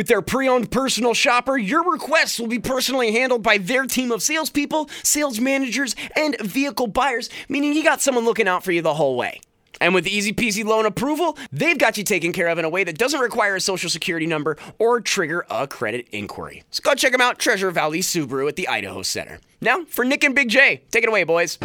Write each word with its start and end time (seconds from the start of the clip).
With 0.00 0.06
their 0.06 0.22
pre 0.22 0.48
owned 0.48 0.70
personal 0.70 1.12
shopper, 1.12 1.58
your 1.58 1.84
requests 1.92 2.40
will 2.40 2.46
be 2.46 2.58
personally 2.58 3.12
handled 3.12 3.42
by 3.42 3.58
their 3.58 3.84
team 3.84 4.12
of 4.12 4.22
salespeople, 4.22 4.88
sales 5.02 5.38
managers, 5.38 5.94
and 6.16 6.40
vehicle 6.40 6.86
buyers, 6.86 7.28
meaning 7.50 7.74
you 7.74 7.84
got 7.84 8.00
someone 8.00 8.24
looking 8.24 8.48
out 8.48 8.64
for 8.64 8.72
you 8.72 8.80
the 8.80 8.94
whole 8.94 9.14
way. 9.14 9.42
And 9.78 9.92
with 9.92 10.06
easy 10.06 10.32
peasy 10.32 10.64
loan 10.64 10.86
approval, 10.86 11.36
they've 11.52 11.76
got 11.76 11.98
you 11.98 12.04
taken 12.04 12.32
care 12.32 12.48
of 12.48 12.58
in 12.58 12.64
a 12.64 12.70
way 12.70 12.82
that 12.82 12.96
doesn't 12.96 13.20
require 13.20 13.56
a 13.56 13.60
social 13.60 13.90
security 13.90 14.24
number 14.24 14.56
or 14.78 15.02
trigger 15.02 15.44
a 15.50 15.66
credit 15.66 16.08
inquiry. 16.12 16.62
So 16.70 16.80
go 16.82 16.94
check 16.94 17.12
them 17.12 17.20
out, 17.20 17.38
Treasure 17.38 17.70
Valley 17.70 18.00
Subaru 18.00 18.48
at 18.48 18.56
the 18.56 18.68
Idaho 18.68 19.02
Center. 19.02 19.38
Now, 19.60 19.84
for 19.84 20.06
Nick 20.06 20.24
and 20.24 20.34
Big 20.34 20.48
J, 20.48 20.80
take 20.90 21.02
it 21.02 21.10
away, 21.10 21.24
boys. 21.24 21.58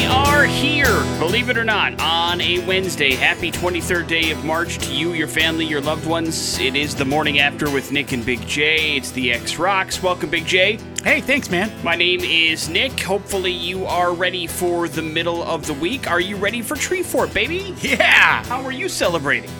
We 0.00 0.06
are 0.06 0.44
here, 0.46 0.98
believe 1.18 1.50
it 1.50 1.58
or 1.58 1.64
not, 1.64 2.00
on 2.00 2.40
a 2.40 2.66
Wednesday. 2.66 3.12
Happy 3.12 3.52
23rd 3.52 4.08
day 4.08 4.30
of 4.30 4.42
March 4.46 4.78
to 4.78 4.94
you, 4.94 5.12
your 5.12 5.28
family, 5.28 5.66
your 5.66 5.82
loved 5.82 6.06
ones. 6.06 6.58
It 6.58 6.74
is 6.74 6.94
the 6.94 7.04
morning 7.04 7.38
after 7.38 7.70
with 7.70 7.92
Nick 7.92 8.12
and 8.12 8.24
Big 8.24 8.40
J. 8.46 8.96
It's 8.96 9.10
the 9.10 9.30
X 9.30 9.58
Rocks. 9.58 10.02
Welcome, 10.02 10.30
Big 10.30 10.46
J. 10.46 10.78
Hey, 11.04 11.20
thanks, 11.20 11.50
man. 11.50 11.70
My 11.84 11.96
name 11.96 12.20
is 12.20 12.70
Nick. 12.70 12.98
Hopefully, 12.98 13.52
you 13.52 13.84
are 13.84 14.14
ready 14.14 14.46
for 14.46 14.88
the 14.88 15.02
middle 15.02 15.42
of 15.42 15.66
the 15.66 15.74
week. 15.74 16.10
Are 16.10 16.18
you 16.18 16.36
ready 16.36 16.62
for 16.62 16.76
Treefort, 16.76 17.34
baby? 17.34 17.76
Yeah. 17.82 18.42
How 18.44 18.62
are 18.62 18.72
you 18.72 18.88
celebrating? 18.88 19.50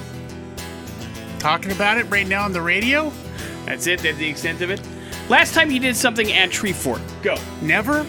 Talking 1.39 1.71
about 1.71 1.99
it 1.99 2.05
right 2.05 2.27
now 2.27 2.47
on 2.47 2.55
the 2.55 2.63
radio? 2.63 3.13
That's 3.67 3.87
it. 3.87 4.01
That's 4.01 4.17
the 4.17 4.31
extent 4.31 4.63
of 4.63 4.71
it. 4.71 4.81
Last 5.29 5.53
time 5.53 5.71
you 5.71 5.81
did 5.81 5.97
something 5.97 6.33
at 6.33 6.49
Treefort. 6.49 7.03
Go. 7.23 7.37
Never? 7.61 8.07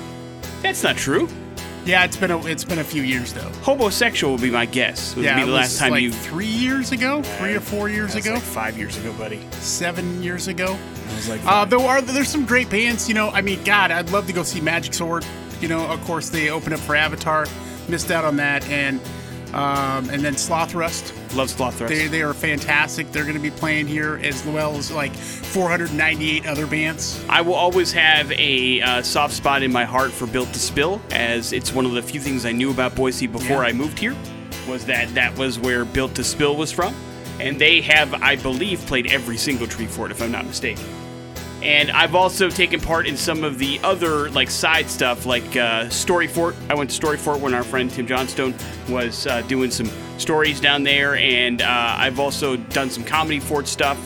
That's 0.62 0.82
not 0.82 0.96
true. 0.96 1.28
Yeah, 1.84 2.04
it's 2.06 2.16
been 2.18 2.30
a 2.32 2.46
it's 2.46 2.64
been 2.64 2.78
a 2.80 2.84
few 2.84 3.02
years 3.02 3.34
though. 3.34 3.50
Homosexual 3.64 4.34
would 4.34 4.42
be 4.42 4.52
my 4.52 4.66
guess. 4.68 5.16
Would 5.16 5.26
yeah, 5.26 5.36
be 5.36 5.42
the 5.42 5.48
was 5.52 5.56
last 5.56 5.80
time 5.80 5.92
like 5.92 6.04
you. 6.04 6.12
three 6.12 6.46
years 6.46 6.92
ago, 6.92 7.24
three 7.24 7.56
or 7.56 7.60
four 7.60 7.90
years 7.90 8.14
ago, 8.16 8.34
like 8.36 8.44
five 8.44 8.78
years 8.78 8.98
ago, 8.98 9.12
buddy. 9.14 9.40
seven 9.54 10.22
years 10.22 10.48
ago. 10.48 10.78
I 11.10 11.16
was 11.16 11.28
like, 11.30 11.42
Uh, 11.46 11.66
there 11.66 11.80
are 11.80 12.02
there's 12.02 12.30
some 12.30 12.46
great 12.46 12.70
bands. 12.70 13.08
You 13.10 13.16
know, 13.16 13.30
I 13.32 13.42
mean, 13.42 13.64
God, 13.64 13.90
I'd 13.92 14.12
love 14.12 14.28
to 14.28 14.34
go 14.34 14.44
see 14.44 14.62
Magic 14.62 14.94
Sword. 14.94 15.26
You 15.60 15.68
know, 15.70 15.86
of 15.88 16.00
course 16.06 16.30
they 16.30 16.50
opened 16.50 16.76
up 16.76 16.80
for 16.82 16.96
Avatar. 16.96 17.48
Missed 17.90 18.12
out 18.12 18.26
on 18.26 18.36
that, 18.38 18.64
and 18.70 19.02
um, 19.54 20.10
and 20.10 20.22
then 20.24 20.38
Sloth 20.38 20.74
Rust. 20.74 21.14
love 21.36 21.50
Sloth 21.50 21.78
Thrust. 21.78 21.94
They 21.94 22.08
they 22.08 22.22
are 22.22 22.34
fantastic. 22.34 23.12
They're 23.12 23.24
going 23.24 23.36
to 23.36 23.42
be 23.42 23.52
playing 23.52 23.88
here 23.88 24.20
as 24.24 24.46
well 24.46 24.76
as 24.76 24.92
like 24.92 25.14
498 25.14 26.46
other 26.46 26.66
bands. 26.68 27.24
I 27.30 27.42
will 27.42 27.54
always 27.54 27.92
have 27.92 28.32
a 28.32 28.82
uh, 28.82 29.02
soft 29.02 29.34
spot 29.34 29.64
in 29.64 29.72
my 29.72 29.84
heart 29.86 30.12
for 30.12 30.28
Built 30.28 30.52
to 30.54 30.60
Spill, 30.60 31.02
as 31.12 31.54
it's 31.54 31.74
one 31.74 31.86
of 31.86 31.92
the 31.94 32.02
few 32.02 32.20
things 32.20 32.46
I 32.46 32.52
knew 32.52 32.72
about 32.72 32.96
Boise 32.96 33.28
before 33.28 33.62
Yeah. 33.64 33.70
I 33.70 33.72
moved 33.74 34.00
here. 34.00 34.16
Was 34.68 34.86
that 34.86 35.14
that 35.16 35.38
was 35.38 35.60
where 35.60 35.86
Built 35.86 36.16
to 36.16 36.24
Spill 36.24 36.56
was 36.56 36.72
from, 36.72 36.94
and 37.40 37.60
they 37.60 37.82
have, 37.82 38.14
I 38.22 38.36
believe, 38.36 38.80
played 38.86 39.08
every 39.12 39.38
single 39.38 39.68
Treefort, 39.68 40.12
if 40.12 40.22
I'm 40.22 40.32
not 40.32 40.46
mistaken. 40.46 40.86
And 41.62 41.92
I've 41.92 42.16
also 42.16 42.50
taken 42.50 42.80
part 42.80 43.06
in 43.06 43.16
some 43.16 43.44
of 43.44 43.60
the 43.60 43.80
other 43.84 44.30
like 44.32 44.50
side 44.50 44.90
stuff, 44.90 45.26
like 45.26 45.56
uh, 45.56 45.90
Story 45.90 46.28
Fort. 46.28 46.56
I 46.70 46.74
went 46.74 46.90
to 46.90 46.96
Story 46.96 47.18
Fort 47.18 47.40
when 47.40 47.54
our 47.54 47.64
friend 47.64 47.90
Tim 47.92 48.08
Johnstone 48.08 48.56
was 48.90 49.28
uh, 49.28 49.42
doing 49.44 49.70
some 49.70 49.90
stories 50.18 50.60
down 50.60 50.84
there, 50.84 51.16
and 51.18 51.62
uh, 51.62 51.66
I've 51.98 52.20
also 52.20 52.56
done 52.56 52.90
some 52.90 53.04
comedy 53.04 53.40
fort 53.40 53.68
stuff. 53.68 54.00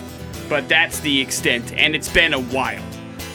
But 0.49 0.67
that's 0.69 0.99
the 0.99 1.19
extent, 1.21 1.73
and 1.73 1.95
it's 1.95 2.09
been 2.09 2.33
a 2.33 2.39
while. 2.41 2.83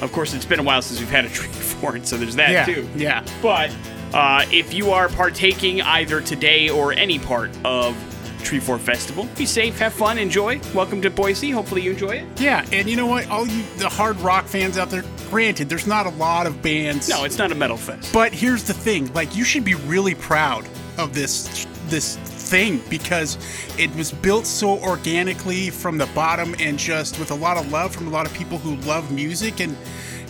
Of 0.03 0.13
course, 0.13 0.33
it's 0.35 0.45
been 0.47 0.61
a 0.61 0.63
while 0.63 0.81
since 0.83 1.01
we've 1.01 1.11
had 1.11 1.25
a 1.25 1.29
tree 1.31 1.49
fort, 1.49 2.07
so 2.07 2.17
there's 2.17 2.37
that 2.37 2.51
Yeah, 2.51 2.65
too. 2.67 2.89
yeah. 2.95 3.25
But 3.43 3.75
uh, 4.13 4.45
if 4.53 4.73
you 4.75 4.91
are 4.93 5.09
partaking 5.09 5.81
either 5.83 6.21
today 6.21 6.69
or 6.69 6.93
any 6.93 7.19
part 7.19 7.51
of 7.65 7.97
Treefort 8.41 8.81
Festival, 8.81 9.29
be 9.37 9.47
safe, 9.47 9.79
have 9.79 9.93
fun, 9.93 10.19
enjoy. 10.19 10.61
Welcome 10.75 11.01
to 11.03 11.11
Boise. 11.11 11.51
Hopefully, 11.51 11.83
you 11.83 11.93
enjoy 11.93 12.11
it. 12.11 12.41
Yeah, 12.41 12.67
and 12.73 12.89
you 12.89 12.97
know 12.97 13.07
what? 13.07 13.29
All 13.29 13.47
you 13.47 13.63
the 13.79 13.89
hard 13.89 14.19
rock 14.21 14.47
fans 14.47 14.79
out 14.79 14.91
there. 14.91 15.05
Granted, 15.31 15.69
there's 15.69 15.87
not 15.87 16.07
a 16.07 16.11
lot 16.11 16.47
of 16.47 16.61
bands. 16.63 17.09
No, 17.09 17.25
it's 17.25 17.39
not 17.39 17.53
a 17.53 17.55
metal 17.55 17.77
fest. 17.77 18.13
But 18.13 18.33
here's 18.33 18.65
the 18.65 18.75
thing: 18.75 19.13
like, 19.13 19.37
you 19.37 19.45
should 19.45 19.65
be 19.65 19.75
really 19.75 20.15
proud 20.15 20.67
of 20.99 21.15
this 21.15 21.67
this 21.87 22.17
thing 22.17 22.83
because 22.89 23.39
it 23.79 23.95
was 23.97 24.13
built 24.13 24.47
so 24.47 24.79
organically 24.81 25.71
from 25.71 25.99
the 25.99 26.07
bottom 26.07 26.55
and 26.59 26.79
just 26.79 27.19
with 27.19 27.31
a 27.31 27.35
lot 27.35 27.57
of 27.57 27.71
love 27.71 27.95
from 27.95 28.07
a 28.09 28.11
lot 28.11 28.27
of 28.27 28.35
people 28.35 28.59
who 28.59 28.77
love 28.87 29.11
music 29.13 29.61
and. 29.61 29.77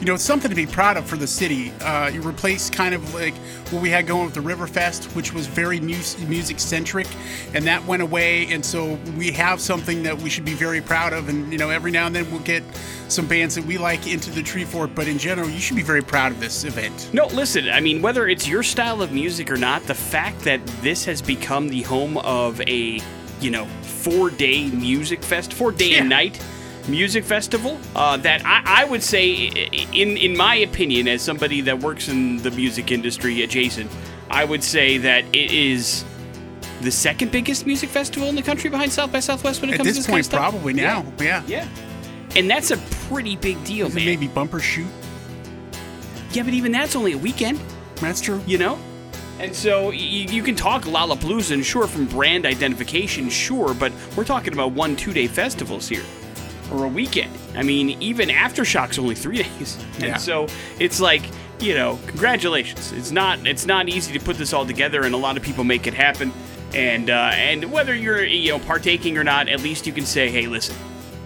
You 0.00 0.06
know, 0.06 0.14
it's 0.14 0.24
something 0.24 0.48
to 0.48 0.54
be 0.56 0.64
proud 0.66 0.96
of 0.96 1.04
for 1.04 1.16
the 1.16 1.26
city. 1.26 1.72
Uh, 1.82 2.10
you 2.12 2.22
replace 2.22 2.70
kind 2.70 2.94
of 2.94 3.12
like 3.12 3.34
what 3.70 3.82
we 3.82 3.90
had 3.90 4.06
going 4.06 4.24
with 4.24 4.32
the 4.34 4.40
Riverfest, 4.40 5.14
which 5.14 5.34
was 5.34 5.46
very 5.46 5.78
music 5.78 6.26
music 6.26 6.58
centric, 6.58 7.06
and 7.52 7.66
that 7.66 7.84
went 7.84 8.00
away. 8.00 8.46
And 8.50 8.64
so 8.64 8.94
we 9.18 9.30
have 9.32 9.60
something 9.60 10.02
that 10.04 10.16
we 10.16 10.30
should 10.30 10.46
be 10.46 10.54
very 10.54 10.80
proud 10.80 11.12
of. 11.12 11.28
And 11.28 11.52
you 11.52 11.58
know, 11.58 11.68
every 11.68 11.90
now 11.90 12.06
and 12.06 12.16
then 12.16 12.30
we'll 12.30 12.40
get 12.40 12.62
some 13.08 13.26
bands 13.26 13.54
that 13.56 13.64
we 13.66 13.76
like 13.76 14.06
into 14.10 14.30
the 14.30 14.40
Treefort, 14.40 14.94
but 14.94 15.06
in 15.06 15.18
general, 15.18 15.50
you 15.50 15.60
should 15.60 15.76
be 15.76 15.82
very 15.82 16.02
proud 16.02 16.32
of 16.32 16.40
this 16.40 16.64
event. 16.64 17.10
No, 17.12 17.26
listen, 17.26 17.68
I 17.68 17.80
mean, 17.80 18.00
whether 18.00 18.26
it's 18.26 18.48
your 18.48 18.62
style 18.62 19.02
of 19.02 19.12
music 19.12 19.50
or 19.50 19.56
not, 19.58 19.82
the 19.82 19.94
fact 19.94 20.40
that 20.44 20.64
this 20.80 21.04
has 21.04 21.20
become 21.20 21.68
the 21.68 21.82
home 21.82 22.16
of 22.18 22.58
a, 22.62 23.00
you 23.42 23.50
know, 23.50 23.66
four 23.82 24.30
day 24.30 24.70
music 24.70 25.22
fest, 25.22 25.52
four 25.52 25.72
day 25.72 25.90
Yeah. 25.90 25.98
and 26.00 26.08
night 26.08 26.40
music 26.88 27.24
festival, 27.24 27.78
uh, 27.94 28.16
that 28.18 28.42
I, 28.44 28.82
I 28.82 28.84
would 28.84 29.02
say, 29.02 29.32
in, 29.92 30.16
in 30.16 30.36
my 30.36 30.56
opinion, 30.56 31.08
as 31.08 31.22
somebody 31.22 31.60
that 31.62 31.78
works 31.80 32.08
in 32.08 32.38
the 32.38 32.50
music 32.50 32.90
industry 32.90 33.42
adjacent, 33.42 33.90
I 34.30 34.44
would 34.44 34.62
say 34.64 34.98
that 34.98 35.24
it 35.34 35.50
is 35.52 36.04
the 36.80 36.90
second 36.90 37.30
biggest 37.30 37.66
music 37.66 37.90
festival 37.90 38.28
in 38.28 38.34
the 38.36 38.42
country 38.42 38.70
behind 38.70 38.92
South 38.92 39.12
by 39.12 39.20
Southwest 39.20 39.60
when 39.60 39.70
it 39.70 39.74
At 39.74 39.76
comes 39.78 39.88
to 39.90 39.94
this 39.94 40.06
kind 40.06 40.12
point, 40.14 40.20
of 40.20 40.26
stuff. 40.26 40.40
probably 40.40 40.72
now. 40.72 41.04
Yeah. 41.20 41.42
Yeah. 41.46 41.68
And 42.36 42.48
that's 42.48 42.70
a 42.70 42.76
pretty 43.08 43.36
big 43.36 43.62
deal, 43.64 43.88
man. 43.88 44.04
Maybe 44.06 44.28
Bumbershoot. 44.28 44.86
Yeah, 46.32 46.44
but 46.44 46.54
even 46.54 46.70
that's 46.72 46.94
only 46.94 47.12
a 47.12 47.18
weekend. 47.18 47.60
That's 47.96 48.20
true. 48.20 48.40
you 48.46 48.56
know? 48.56 48.78
And 49.40 49.54
so 49.54 49.86
y- 49.88 49.94
you 49.94 50.42
can 50.42 50.54
talk 50.54 50.82
Lollapalooza, 50.84 51.52
and 51.52 51.64
sure, 51.66 51.86
from 51.86 52.06
brand 52.06 52.46
identification, 52.46 53.28
sure, 53.30 53.74
but 53.74 53.92
we're 54.16 54.24
talking 54.24 54.52
about 54.52 54.72
one, 54.72 54.96
two 54.96 55.12
day 55.12 55.26
festivals 55.26 55.88
here. 55.88 56.04
Or 56.70 56.84
a 56.84 56.88
weekend. 56.88 57.36
I 57.56 57.62
mean, 57.62 58.00
even 58.02 58.28
Aftershock's 58.28 58.98
only 58.98 59.14
three 59.14 59.42
days. 59.42 59.76
Yeah. 59.98 60.06
And 60.06 60.20
so 60.20 60.46
it's 60.78 61.00
like, 61.00 61.22
you 61.60 61.74
know, 61.74 61.98
congratulations. 62.06 62.92
It's 62.92 63.10
not 63.10 63.46
it's 63.46 63.66
not 63.66 63.88
easy 63.88 64.12
to 64.18 64.24
put 64.24 64.36
this 64.36 64.52
all 64.52 64.64
together, 64.64 65.02
and 65.02 65.14
a 65.14 65.18
lot 65.18 65.36
of 65.36 65.42
people 65.42 65.64
make 65.64 65.86
it 65.86 65.94
happen. 65.94 66.32
And 66.74 67.10
uh, 67.10 67.32
and 67.34 67.70
whether 67.72 67.94
you're 67.94 68.24
you 68.24 68.50
know 68.52 68.58
partaking 68.60 69.18
or 69.18 69.24
not, 69.24 69.48
at 69.48 69.60
least 69.60 69.86
you 69.86 69.92
can 69.92 70.06
say, 70.06 70.30
hey, 70.30 70.46
listen, 70.46 70.76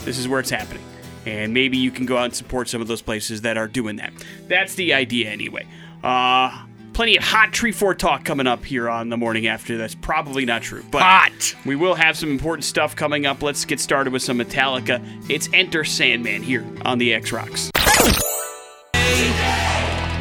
this 0.00 0.18
is 0.18 0.26
where 0.26 0.40
it's 0.40 0.50
happening. 0.50 0.82
And 1.26 1.54
maybe 1.54 1.78
you 1.78 1.90
can 1.90 2.04
go 2.04 2.16
out 2.18 2.24
and 2.26 2.34
support 2.34 2.68
some 2.68 2.82
of 2.82 2.88
those 2.88 3.00
places 3.00 3.42
that 3.42 3.56
are 3.56 3.68
doing 3.68 3.96
that. 3.96 4.12
That's 4.46 4.74
the 4.74 4.92
idea, 4.92 5.30
anyway. 5.30 5.66
Uh, 6.02 6.63
plenty 6.94 7.16
of 7.16 7.24
hot 7.24 7.52
tree 7.52 7.72
fort 7.72 7.98
talk 7.98 8.24
coming 8.24 8.46
up 8.46 8.64
here 8.64 8.88
on 8.88 9.08
the 9.08 9.16
morning 9.16 9.46
after. 9.48 9.76
That's 9.76 9.94
probably 9.94 10.44
not 10.46 10.62
true, 10.62 10.84
but 10.90 11.02
Hot. 11.02 11.54
we 11.66 11.76
will 11.76 11.94
have 11.94 12.16
some 12.16 12.30
important 12.30 12.64
stuff 12.64 12.96
coming 12.96 13.26
up. 13.26 13.42
Let's 13.42 13.64
get 13.64 13.80
started 13.80 14.12
with 14.12 14.22
some 14.22 14.38
Metallica. 14.38 15.02
It's 15.28 15.48
Enter 15.52 15.84
Sandman 15.84 16.42
here 16.42 16.64
on 16.84 16.98
the 16.98 17.12
X 17.12 17.32
Rocks. 17.32 17.70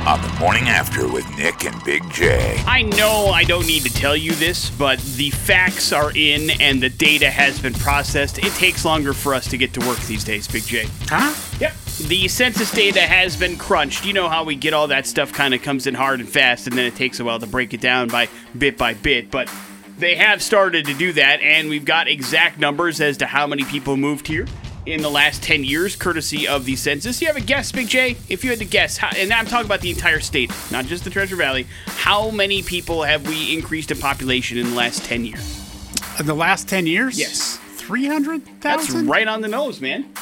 on 0.06 0.22
the 0.22 0.36
morning 0.38 0.64
after 0.68 1.08
with 1.08 1.26
Nick 1.38 1.64
and 1.64 1.82
Big 1.86 2.04
J. 2.12 2.62
I 2.68 2.82
know 2.82 3.28
I 3.28 3.46
don't 3.46 3.66
need 3.66 3.84
to 3.84 3.94
tell 3.94 4.18
you 4.18 4.34
this, 4.34 4.70
but 4.72 5.00
the 5.16 5.30
facts 5.30 5.94
are 5.94 6.12
in 6.14 6.50
and 6.60 6.84
the 6.84 6.90
data 6.90 7.30
has 7.30 7.62
been 7.62 7.74
processed. 7.74 8.40
It 8.40 8.52
takes 8.56 8.84
longer 8.84 9.14
for 9.14 9.34
us 9.34 9.48
to 9.50 9.58
get 9.58 9.72
to 9.76 9.80
work 9.88 10.00
these 10.00 10.26
days, 10.26 10.46
Big 10.48 10.64
J. 10.64 10.88
Huh? 11.04 11.34
Yep. 11.62 11.74
The 12.14 12.28
census 12.28 12.70
data 12.70 13.02
has 13.02 13.36
been 13.36 13.58
crunched. 13.58 14.06
You 14.06 14.14
know 14.14 14.30
how 14.30 14.44
we 14.44 14.54
get 14.56 14.72
all 14.72 14.90
that 14.90 15.08
stuff 15.08 15.34
kind 15.34 15.52
of 15.56 15.64
comes 15.64 15.88
in 15.88 15.96
hard 15.96 16.20
and 16.20 16.30
fast, 16.30 16.68
and 16.68 16.78
then 16.78 16.86
it 16.86 16.96
takes 16.96 17.20
a 17.20 17.24
while 17.24 17.40
to 17.40 17.48
break 17.48 17.74
it 17.74 17.82
down 17.82 18.08
by 18.08 18.30
bit 18.56 18.78
by 18.78 18.94
bit. 18.94 19.32
But 19.32 19.52
they 19.98 20.14
have 20.18 20.44
started 20.44 20.86
to 20.86 20.94
do 20.94 21.14
that, 21.14 21.42
and 21.42 21.70
we've 21.70 21.86
got 21.86 22.08
exact 22.08 22.60
numbers 22.60 23.02
as 23.02 23.18
to 23.18 23.26
how 23.26 23.48
many 23.48 23.64
people 23.64 23.98
moved 23.98 24.28
here 24.28 24.46
in 24.86 25.02
the 25.02 25.10
last 25.10 25.42
10 25.42 25.64
years, 25.64 25.96
courtesy 25.96 26.48
of 26.48 26.66
the 26.66 26.76
census. 26.76 27.20
You 27.20 27.26
have 27.26 27.36
a 27.36 27.42
guess, 27.42 27.72
Big 27.72 27.88
J? 27.88 28.16
If 28.30 28.44
you 28.44 28.52
had 28.52 28.60
to 28.60 28.66
guess, 28.66 28.98
how, 28.98 29.10
and 29.18 29.34
I'm 29.34 29.48
talking 29.48 29.66
about 29.66 29.82
the 29.82 29.90
entire 29.90 30.20
state, 30.20 30.52
not 30.70 30.86
just 30.86 31.06
the 31.06 31.10
Treasure 31.10 31.36
Valley, 31.36 31.66
how 31.88 32.30
many 32.30 32.62
people 32.62 33.02
have 33.02 33.28
we 33.28 33.56
increased 33.56 33.90
in 33.90 33.98
population 33.98 34.60
in 34.60 34.70
the 34.70 34.76
last 34.76 35.04
10 35.06 35.26
years? 35.26 35.90
In 36.20 36.28
the 36.28 36.36
last 36.36 36.70
10 36.70 36.86
years? 36.86 37.18
Yes. 37.18 37.58
300,000? 37.78 38.60
That's 38.62 38.92
right 38.92 39.28
on 39.28 39.42
the 39.42 39.48
nose, 39.48 39.82
man. 39.82 40.14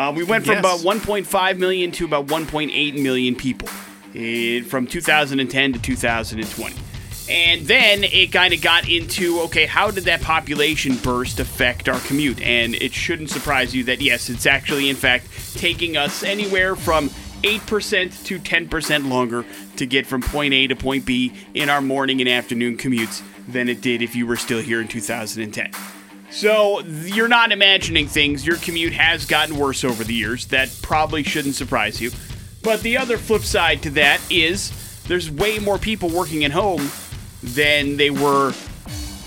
Uh, 0.00 0.10
we 0.10 0.24
went 0.24 0.46
from 0.46 0.54
Yes. 0.54 0.60
about 0.60 0.80
1.5 0.80 1.58
million 1.58 1.92
to 1.92 2.06
about 2.06 2.26
1.8 2.26 3.02
million 3.02 3.34
people 3.34 3.68
eh, 4.14 4.62
from 4.62 4.86
2010 4.86 5.74
to 5.74 5.78
2020. 5.78 6.74
And 7.28 7.60
then 7.66 8.04
it 8.04 8.32
kind 8.32 8.54
of 8.54 8.62
got 8.62 8.88
into 8.88 9.40
okay, 9.40 9.66
how 9.66 9.90
did 9.90 10.04
that 10.04 10.22
population 10.22 10.96
burst 10.96 11.38
affect 11.38 11.86
our 11.86 12.00
commute? 12.00 12.40
And 12.40 12.74
it 12.76 12.94
shouldn't 12.94 13.28
surprise 13.28 13.74
you 13.74 13.84
that 13.84 14.00
yes, 14.00 14.30
it's 14.30 14.46
actually, 14.46 14.88
in 14.88 14.96
fact, 14.96 15.26
taking 15.58 15.98
us 15.98 16.22
anywhere 16.22 16.76
from 16.76 17.10
8% 17.42 18.24
to 18.24 18.38
10% 18.38 19.10
longer 19.10 19.44
to 19.76 19.86
get 19.86 20.06
from 20.06 20.22
point 20.22 20.54
A 20.54 20.66
to 20.68 20.76
point 20.76 21.04
B 21.04 21.34
in 21.52 21.68
our 21.68 21.82
morning 21.82 22.20
and 22.22 22.28
afternoon 22.28 22.78
commutes 22.78 23.22
than 23.46 23.68
it 23.68 23.82
did 23.82 24.00
if 24.00 24.16
you 24.16 24.26
were 24.26 24.36
still 24.36 24.62
here 24.62 24.80
in 24.80 24.88
2010. 24.88 25.99
So 26.30 26.80
you're 26.80 27.28
not 27.28 27.52
imagining 27.52 28.06
things. 28.06 28.46
Your 28.46 28.56
commute 28.56 28.92
has 28.92 29.26
gotten 29.26 29.56
worse 29.56 29.84
over 29.84 30.04
the 30.04 30.14
years. 30.14 30.46
That 30.46 30.74
probably 30.82 31.22
shouldn't 31.22 31.56
surprise 31.56 32.00
you. 32.00 32.10
But 32.62 32.82
the 32.82 32.98
other 32.98 33.18
flip 33.18 33.42
side 33.42 33.82
to 33.82 33.90
that 33.90 34.20
is 34.30 34.72
there's 35.08 35.30
way 35.30 35.58
more 35.58 35.78
people 35.78 36.08
working 36.08 36.44
at 36.44 36.52
home 36.52 36.90
than 37.42 37.96
they 37.96 38.10
were 38.10 38.52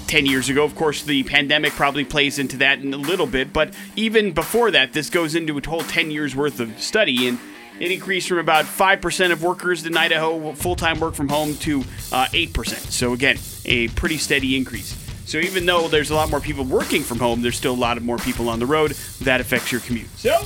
10 0.08 0.26
years 0.26 0.48
ago. 0.50 0.64
Of 0.64 0.76
course, 0.76 1.04
the 1.04 1.24
pandemic 1.24 1.74
probably 1.74 2.06
plays 2.06 2.40
into 2.40 2.58
that 2.58 2.80
in 2.80 2.94
a 2.94 2.98
little 2.98 3.26
bit, 3.26 3.52
but 3.52 3.74
even 3.96 4.32
before 4.32 4.72
that, 4.72 4.94
this 4.94 5.10
goes 5.10 5.36
into 5.36 5.58
a 5.58 5.68
whole 5.68 5.82
10 5.82 6.12
years 6.12 6.36
worth 6.36 6.60
of 6.60 6.80
study, 6.80 7.28
and 7.28 7.40
it 7.80 7.92
increased 7.92 8.30
from 8.30 8.38
about 8.38 8.66
5% 8.66 9.32
of 9.32 9.44
workers 9.44 9.86
in 9.86 9.98
Idaho 9.98 10.54
full 10.54 10.76
time 10.76 11.00
work 11.00 11.16
from 11.16 11.30
home 11.30 11.58
to 11.58 11.82
uh, 12.12 12.28
8%. 12.28 12.92
So, 12.92 13.14
again, 13.14 13.38
a 13.66 13.88
pretty 13.90 14.18
steady 14.18 14.56
increase. 14.56 15.03
So, 15.34 15.40
even 15.40 15.66
though 15.66 15.88
there's 15.88 16.12
a 16.12 16.16
lot 16.16 16.30
more 16.30 16.40
people 16.40 16.64
working 16.64 17.02
from 17.02 17.18
home, 17.18 17.42
there's 17.42 17.58
still 17.58 17.74
a 17.74 17.76
lot 17.76 17.98
of 17.98 18.04
more 18.04 18.20
people 18.20 18.50
on 18.50 18.60
the 18.60 18.68
road. 18.68 18.92
That 19.22 19.42
affects 19.42 19.72
your 19.72 19.82
commute. 19.82 20.16
So, 20.16 20.44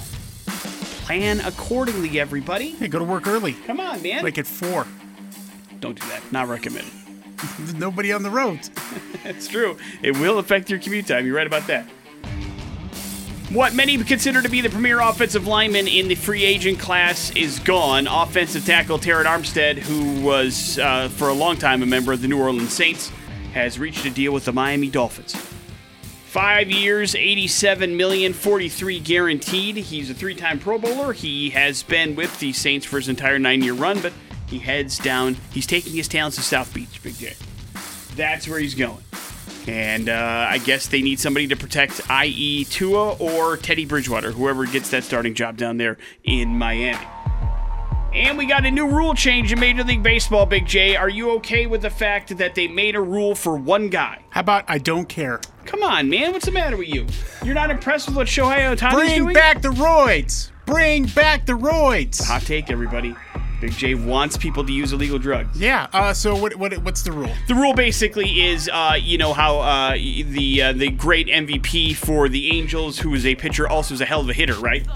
plan 1.03 1.41
accordingly, 1.41 2.21
everybody. 2.21 2.69
Hey, 2.69 2.87
go 2.87 2.97
to 2.97 3.03
work 3.03 3.27
early, 3.27 3.51
Come 3.65 3.81
on, 3.81 4.01
man. 4.01 4.23
like 4.23 4.37
at 4.37 4.47
four. 4.47 4.87
Don't 5.81 5.99
do 5.99 6.07
that. 6.07 6.31
Not 6.31 6.47
recommended. 6.47 6.93
Nobody 7.75 8.13
on 8.13 8.23
the 8.23 8.29
roads. 8.29 8.71
That's 9.25 9.49
true. 9.49 9.75
It 10.01 10.17
will 10.19 10.39
affect 10.39 10.69
your 10.69 10.79
commute 10.79 11.05
time. 11.07 11.25
You're 11.25 11.35
right 11.35 11.47
about 11.47 11.67
that. 11.67 11.85
What 13.51 13.73
many 13.73 13.97
consider 13.97 14.41
to 14.41 14.47
be 14.47 14.61
the 14.61 14.69
premier 14.69 15.01
offensive 15.01 15.47
lineman 15.47 15.89
in 15.89 16.07
the 16.07 16.15
free 16.15 16.45
agent 16.45 16.79
class 16.79 17.35
is 17.35 17.59
gone. 17.59 18.07
Offensive 18.07 18.65
tackle 18.65 18.99
Terron 18.99 19.25
Armstead, 19.25 19.79
who 19.79 20.21
was 20.21 20.79
uh, 20.79 21.09
for 21.09 21.27
a 21.27 21.33
long 21.33 21.57
time 21.57 21.83
a 21.83 21.85
member 21.85 22.13
of 22.13 22.21
the 22.21 22.29
New 22.29 22.39
Orleans 22.39 22.71
Saints, 22.71 23.11
has 23.57 23.79
reached 23.79 24.05
a 24.05 24.09
deal 24.11 24.31
with 24.31 24.45
the 24.45 24.53
Miami 24.53 24.89
Dolphins. 24.89 25.35
Five 25.35 26.69
years, 26.69 27.15
87 27.15 27.97
million, 27.97 28.31
43 28.33 28.99
guaranteed. 28.99 29.77
He's 29.77 30.11
a 30.11 30.13
three-time 30.13 30.59
Pro 30.59 30.77
Bowler. 30.77 31.11
He 31.11 31.49
has 31.49 31.81
been 31.81 32.15
with 32.15 32.39
the 32.39 32.53
Saints 32.53 32.85
for 32.85 32.97
his 32.97 33.09
entire 33.09 33.39
nine-year 33.39 33.73
run, 33.73 33.99
but 34.01 34.13
he 34.47 34.59
heads 34.59 34.99
down. 34.99 35.37
He's 35.51 35.65
taking 35.65 35.93
his 35.93 36.07
talents 36.07 36.37
to 36.37 36.43
South 36.43 36.71
Beach, 36.73 37.01
Big 37.01 37.15
J. 37.15 37.33
That's 38.15 38.47
where 38.47 38.59
he's 38.59 38.75
going. 38.75 39.03
And 39.65 40.07
uh, 40.07 40.47
I 40.49 40.59
guess 40.59 40.87
they 40.87 41.01
need 41.01 41.19
somebody 41.19 41.47
to 41.47 41.55
protect, 41.55 41.99
i.e., 42.09 42.65
Tua 42.65 43.13
or 43.13 43.57
Teddy 43.57 43.85
Bridgewater, 43.85 44.31
whoever 44.31 44.67
gets 44.67 44.91
that 44.91 45.03
starting 45.03 45.33
job 45.33 45.57
down 45.57 45.77
there 45.77 45.97
in 46.23 46.57
Miami. 46.57 47.05
And 48.17 48.35
we 48.35 48.47
got 48.47 48.65
a 48.65 48.71
new 48.71 48.87
rule 48.87 49.13
change 49.13 49.51
in 49.53 49.59
Major 49.59 49.83
League 49.83 50.01
Baseball, 50.01 50.47
Big 50.47 50.65
J. 50.65 50.95
Are 50.95 51.07
you 51.07 51.29
okay 51.33 51.67
with 51.67 51.83
the 51.83 51.89
fact 51.91 52.35
that 52.35 52.55
they 52.55 52.67
made 52.67 52.95
a 52.95 52.99
rule 52.99 53.35
for 53.35 53.55
one 53.55 53.89
guy? 53.89 54.23
How 54.31 54.39
about 54.41 54.65
I 54.67 54.79
don't 54.79 55.07
care? 55.07 55.39
Come 55.65 55.83
on, 55.83 56.09
man. 56.09 56.31
What's 56.31 56.45
the 56.45 56.51
matter 56.51 56.77
with 56.77 56.87
you? 56.87 57.05
You're 57.45 57.53
not 57.53 57.69
impressed 57.69 58.07
with 58.07 58.17
what 58.17 58.25
Shohei 58.25 58.75
Ohtani's 58.75 58.95
Bring 58.95 59.17
doing? 59.19 59.33
back 59.35 59.61
the 59.61 59.69
roids. 59.69 60.49
Bring 60.65 61.05
back 61.05 61.45
the 61.45 61.53
roids. 61.53 62.25
Hot 62.25 62.41
take, 62.41 62.71
everybody. 62.71 63.15
Big 63.61 63.73
J 63.73 63.93
wants 63.93 64.35
people 64.35 64.65
to 64.65 64.73
use 64.73 64.93
illegal 64.93 65.19
drugs. 65.19 65.59
Yeah. 65.59 65.85
Uh, 65.93 66.11
so 66.11 66.35
what? 66.35 66.55
What? 66.55 66.75
What's 66.79 67.03
the 67.03 67.11
rule? 67.11 67.31
The 67.47 67.53
rule 67.53 67.75
basically 67.75 68.47
is, 68.47 68.67
uh, 68.73 68.97
you 68.99 69.19
know, 69.19 69.33
how 69.33 69.59
uh, 69.59 69.91
the 69.93 70.61
uh, 70.63 70.73
the 70.73 70.89
great 70.89 71.27
MVP 71.27 71.95
for 71.95 72.29
the 72.29 72.49
Angels, 72.57 72.97
who 72.97 73.13
is 73.13 73.27
a 73.27 73.35
pitcher, 73.35 73.67
also 73.67 73.93
is 73.93 74.01
a 74.01 74.05
hell 74.05 74.21
of 74.21 74.29
a 74.29 74.33
hitter, 74.33 74.55
right? 74.55 74.87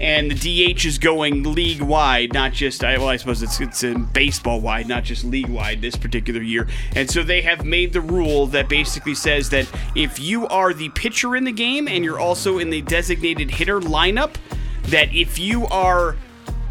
And 0.00 0.30
the 0.30 0.72
DH 0.74 0.86
is 0.86 0.98
going 0.98 1.42
league 1.54 1.82
wide, 1.82 2.32
not 2.32 2.52
just 2.52 2.82
I, 2.82 2.96
well, 2.96 3.08
I 3.08 3.16
suppose 3.16 3.42
it's 3.42 3.60
it's 3.60 3.84
uh, 3.84 3.94
baseball 4.14 4.60
wide, 4.60 4.88
not 4.88 5.04
just 5.04 5.24
league 5.24 5.48
wide 5.48 5.82
this 5.82 5.94
particular 5.94 6.40
year. 6.40 6.66
And 6.96 7.10
so 7.10 7.22
they 7.22 7.42
have 7.42 7.64
made 7.66 7.92
the 7.92 8.00
rule 8.00 8.46
that 8.48 8.68
basically 8.68 9.14
says 9.14 9.50
that 9.50 9.68
if 9.94 10.18
you 10.18 10.48
are 10.48 10.72
the 10.72 10.88
pitcher 10.90 11.36
in 11.36 11.44
the 11.44 11.52
game 11.52 11.86
and 11.86 12.02
you're 12.02 12.18
also 12.18 12.58
in 12.58 12.70
the 12.70 12.80
designated 12.82 13.50
hitter 13.50 13.78
lineup, 13.80 14.36
that 14.84 15.14
if 15.14 15.38
you 15.38 15.66
are 15.66 16.16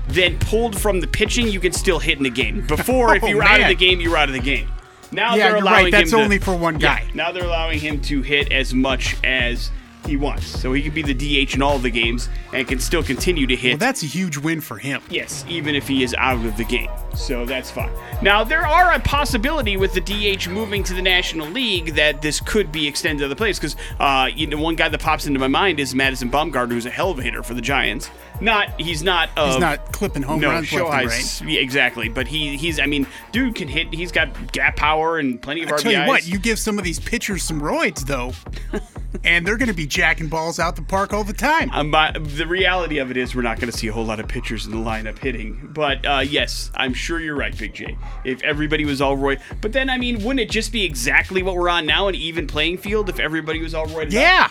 then 0.07 0.39
pulled 0.39 0.75
from 0.75 0.99
the 0.99 1.07
pitching, 1.07 1.47
you 1.47 1.59
can 1.59 1.71
still 1.71 1.99
hit 1.99 2.17
in 2.17 2.23
the 2.23 2.29
game. 2.31 2.65
Before, 2.65 3.15
if 3.15 3.23
Oh, 3.23 3.27
you 3.27 3.37
were 3.37 3.43
out 3.43 3.61
of 3.61 3.67
the 3.67 3.75
game, 3.75 4.01
you 4.01 4.09
were 4.09 4.17
out 4.17 4.29
of 4.29 4.33
the 4.33 4.41
game. 4.41 4.67
Now 5.11 5.35
Yeah, 5.35 5.43
they're 5.43 5.47
you're 5.49 5.57
allowing 5.61 5.83
right. 5.85 5.91
That's 5.91 6.11
him 6.11 6.17
to- 6.17 6.23
only 6.23 6.39
for 6.39 6.55
one 6.55 6.79
Yeah, 6.79 6.99
guy. 6.99 7.11
now 7.13 7.31
they're 7.31 7.43
allowing 7.45 7.79
him 7.79 8.01
to 8.01 8.23
hit 8.23 8.51
as 8.51 8.73
much 8.73 9.15
as 9.23 9.69
he 10.05 10.17
wants, 10.17 10.47
so 10.47 10.73
he 10.73 10.81
can 10.81 10.93
be 10.93 11.01
the 11.01 11.13
DH 11.13 11.55
in 11.55 11.61
all 11.61 11.77
the 11.79 11.89
games 11.89 12.29
and 12.53 12.67
can 12.67 12.79
still 12.79 13.03
continue 13.03 13.45
to 13.47 13.55
hit. 13.55 13.73
Well, 13.73 13.77
that's 13.77 14.03
a 14.03 14.07
huge 14.07 14.37
win 14.37 14.61
for 14.61 14.77
him. 14.77 15.01
Yes, 15.09 15.45
even 15.47 15.75
if 15.75 15.87
he 15.87 16.03
is 16.03 16.15
out 16.17 16.43
of 16.45 16.57
the 16.57 16.63
game. 16.63 16.89
So 17.15 17.45
that's 17.45 17.69
fine. 17.69 17.91
Now, 18.21 18.43
there 18.43 18.65
are 18.65 18.93
a 18.93 18.99
possibility 18.99 19.77
with 19.77 19.93
the 19.93 20.01
DH 20.01 20.49
moving 20.49 20.83
to 20.83 20.93
the 20.93 21.01
National 21.01 21.47
League 21.47 21.95
that 21.95 22.21
this 22.21 22.39
could 22.39 22.71
be 22.71 22.87
extended 22.87 23.19
to 23.19 23.25
other 23.25 23.35
players 23.35 23.59
because 23.59 23.75
uh, 23.99 24.29
you 24.33 24.47
know, 24.47 24.57
one 24.57 24.75
guy 24.75 24.89
that 24.89 24.99
pops 24.99 25.27
into 25.27 25.39
my 25.39 25.47
mind 25.47 25.79
is 25.79 25.93
Madison 25.93 26.31
Bumgarner, 26.31 26.71
who's 26.71 26.85
a 26.85 26.89
hell 26.89 27.11
of 27.11 27.19
a 27.19 27.23
hitter 27.23 27.43
for 27.43 27.53
the 27.53 27.61
Giants. 27.61 28.09
Not, 28.41 28.79
he's 28.79 29.03
not. 29.03 29.29
Uh, 29.35 29.51
He's 29.51 29.59
not 29.59 29.91
clipping 29.91 30.21
home 30.23 30.39
no, 30.39 30.49
runs 30.49 30.71
and 30.71 30.81
right. 30.81 31.41
Yeah, 31.45 31.59
exactly, 31.59 32.09
but 32.09 32.27
he 32.27 32.55
he's 32.57 32.79
I 32.79 32.85
mean, 32.85 33.05
dude 33.31 33.55
can 33.55 33.67
hit. 33.67 33.93
He's 33.93 34.11
got 34.11 34.51
gap 34.51 34.75
power 34.75 35.17
and 35.17 35.41
plenty 35.41 35.63
of 35.63 35.69
I 35.69 35.73
RBIs. 35.73 35.81
tell 35.81 35.91
you 35.91 36.07
what, 36.07 36.27
you 36.27 36.39
give 36.39 36.59
some 36.59 36.77
of 36.77 36.83
these 36.83 36.99
pitchers 36.99 37.43
some 37.43 37.59
roids 37.61 38.05
though, 38.05 38.31
and 39.23 39.45
they're 39.45 39.57
going 39.57 39.67
to 39.69 39.73
be 39.75 39.85
jacking 39.85 40.27
balls 40.27 40.59
out 40.59 40.75
the 40.75 40.81
park 40.81 41.13
all 41.13 41.23
the 41.23 41.33
time. 41.33 41.69
Um, 41.71 41.91
the 41.91 42.45
reality 42.47 42.99
of 42.99 43.11
it 43.11 43.17
is, 43.17 43.35
we're 43.35 43.41
not 43.41 43.59
going 43.59 43.71
to 43.71 43.77
see 43.77 43.87
a 43.87 43.93
whole 43.93 44.05
lot 44.05 44.19
of 44.19 44.27
pitchers 44.27 44.65
in 44.65 44.71
the 44.71 44.77
lineup 44.77 45.17
hitting. 45.19 45.69
But 45.73 46.05
uh, 46.05 46.19
yes, 46.19 46.71
I'm 46.75 46.93
sure 46.93 47.19
you're 47.19 47.35
right, 47.35 47.57
Big 47.57 47.73
J. 47.73 47.97
If 48.23 48.41
everybody 48.43 48.85
was 48.85 49.01
all 49.01 49.17
Roy, 49.17 49.37
but 49.61 49.73
then 49.73 49.89
I 49.89 49.97
mean, 49.97 50.17
wouldn't 50.23 50.39
it 50.39 50.49
just 50.49 50.71
be 50.71 50.85
exactly 50.85 51.43
what 51.43 51.55
we're 51.55 51.69
on 51.69 51.85
now, 51.85 52.07
an 52.07 52.15
even 52.15 52.47
playing 52.47 52.77
field, 52.77 53.09
if 53.09 53.19
everybody 53.19 53.61
was 53.61 53.73
all 53.73 53.85
Roy? 53.87 54.05
Yeah. 54.09 54.49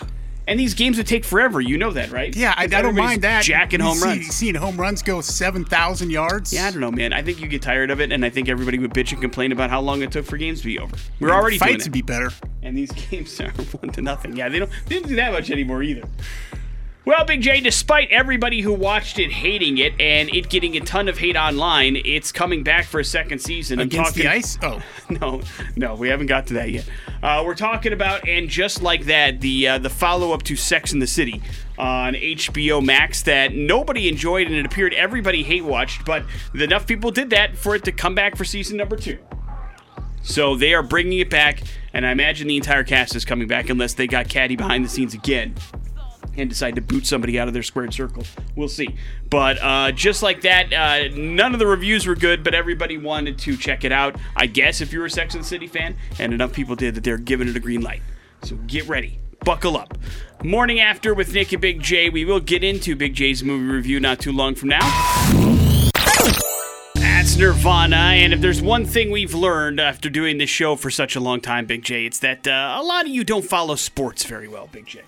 And 0.49 0.59
these 0.59 0.73
games 0.73 0.97
would 0.97 1.07
take 1.07 1.23
forever. 1.23 1.61
You 1.61 1.77
know 1.77 1.91
that, 1.91 2.11
right? 2.11 2.35
Yeah, 2.35 2.53
I, 2.57 2.63
I 2.63 2.67
don't 2.67 2.95
mind 2.95 3.21
that. 3.21 3.43
Jacking 3.43 3.79
home 3.79 3.95
see- 3.95 4.05
runs. 4.07 4.27
Seeing 4.35 4.55
home 4.55 4.77
runs 4.77 5.01
go 5.03 5.21
7,000 5.21 6.09
yards. 6.09 6.51
Yeah, 6.51 6.65
I 6.67 6.71
don't 6.71 6.79
know, 6.81 6.91
man. 6.91 7.13
I 7.13 7.21
think 7.21 7.39
you 7.39 7.47
get 7.47 7.61
tired 7.61 7.91
of 7.91 8.01
it, 8.01 8.11
and 8.11 8.25
I 8.25 8.29
think 8.29 8.49
everybody 8.49 8.79
would 8.79 8.91
bitch 8.93 9.11
and 9.11 9.21
complain 9.21 9.51
about 9.51 9.69
how 9.69 9.79
long 9.79 10.01
it 10.01 10.11
took 10.11 10.25
for 10.25 10.37
games 10.37 10.59
to 10.61 10.65
be 10.65 10.79
over. 10.79 10.95
We're 11.19 11.27
And 11.29 11.37
already 11.37 11.57
Fights 11.59 11.85
would 11.85 11.93
be 11.93 12.01
better. 12.01 12.31
and 12.63 12.75
these 12.75 12.91
games 13.09 13.39
are 13.39 13.51
one 13.51 13.93
to 13.93 14.01
nothing. 14.01 14.35
Yeah, 14.35 14.49
they 14.49 14.59
don't 14.59 14.71
they 14.87 14.95
don't 14.99 15.07
do 15.07 15.15
that 15.17 15.31
much 15.31 15.51
anymore 15.51 15.83
either. 15.83 16.07
Well, 17.05 17.23
Big 17.23 17.41
J, 17.41 17.61
despite 17.61 18.11
everybody 18.11 18.59
who 18.61 18.73
watched 18.73 19.19
it 19.19 19.31
hating 19.31 19.77
it 19.77 19.93
and 20.01 20.29
it 20.29 20.49
getting 20.49 20.75
a 20.75 20.81
ton 20.81 21.07
of 21.07 21.17
hate 21.17 21.37
online, 21.37 21.95
it's 22.03 22.31
coming 22.31 22.61
back 22.61 22.85
for 22.85 22.99
a 22.99 23.05
second 23.05 23.39
season. 23.39 23.79
I'm 23.79 23.87
Against 23.87 24.11
talking, 24.11 24.23
the 24.23 24.29
ice? 24.29 24.57
Oh. 24.61 24.81
No, 25.09 25.41
no, 25.75 25.95
we 25.95 26.07
haven't 26.09 26.27
got 26.27 26.45
to 26.47 26.53
that 26.55 26.69
yet. 26.69 26.87
Uh, 27.23 27.41
we're 27.43 27.55
talking 27.55 27.93
about 27.93 28.27
and 28.27 28.47
just 28.47 28.83
like 28.83 29.05
that, 29.05 29.41
the 29.41 29.67
uh, 29.67 29.77
the 29.79 29.89
follow 29.89 30.33
up 30.33 30.43
to 30.43 30.55
Sex 30.55 30.93
in 30.93 30.99
the 30.99 31.07
City 31.07 31.41
on 31.79 32.13
HBO 32.13 32.85
Max 32.85 33.23
that 33.23 33.55
nobody 33.55 34.07
enjoyed 34.07 34.45
and 34.45 34.55
it 34.55 34.67
appeared 34.67 34.93
everybody 34.93 35.41
hate 35.41 35.63
watched, 35.63 36.05
but 36.05 36.23
enough 36.53 36.85
people 36.85 37.09
did 37.09 37.31
that 37.31 37.57
for 37.57 37.73
it 37.75 37.83
to 37.85 37.91
come 37.91 38.13
back 38.13 38.35
for 38.35 38.45
season 38.45 38.77
number 38.77 38.95
two. 38.95 39.17
So 40.21 40.55
they 40.55 40.75
are 40.75 40.83
bringing 40.83 41.17
it 41.17 41.31
back, 41.31 41.63
and 41.91 42.05
I 42.05 42.11
imagine 42.11 42.47
the 42.47 42.57
entire 42.57 42.83
cast 42.83 43.15
is 43.15 43.25
coming 43.25 43.47
back 43.47 43.69
unless 43.69 43.95
they 43.95 44.05
got 44.05 44.29
Caddy 44.29 44.55
behind 44.55 44.85
the 44.85 44.89
scenes 44.89 45.15
again 45.15 45.55
and 46.39 46.49
decide 46.49 46.75
to 46.75 46.81
boot 46.81 47.05
somebody 47.05 47.39
out 47.39 47.47
of 47.47 47.53
their 47.53 47.63
squared 47.63 47.93
circle. 47.93 48.23
We'll 48.55 48.69
see. 48.69 48.95
But 49.29 49.57
uh, 49.61 49.91
just 49.91 50.23
like 50.23 50.41
that, 50.41 50.73
uh, 50.73 51.15
none 51.15 51.53
of 51.53 51.59
the 51.59 51.67
reviews 51.67 52.07
were 52.07 52.15
good, 52.15 52.43
but 52.43 52.53
everybody 52.53 52.97
wanted 52.97 53.37
to 53.39 53.57
check 53.57 53.83
it 53.83 53.91
out. 53.91 54.15
I 54.35 54.45
guess 54.45 54.81
if 54.81 54.93
you're 54.93 55.05
a 55.05 55.09
Sex 55.09 55.35
and 55.35 55.45
City 55.45 55.67
fan, 55.67 55.95
and 56.19 56.33
enough 56.33 56.53
people 56.53 56.75
did 56.75 56.95
that 56.95 57.03
they're 57.03 57.17
giving 57.17 57.47
it 57.47 57.55
a 57.55 57.59
green 57.59 57.81
light. 57.81 58.01
So 58.43 58.55
get 58.67 58.87
ready. 58.87 59.19
Buckle 59.45 59.77
up. 59.77 59.97
Morning 60.43 60.79
after 60.79 61.13
with 61.13 61.33
Nick 61.33 61.51
and 61.51 61.61
Big 61.61 61.81
J. 61.81 62.09
We 62.09 62.25
will 62.25 62.39
get 62.39 62.63
into 62.63 62.95
Big 62.95 63.13
J's 63.13 63.43
movie 63.43 63.65
review 63.65 63.99
not 63.99 64.19
too 64.19 64.31
long 64.31 64.55
from 64.55 64.69
now. 64.69 64.79
That's 66.95 67.35
Nirvana, 67.35 67.95
and 67.95 68.33
if 68.33 68.39
there's 68.39 68.61
one 68.61 68.85
thing 68.85 69.11
we've 69.11 69.33
learned 69.33 69.79
after 69.79 70.09
doing 70.09 70.37
this 70.37 70.49
show 70.49 70.75
for 70.75 70.89
such 70.89 71.15
a 71.15 71.19
long 71.19 71.41
time, 71.41 71.65
Big 71.65 71.83
J, 71.83 72.05
it's 72.05 72.19
that 72.19 72.47
uh, 72.47 72.77
a 72.79 72.83
lot 72.83 73.05
of 73.05 73.11
you 73.11 73.23
don't 73.23 73.45
follow 73.45 73.75
sports 73.75 74.23
very 74.23 74.47
well, 74.47 74.69
Big 74.71 74.85
J. 74.85 75.01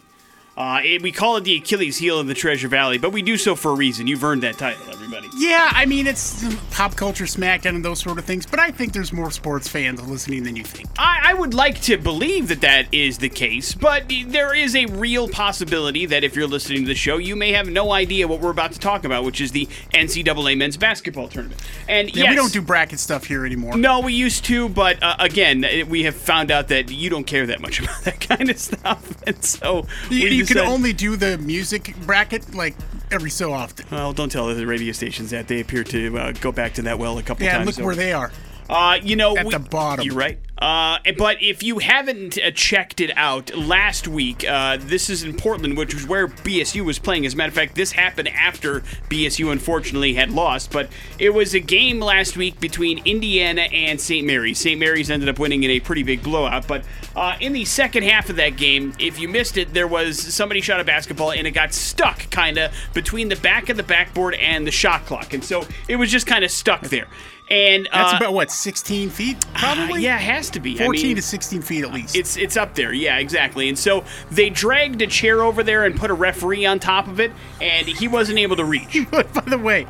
Uh, 0.57 0.81
it, 0.83 1.01
we 1.01 1.11
call 1.11 1.37
it 1.37 1.43
the 1.45 1.55
Achilles 1.55 1.97
heel 1.97 2.19
of 2.19 2.27
the 2.27 2.33
Treasure 2.33 2.67
Valley, 2.67 2.97
but 2.97 3.11
we 3.13 3.21
do 3.21 3.37
so 3.37 3.55
for 3.55 3.71
a 3.71 3.75
reason. 3.75 4.05
You've 4.05 4.23
earned 4.23 4.43
that 4.43 4.57
title, 4.57 4.83
everybody. 4.91 5.29
Yeah, 5.37 5.69
I 5.71 5.85
mean 5.85 6.07
it's 6.07 6.43
pop 6.71 6.95
culture 6.95 7.23
smackdown 7.23 7.75
and 7.75 7.85
those 7.85 8.01
sort 8.01 8.19
of 8.19 8.25
things, 8.25 8.45
but 8.45 8.59
I 8.59 8.69
think 8.69 8.91
there's 8.91 9.13
more 9.13 9.31
sports 9.31 9.67
fans 9.67 10.01
listening 10.05 10.43
than 10.43 10.55
you 10.57 10.63
think. 10.63 10.89
I, 10.99 11.21
I 11.31 11.33
would 11.33 11.53
like 11.53 11.81
to 11.83 11.97
believe 11.97 12.49
that 12.49 12.61
that 12.61 12.93
is 12.93 13.17
the 13.17 13.29
case, 13.29 13.73
but 13.73 14.11
there 14.27 14.53
is 14.53 14.75
a 14.75 14.87
real 14.87 15.29
possibility 15.29 16.05
that 16.07 16.23
if 16.23 16.35
you're 16.35 16.47
listening 16.47 16.81
to 16.81 16.87
the 16.87 16.95
show, 16.95 17.17
you 17.17 17.35
may 17.35 17.53
have 17.53 17.69
no 17.69 17.93
idea 17.93 18.27
what 18.27 18.41
we're 18.41 18.51
about 18.51 18.73
to 18.73 18.79
talk 18.79 19.05
about, 19.05 19.23
which 19.23 19.39
is 19.39 19.51
the 19.51 19.67
NCAA 19.93 20.57
men's 20.57 20.75
basketball 20.75 21.29
tournament. 21.29 21.61
And 21.87 22.13
Yeah, 22.13 22.23
yes, 22.23 22.29
we 22.31 22.35
don't 22.35 22.53
do 22.53 22.61
bracket 22.61 22.99
stuff 22.99 23.25
here 23.25 23.45
anymore. 23.45 23.77
No, 23.77 24.01
we 24.01 24.13
used 24.13 24.43
to, 24.45 24.67
but 24.67 25.01
uh, 25.01 25.15
again, 25.19 25.65
we 25.87 26.03
have 26.03 26.15
found 26.15 26.51
out 26.51 26.67
that 26.67 26.91
you 26.91 27.09
don't 27.09 27.25
care 27.25 27.45
that 27.47 27.61
much 27.61 27.79
about 27.83 28.01
that 28.03 28.19
kind 28.19 28.49
of 28.49 28.59
stuff, 28.59 29.23
and 29.25 29.43
so 29.43 29.87
you, 30.09 30.29
we 30.29 30.40
you 30.41 30.45
can 30.47 30.55
decided- 30.57 30.73
only 30.73 30.93
do 30.93 31.15
the 31.15 31.37
music 31.39 31.95
bracket 32.05 32.53
like 32.53 32.75
every 33.11 33.29
so 33.29 33.53
often. 33.53 33.85
Well, 33.91 34.13
don't 34.13 34.31
tell 34.31 34.53
the 34.53 34.65
radio 34.67 34.91
stations 34.93 35.29
that 35.31 35.47
they 35.47 35.59
appear 35.61 35.83
to 35.85 36.17
uh, 36.17 36.31
go 36.33 36.51
back 36.51 36.73
to 36.75 36.81
that 36.83 36.99
well 36.99 37.17
a 37.17 37.23
couple 37.23 37.45
Yeah, 37.45 37.57
times. 37.57 37.77
Yeah, 37.77 37.83
look 37.83 37.85
where 37.85 37.95
they 37.95 38.13
are. 38.13 38.31
Uh, 38.69 38.97
you 39.03 39.15
know, 39.15 39.35
At 39.35 39.45
we- 39.45 39.51
the 39.51 39.59
bottom. 39.59 40.05
You're 40.05 40.15
right. 40.15 40.39
Uh, 40.61 40.99
but 41.17 41.41
if 41.41 41.63
you 41.63 41.79
haven't 41.79 42.37
uh, 42.37 42.51
checked 42.51 43.01
it 43.01 43.11
out, 43.17 43.53
last 43.55 44.07
week, 44.07 44.47
uh, 44.47 44.77
this 44.79 45.09
is 45.09 45.23
in 45.23 45.35
Portland, 45.35 45.75
which 45.75 45.95
was 45.95 46.07
where 46.07 46.27
BSU 46.27 46.85
was 46.85 46.99
playing. 46.99 47.25
As 47.25 47.33
a 47.33 47.37
matter 47.37 47.49
of 47.49 47.55
fact, 47.55 47.73
this 47.73 47.91
happened 47.91 48.27
after 48.29 48.81
BSU 49.09 49.51
unfortunately 49.51 50.13
had 50.13 50.29
lost. 50.29 50.71
But 50.71 50.89
it 51.17 51.31
was 51.31 51.55
a 51.55 51.59
game 51.59 51.99
last 51.99 52.37
week 52.37 52.59
between 52.59 53.03
Indiana 53.05 53.61
and 53.61 53.99
St. 53.99 54.25
Mary's. 54.25 54.59
St. 54.59 54.79
Mary's 54.79 55.09
ended 55.09 55.29
up 55.29 55.39
winning 55.39 55.63
in 55.63 55.71
a 55.71 55.79
pretty 55.79 56.03
big 56.03 56.21
blowout. 56.21 56.67
But 56.67 56.85
uh, 57.15 57.35
in 57.39 57.53
the 57.53 57.65
second 57.65 58.03
half 58.03 58.29
of 58.29 58.35
that 58.35 58.55
game, 58.55 58.93
if 58.99 59.19
you 59.19 59.27
missed 59.27 59.57
it, 59.57 59.73
there 59.73 59.87
was 59.87 60.19
somebody 60.19 60.61
shot 60.61 60.79
a 60.79 60.83
basketball 60.83 61.31
and 61.31 61.47
it 61.47 61.51
got 61.51 61.73
stuck 61.73 62.29
kind 62.29 62.59
of 62.59 62.71
between 62.93 63.29
the 63.29 63.35
back 63.37 63.69
of 63.69 63.77
the 63.77 63.83
backboard 63.83 64.35
and 64.35 64.67
the 64.67 64.71
shot 64.71 65.07
clock. 65.07 65.33
And 65.33 65.43
so 65.43 65.65
it 65.87 65.95
was 65.95 66.11
just 66.11 66.27
kind 66.27 66.45
of 66.45 66.51
stuck 66.51 66.81
there. 66.81 67.07
And 67.51 67.89
That's 67.91 68.13
uh, 68.13 68.17
about 68.17 68.33
what, 68.33 68.49
16 68.49 69.09
feet? 69.09 69.45
Probably. 69.53 70.01
yeah, 70.01 70.15
it 70.15 70.21
has 70.21 70.49
to 70.51 70.61
be. 70.61 70.77
14 70.77 70.87
I 70.87 71.07
mean, 71.07 71.15
to 71.17 71.21
16 71.21 71.61
feet 71.61 71.83
at 71.83 71.93
least. 71.93 72.15
it's 72.15 72.37
it's 72.37 72.55
up 72.55 72.75
there. 72.75 72.93
Yeah, 72.93 73.17
exactly. 73.17 73.67
And 73.67 73.77
so 73.77 74.05
they 74.31 74.49
dragged 74.49 75.01
a 75.01 75.07
chair 75.07 75.41
over 75.41 75.61
there 75.61 75.83
and 75.83 75.95
put 75.95 76.09
a 76.11 76.13
referee 76.13 76.65
on 76.65 76.79
top 76.79 77.09
of 77.09 77.19
it, 77.19 77.33
and 77.59 77.85
he 77.87 78.07
wasn't 78.07 78.39
able 78.39 78.55
to 78.55 78.63
reach. 78.63 78.97
By 79.11 79.23
the 79.45 79.57
way, 79.57 79.85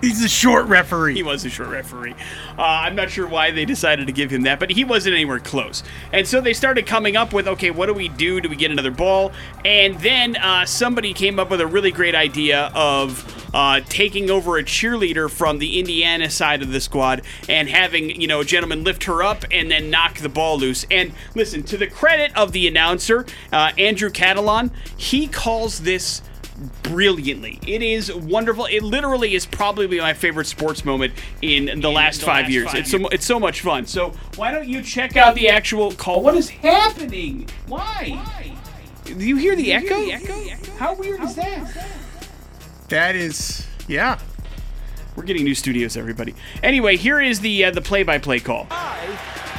he's 0.00 0.24
a 0.24 0.28
short 0.28 0.66
referee. 0.66 1.14
He 1.14 1.22
was 1.22 1.44
a 1.44 1.50
short 1.50 1.70
referee. 1.70 2.14
Uh, 2.58 2.62
I'm 2.62 2.94
not 2.94 3.10
sure 3.10 3.26
why 3.26 3.50
they 3.50 3.64
decided 3.64 4.06
to 4.06 4.12
give 4.12 4.30
him 4.30 4.42
that, 4.42 4.58
but 4.58 4.70
he 4.70 4.84
wasn't 4.84 5.14
anywhere 5.14 5.38
close. 5.38 5.82
And 6.12 6.26
so 6.26 6.40
they 6.40 6.52
started 6.52 6.86
coming 6.86 7.16
up 7.16 7.32
with, 7.32 7.48
okay, 7.48 7.70
what 7.70 7.86
do 7.86 7.94
we 7.94 8.08
do? 8.08 8.40
Do 8.40 8.48
we 8.48 8.56
get 8.56 8.70
another 8.70 8.90
ball? 8.90 9.32
And 9.64 9.98
then 10.00 10.36
uh, 10.36 10.66
somebody 10.66 11.12
came 11.12 11.38
up 11.38 11.50
with 11.50 11.60
a 11.60 11.66
really 11.66 11.90
great 11.90 12.14
idea 12.14 12.70
of 12.74 13.50
uh, 13.54 13.80
taking 13.88 14.30
over 14.30 14.58
a 14.58 14.62
cheerleader 14.62 15.30
from 15.30 15.58
the 15.58 15.78
Indiana 15.78 16.28
side 16.30 16.62
of 16.62 16.72
the 16.72 16.80
squad 16.80 17.22
and 17.48 17.68
having, 17.68 18.20
you 18.20 18.26
know, 18.26 18.40
a 18.40 18.44
gentleman 18.44 18.84
lift 18.84 19.04
her 19.04 19.22
up 19.22 19.44
and 19.50 19.70
then 19.70 19.90
knock 19.90 20.18
the 20.18 20.28
ball 20.28 20.58
loose. 20.58 20.86
And 20.90 21.12
listen, 21.34 21.62
to 21.64 21.76
the 21.76 21.86
credit 21.86 22.36
of 22.36 22.52
the 22.52 22.68
announcer, 22.68 23.26
uh, 23.52 23.72
Andrew 23.78 24.10
Catalon, 24.10 24.70
he 24.96 25.26
calls 25.26 25.80
this 25.80 26.22
brilliantly. 26.82 27.58
It 27.66 27.82
is 27.82 28.12
wonderful. 28.12 28.66
It 28.66 28.82
literally 28.82 29.34
is 29.34 29.46
probably 29.46 29.86
my 30.00 30.14
favorite 30.14 30.46
sports 30.46 30.84
moment 30.84 31.12
in 31.42 31.80
the 31.80 31.90
last 31.90 32.20
the 32.20 32.26
five 32.26 32.44
last 32.44 32.52
years. 32.52 32.66
five 32.66 32.76
it's 32.76 32.90
so 32.90 32.98
mu- 32.98 33.08
it's 33.12 33.26
so 33.26 33.38
much 33.40 33.60
fun. 33.60 33.86
So 33.86 34.12
why 34.36 34.50
don't 34.52 34.68
you 34.68 34.82
check 34.82 35.16
out 35.16 35.34
the 35.34 35.48
actual 35.48 35.92
call? 35.92 36.22
What 36.22 36.36
is 36.36 36.48
happening? 36.48 37.48
Why? 37.66 38.20
Do 39.04 39.14
you 39.14 39.36
hear 39.36 39.54
the 39.54 39.72
echo? 39.72 40.08
Echo? 40.08 40.72
How 40.78 40.94
weird 40.94 41.20
is 41.22 41.34
that? 41.36 41.86
that 42.88 43.14
is, 43.16 43.66
yeah. 43.88 44.18
We're 45.14 45.22
getting 45.22 45.44
new 45.44 45.54
studios, 45.54 45.96
everybody. 45.96 46.34
Anyway, 46.62 46.96
here 46.96 47.20
is 47.20 47.40
the 47.40 47.66
uh, 47.66 47.70
the 47.70 47.80
play-by-play 47.80 48.40
call. 48.40 48.66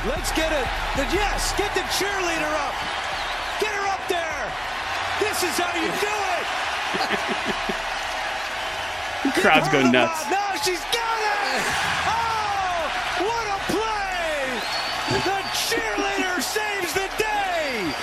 Let's 0.06 0.32
get 0.34 0.52
it. 0.52 0.68
The, 0.96 1.04
yes, 1.16 1.54
get 1.58 1.74
the 1.74 1.82
cheerleader 1.82 2.54
up. 2.54 2.76
Get 3.60 3.74
her 3.74 3.88
up 3.88 4.08
there. 4.08 4.54
This 5.20 5.44
is 5.44 5.58
how 5.58 5.74
you 5.76 5.88
do 6.00 6.08
it. 6.08 6.27
Crowds 9.34 9.70
go 9.70 9.82
nuts. 9.82 10.30
No, 10.30 10.38
she's 10.64 10.80
got 10.80 11.20
it. 11.20 11.64
Oh, 12.08 12.90
what 13.28 13.46
a 13.48 13.60
play. 13.72 14.60
The 15.28 15.40
cheerleader 15.54 16.42
saves 16.42 16.94
the 16.94 17.10
day. 17.18 17.94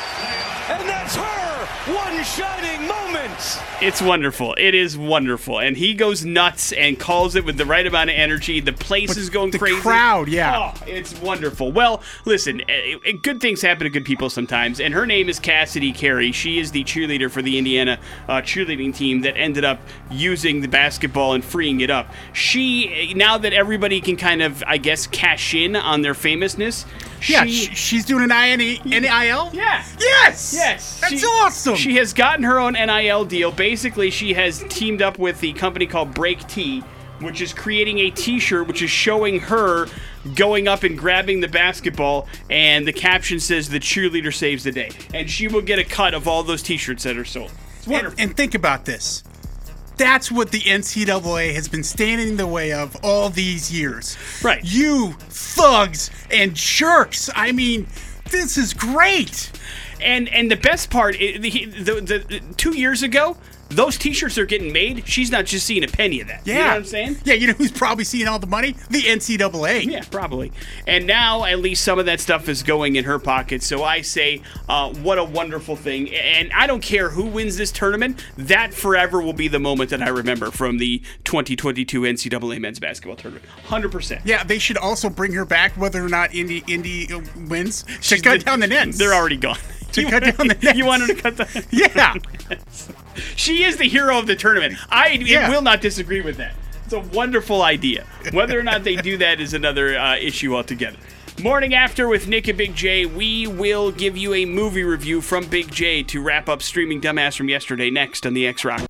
And 0.68 0.88
that's 0.88 1.16
her 1.16 1.53
one 1.66 2.22
shining 2.24 2.86
moment. 2.86 3.60
It's 3.80 4.00
wonderful. 4.02 4.54
It 4.58 4.74
is 4.74 4.96
wonderful. 4.96 5.58
And 5.58 5.76
he 5.76 5.94
goes 5.94 6.24
nuts 6.24 6.72
and 6.72 6.98
calls 6.98 7.34
it 7.36 7.44
with 7.44 7.56
the 7.56 7.64
right 7.66 7.86
amount 7.86 8.10
of 8.10 8.16
energy. 8.16 8.60
The 8.60 8.72
place 8.72 9.16
is 9.16 9.30
going 9.30 9.50
the 9.50 9.58
crazy. 9.58 9.80
crowd, 9.80 10.28
yeah. 10.28 10.72
Oh, 10.74 10.82
it's 10.86 11.18
wonderful. 11.20 11.72
Well, 11.72 12.02
listen, 12.24 12.60
eh, 12.68 12.96
eh, 13.04 13.12
good 13.22 13.40
things 13.40 13.60
happen 13.62 13.84
to 13.84 13.90
good 13.90 14.04
people 14.04 14.30
sometimes. 14.30 14.80
And 14.80 14.94
her 14.94 15.06
name 15.06 15.28
is 15.28 15.38
Cassidy 15.38 15.92
Carey. 15.92 16.32
She 16.32 16.58
is 16.58 16.70
the 16.70 16.84
cheerleader 16.84 17.30
for 17.30 17.42
the 17.42 17.58
Indiana 17.58 17.98
uh, 18.28 18.34
cheerleading 18.42 18.94
team 18.94 19.20
that 19.22 19.36
ended 19.36 19.64
up 19.64 19.80
using 20.10 20.60
the 20.60 20.68
basketball 20.68 21.34
and 21.34 21.44
freeing 21.44 21.80
it 21.80 21.90
up. 21.90 22.08
She, 22.32 22.88
eh, 23.10 23.12
now 23.14 23.38
that 23.38 23.52
everybody 23.52 24.00
can 24.00 24.16
kind 24.16 24.42
of, 24.42 24.62
I 24.66 24.78
guess, 24.78 25.06
cash 25.06 25.54
in 25.54 25.76
on 25.76 26.02
their 26.02 26.14
famousness, 26.14 26.84
Yeah, 27.26 27.44
she, 27.44 27.74
she's 27.74 28.04
doing 28.04 28.24
an 28.24 28.32
INE, 28.32 28.80
NIL? 28.84 29.50
yeah. 29.52 29.84
Yes! 29.98 30.52
Yes. 30.54 31.00
That's 31.00 31.20
she- 31.20 31.26
awesome! 31.26 31.63
She 31.74 31.96
has 31.96 32.12
gotten 32.12 32.44
her 32.44 32.58
own 32.58 32.74
NIL 32.74 33.24
deal. 33.24 33.50
Basically, 33.50 34.10
she 34.10 34.34
has 34.34 34.62
teamed 34.68 35.00
up 35.00 35.18
with 35.18 35.40
the 35.40 35.52
company 35.54 35.86
called 35.86 36.12
Break 36.12 36.46
T, 36.46 36.80
which 37.20 37.40
is 37.40 37.52
creating 37.52 37.98
a 38.00 38.10
t 38.10 38.38
shirt 38.38 38.68
which 38.68 38.82
is 38.82 38.90
showing 38.90 39.40
her 39.40 39.86
going 40.34 40.68
up 40.68 40.82
and 40.82 40.98
grabbing 40.98 41.40
the 41.40 41.48
basketball, 41.48 42.28
and 42.50 42.86
the 42.86 42.92
caption 42.92 43.40
says, 43.40 43.68
The 43.68 43.80
cheerleader 43.80 44.34
saves 44.34 44.64
the 44.64 44.72
day. 44.72 44.90
And 45.12 45.30
she 45.30 45.48
will 45.48 45.62
get 45.62 45.78
a 45.78 45.84
cut 45.84 46.14
of 46.14 46.28
all 46.28 46.42
those 46.42 46.62
t 46.62 46.76
shirts 46.76 47.04
that 47.04 47.16
are 47.16 47.24
sold. 47.24 47.52
It's 47.78 47.86
wonderful. 47.86 48.18
and, 48.20 48.30
and 48.30 48.36
think 48.36 48.54
about 48.54 48.84
this. 48.84 49.22
That's 49.96 50.30
what 50.30 50.50
the 50.50 50.60
NCAA 50.60 51.54
has 51.54 51.68
been 51.68 51.84
standing 51.84 52.30
in 52.30 52.36
the 52.36 52.46
way 52.46 52.72
of 52.72 52.96
all 53.04 53.30
these 53.30 53.72
years. 53.72 54.16
Right. 54.42 54.60
You 54.64 55.12
thugs 55.12 56.10
and 56.30 56.54
jerks. 56.54 57.30
I 57.34 57.52
mean, 57.52 57.86
this 58.30 58.58
is 58.58 58.74
great. 58.74 59.52
And 60.04 60.28
and 60.28 60.50
the 60.50 60.56
best 60.56 60.90
part, 60.90 61.16
the, 61.16 61.38
the, 61.38 62.00
the, 62.00 62.42
two 62.56 62.76
years 62.76 63.02
ago, 63.02 63.36
those 63.68 63.98
T-shirts 63.98 64.38
are 64.38 64.46
getting 64.46 64.72
made. 64.72 65.06
She's 65.08 65.30
not 65.30 65.46
just 65.46 65.66
seeing 65.66 65.84
a 65.84 65.88
penny 65.88 66.20
of 66.20 66.28
that. 66.28 66.46
Yeah. 66.46 66.54
you 66.54 66.60
know 66.60 66.66
what 66.66 66.76
I'm 66.76 66.84
saying? 66.84 67.16
Yeah, 67.24 67.34
you 67.34 67.46
know 67.46 67.52
who's 67.54 67.72
probably 67.72 68.04
seeing 68.04 68.28
all 68.28 68.38
the 68.38 68.46
money? 68.46 68.72
The 68.90 69.02
NCAA. 69.02 69.84
Yeah, 69.86 70.04
probably. 70.10 70.52
And 70.86 71.06
now 71.06 71.44
at 71.44 71.58
least 71.58 71.84
some 71.84 71.98
of 71.98 72.06
that 72.06 72.20
stuff 72.20 72.48
is 72.48 72.62
going 72.62 72.96
in 72.96 73.04
her 73.04 73.18
pocket. 73.18 73.62
So 73.62 73.82
I 73.82 74.02
say, 74.02 74.42
uh, 74.68 74.92
what 74.94 75.18
a 75.18 75.24
wonderful 75.24 75.76
thing. 75.76 76.14
And 76.14 76.52
I 76.52 76.66
don't 76.66 76.82
care 76.82 77.10
who 77.10 77.26
wins 77.26 77.56
this 77.56 77.72
tournament. 77.72 78.24
That 78.36 78.74
forever 78.74 79.20
will 79.20 79.32
be 79.32 79.48
the 79.48 79.58
moment 79.58 79.90
that 79.90 80.02
I 80.02 80.08
remember 80.08 80.50
from 80.50 80.78
the 80.78 80.98
2022 81.24 82.02
NCAA 82.02 82.60
men's 82.60 82.78
basketball 82.78 83.16
tournament. 83.16 83.46
100%. 83.66 84.20
Yeah, 84.24 84.44
they 84.44 84.58
should 84.58 84.76
also 84.76 85.08
bring 85.08 85.32
her 85.32 85.44
back 85.44 85.72
whether 85.72 86.04
or 86.04 86.08
not 86.08 86.34
Indy 86.34 86.62
Indy 86.68 87.12
uh, 87.12 87.20
wins 87.48 87.84
cut 88.22 88.44
down 88.44 88.60
the 88.60 88.66
nets. 88.66 88.98
They're 88.98 89.14
already 89.14 89.36
gone. 89.36 89.58
To 89.94 90.02
You- 90.02 90.08
cut 90.10 90.22
down 90.24 90.48
the 90.48 90.54
nets. 90.62 90.76
You 90.78 90.84
want 90.86 91.02
her 91.02 91.08
to 91.08 91.14
cut 91.14 91.36
the. 91.36 91.66
Yeah. 91.70 92.14
She 93.36 93.62
is 93.64 93.76
the 93.76 93.88
hero 93.88 94.18
of 94.18 94.26
the 94.26 94.36
tournament. 94.36 94.74
I 94.90 95.10
Yeah. 95.20 95.48
will 95.50 95.62
not 95.62 95.80
disagree 95.80 96.20
with 96.20 96.36
that. 96.38 96.54
It's 96.84 96.92
a 96.92 97.00
wonderful 97.00 97.62
idea. 97.62 98.04
Whether 98.32 98.58
or 98.58 98.62
not 98.62 98.84
they 98.84 98.96
do 98.96 99.16
that 99.18 99.40
is 99.40 99.54
another 99.54 99.98
uh, 99.98 100.16
issue 100.16 100.54
altogether. 100.54 100.96
Morning 101.42 101.74
after 101.74 102.06
with 102.08 102.28
Nick 102.28 102.46
and 102.48 102.56
Big 102.58 102.74
J, 102.76 103.06
we 103.06 103.46
will 103.46 103.90
give 103.90 104.16
you 104.16 104.34
a 104.34 104.44
movie 104.44 104.84
review 104.84 105.20
from 105.20 105.46
Big 105.46 105.70
J 105.72 106.02
to 106.04 106.20
wrap 106.22 106.48
up 106.48 106.62
streaming 106.62 107.00
dumbass 107.00 107.36
from 107.36 107.48
yesterday 107.48 107.90
next 107.90 108.24
on 108.26 108.34
the 108.34 108.46
X 108.46 108.64
Rock. 108.64 108.82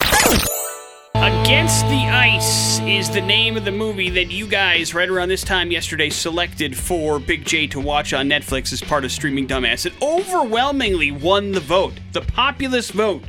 Against 1.45 1.85
the 1.89 2.09
Ice 2.09 2.81
is 2.81 3.11
the 3.11 3.21
name 3.21 3.59
of 3.59 3.67
the 3.67 3.71
movie 3.71 4.09
that 4.09 4.31
you 4.31 4.47
guys, 4.47 4.95
right 4.95 5.11
around 5.11 5.29
this 5.29 5.45
time 5.45 5.71
yesterday, 5.71 6.09
selected 6.09 6.75
for 6.75 7.21
Big 7.21 7.45
J 7.45 7.67
to 7.67 7.81
watch 7.81 8.15
on 8.15 8.31
Netflix 8.31 8.73
as 8.73 8.81
part 8.81 9.05
of 9.05 9.13
Streaming 9.13 9.47
Dumbass. 9.47 9.85
It 9.85 9.93
overwhelmingly 10.01 11.11
won 11.11 11.53
the 11.53 11.61
vote, 11.61 11.93
the 12.13 12.23
populist 12.23 12.93
vote. 12.93 13.25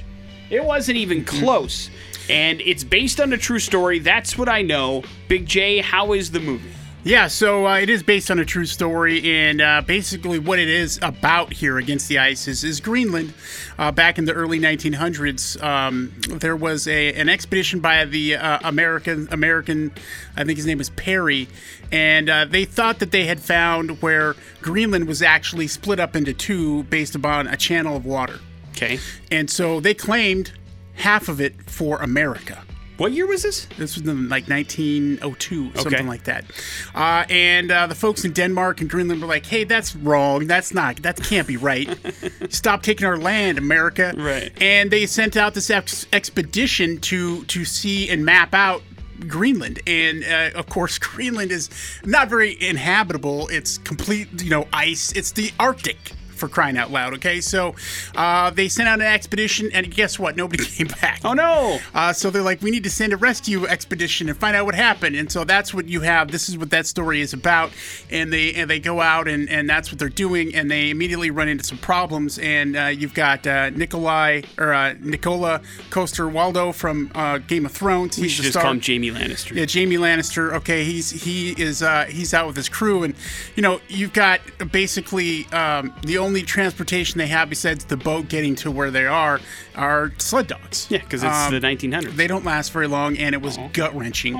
It 0.49 0.63
wasn't 0.63 0.97
even 0.97 1.25
mm-hmm. 1.25 1.43
close. 1.43 1.89
And 2.29 2.61
it's 2.61 2.85
based 2.85 3.19
on 3.19 3.33
a 3.33 3.37
true 3.37 3.59
story. 3.59 3.99
That's 3.99 4.37
what 4.37 4.47
I 4.47 4.61
know. 4.61 5.03
Big 5.27 5.45
J, 5.45 5.79
how 5.79 6.13
is 6.13 6.31
the 6.31 6.39
movie? 6.39 6.71
Yeah, 7.05 7.27
so 7.27 7.67
uh, 7.67 7.77
it 7.77 7.91
is 7.91 8.01
based 8.01 8.31
on 8.31 8.39
a 8.39 8.45
true 8.45 8.65
story, 8.65 9.21
and 9.31 9.61
uh, 9.61 9.83
basically 9.85 10.39
what 10.39 10.57
it 10.57 10.67
is 10.67 10.97
about 11.03 11.53
here 11.53 11.77
against 11.77 12.07
the 12.09 12.17
ice 12.17 12.47
is, 12.47 12.63
is 12.63 12.79
Greenland. 12.79 13.35
Uh, 13.77 13.91
back 13.91 14.17
in 14.17 14.25
the 14.25 14.33
early 14.33 14.59
1900s, 14.59 15.61
um, 15.63 16.11
there 16.27 16.55
was 16.55 16.87
a 16.87 17.13
an 17.13 17.29
expedition 17.29 17.79
by 17.79 18.05
the 18.05 18.37
uh, 18.37 18.57
American 18.63 19.27
American, 19.29 19.93
I 20.35 20.45
think 20.45 20.57
his 20.57 20.65
name 20.65 20.79
was 20.79 20.89
Perry, 20.89 21.47
and 21.91 22.27
uh, 22.27 22.45
they 22.45 22.65
thought 22.65 22.97
that 22.97 23.11
they 23.11 23.25
had 23.25 23.39
found 23.39 24.01
where 24.01 24.35
Greenland 24.63 25.07
was 25.07 25.21
actually 25.21 25.67
split 25.67 25.99
up 25.99 26.15
into 26.15 26.33
two 26.33 26.85
based 26.85 27.13
upon 27.13 27.45
a 27.45 27.55
channel 27.55 27.95
of 27.95 28.03
water. 28.07 28.39
Okay. 28.71 28.97
And 29.29 29.47
so 29.47 29.79
they 29.79 29.93
claimed 29.93 30.53
half 30.95 31.29
of 31.29 31.39
it 31.39 31.69
for 31.69 31.99
America. 31.99 32.64
What 32.97 33.11
year 33.11 33.27
was 33.27 33.43
this? 33.43 33.65
This 33.77 33.97
was 33.97 34.07
in 34.07 34.29
like 34.29 34.47
1902, 34.47 35.71
something 35.75 36.07
like 36.07 36.23
that. 36.25 36.45
Uh, 36.93 37.25
and 37.29 37.69
uh, 37.69 37.87
the 37.87 37.95
folks 37.95 38.23
in 38.23 38.31
Denmark 38.31 38.79
and 38.79 38.89
Greenland 38.89 39.21
were 39.21 39.27
like, 39.27 39.45
"Hey, 39.45 39.65
that's 39.65 39.95
wrong. 39.95 40.47
That's 40.47 40.73
not. 40.73 40.97
That 40.97 41.17
can't 41.21 41.47
be 41.47 41.57
right. 41.57 41.89
Stop 42.49 42.83
taking 42.83 43.05
our 43.05 43.17
land, 43.17 43.57
America." 43.57 44.13
Right. 44.15 44.51
And 44.61 44.91
they 44.91 45.05
sent 45.07 45.35
out 45.35 45.53
this 45.53 45.69
ex- 45.69 46.05
expedition 46.13 46.99
to 47.01 47.43
to 47.45 47.65
see 47.65 48.09
and 48.09 48.25
map 48.25 48.53
out. 48.53 48.81
Greenland, 49.29 49.79
and 49.87 50.25
uh, 50.25 50.59
of 50.59 50.67
course, 50.67 50.97
Greenland 50.99 51.49
is 51.49 51.69
not 52.03 52.27
very 52.29 52.61
inhabitable. 52.61 53.47
It's 53.47 53.77
complete, 53.77 54.27
you 54.43 54.49
know, 54.49 54.67
ice. 54.73 55.13
It's 55.13 55.31
the 55.31 55.51
Arctic 55.57 56.11
for 56.35 56.47
crying 56.47 56.77
out 56.77 56.91
loud. 56.91 57.13
Okay, 57.15 57.41
so 57.41 57.75
uh, 58.15 58.49
they 58.49 58.67
sent 58.67 58.87
out 58.87 58.99
an 58.99 59.07
expedition, 59.07 59.69
and 59.73 59.89
guess 59.93 60.19
what? 60.19 60.35
Nobody 60.35 60.63
came 60.65 60.87
back. 60.87 61.21
Oh 61.23 61.33
no! 61.33 61.79
Uh, 61.93 62.13
so 62.13 62.29
they're 62.29 62.41
like, 62.41 62.61
we 62.61 62.71
need 62.71 62.83
to 62.83 62.89
send 62.89 63.13
a 63.13 63.17
rescue 63.17 63.65
expedition 63.67 64.29
and 64.29 64.37
find 64.37 64.55
out 64.55 64.65
what 64.65 64.75
happened. 64.75 65.15
And 65.15 65.31
so 65.31 65.43
that's 65.43 65.73
what 65.73 65.87
you 65.87 66.01
have. 66.01 66.31
This 66.31 66.49
is 66.49 66.57
what 66.57 66.69
that 66.71 66.85
story 66.85 67.21
is 67.21 67.33
about. 67.33 67.71
And 68.11 68.31
they 68.31 68.53
and 68.53 68.69
they 68.69 68.79
go 68.79 69.01
out 69.01 69.27
and, 69.27 69.49
and 69.49 69.69
that's 69.69 69.91
what 69.91 69.99
they're 69.99 70.09
doing. 70.09 70.55
And 70.55 70.69
they 70.69 70.89
immediately 70.89 71.31
run 71.31 71.47
into 71.47 71.63
some 71.63 71.77
problems. 71.77 72.39
And 72.39 72.75
uh, 72.75 72.85
you've 72.85 73.13
got 73.13 73.45
uh, 73.47 73.69
Nikolai 73.71 74.41
or 74.57 74.73
uh, 74.73 74.93
Nicola 74.99 75.61
Coster-Waldau 75.89 76.73
from 76.73 77.11
uh, 77.15 77.39
Game 77.39 77.65
of 77.65 77.71
Thrones. 77.71 78.17
We 78.17 78.23
He's 78.23 78.33
should 78.33 78.43
just 78.43 78.53
star. 78.53 78.63
call 78.63 78.71
him 78.73 78.81
Jaime 78.81 79.11
Lannister. 79.11 79.55
Yeah, 79.55 79.65
Jaime 79.71 79.95
Lannister. 79.97 80.53
Okay, 80.53 80.83
he's 80.83 81.11
he 81.11 81.51
is 81.51 81.81
uh, 81.81 82.05
he's 82.05 82.33
out 82.33 82.47
with 82.47 82.55
his 82.55 82.69
crew, 82.69 83.03
and 83.03 83.15
you 83.55 83.61
know 83.61 83.79
you've 83.87 84.13
got 84.13 84.41
basically 84.71 85.45
um, 85.47 85.93
the 86.03 86.17
only 86.25 86.41
transportation 86.41 87.17
they 87.19 87.27
have 87.27 87.49
besides 87.49 87.85
the 87.85 87.97
boat 87.97 88.27
getting 88.27 88.55
to 88.55 88.71
where 88.71 88.89
they 88.91 89.05
are 89.05 89.39
are 89.75 90.11
sled 90.17 90.47
dogs. 90.47 90.87
Yeah, 90.89 90.99
because 90.99 91.23
it's 91.23 91.33
Um, 91.33 91.53
the 91.53 91.59
1900s. 91.59 92.15
they 92.15 92.27
don't 92.27 92.43
last 92.45 92.71
very 92.71 92.87
long, 92.87 93.17
and 93.17 93.35
it 93.35 93.41
was 93.41 93.57
gut 93.73 93.95
wrenching. 93.95 94.35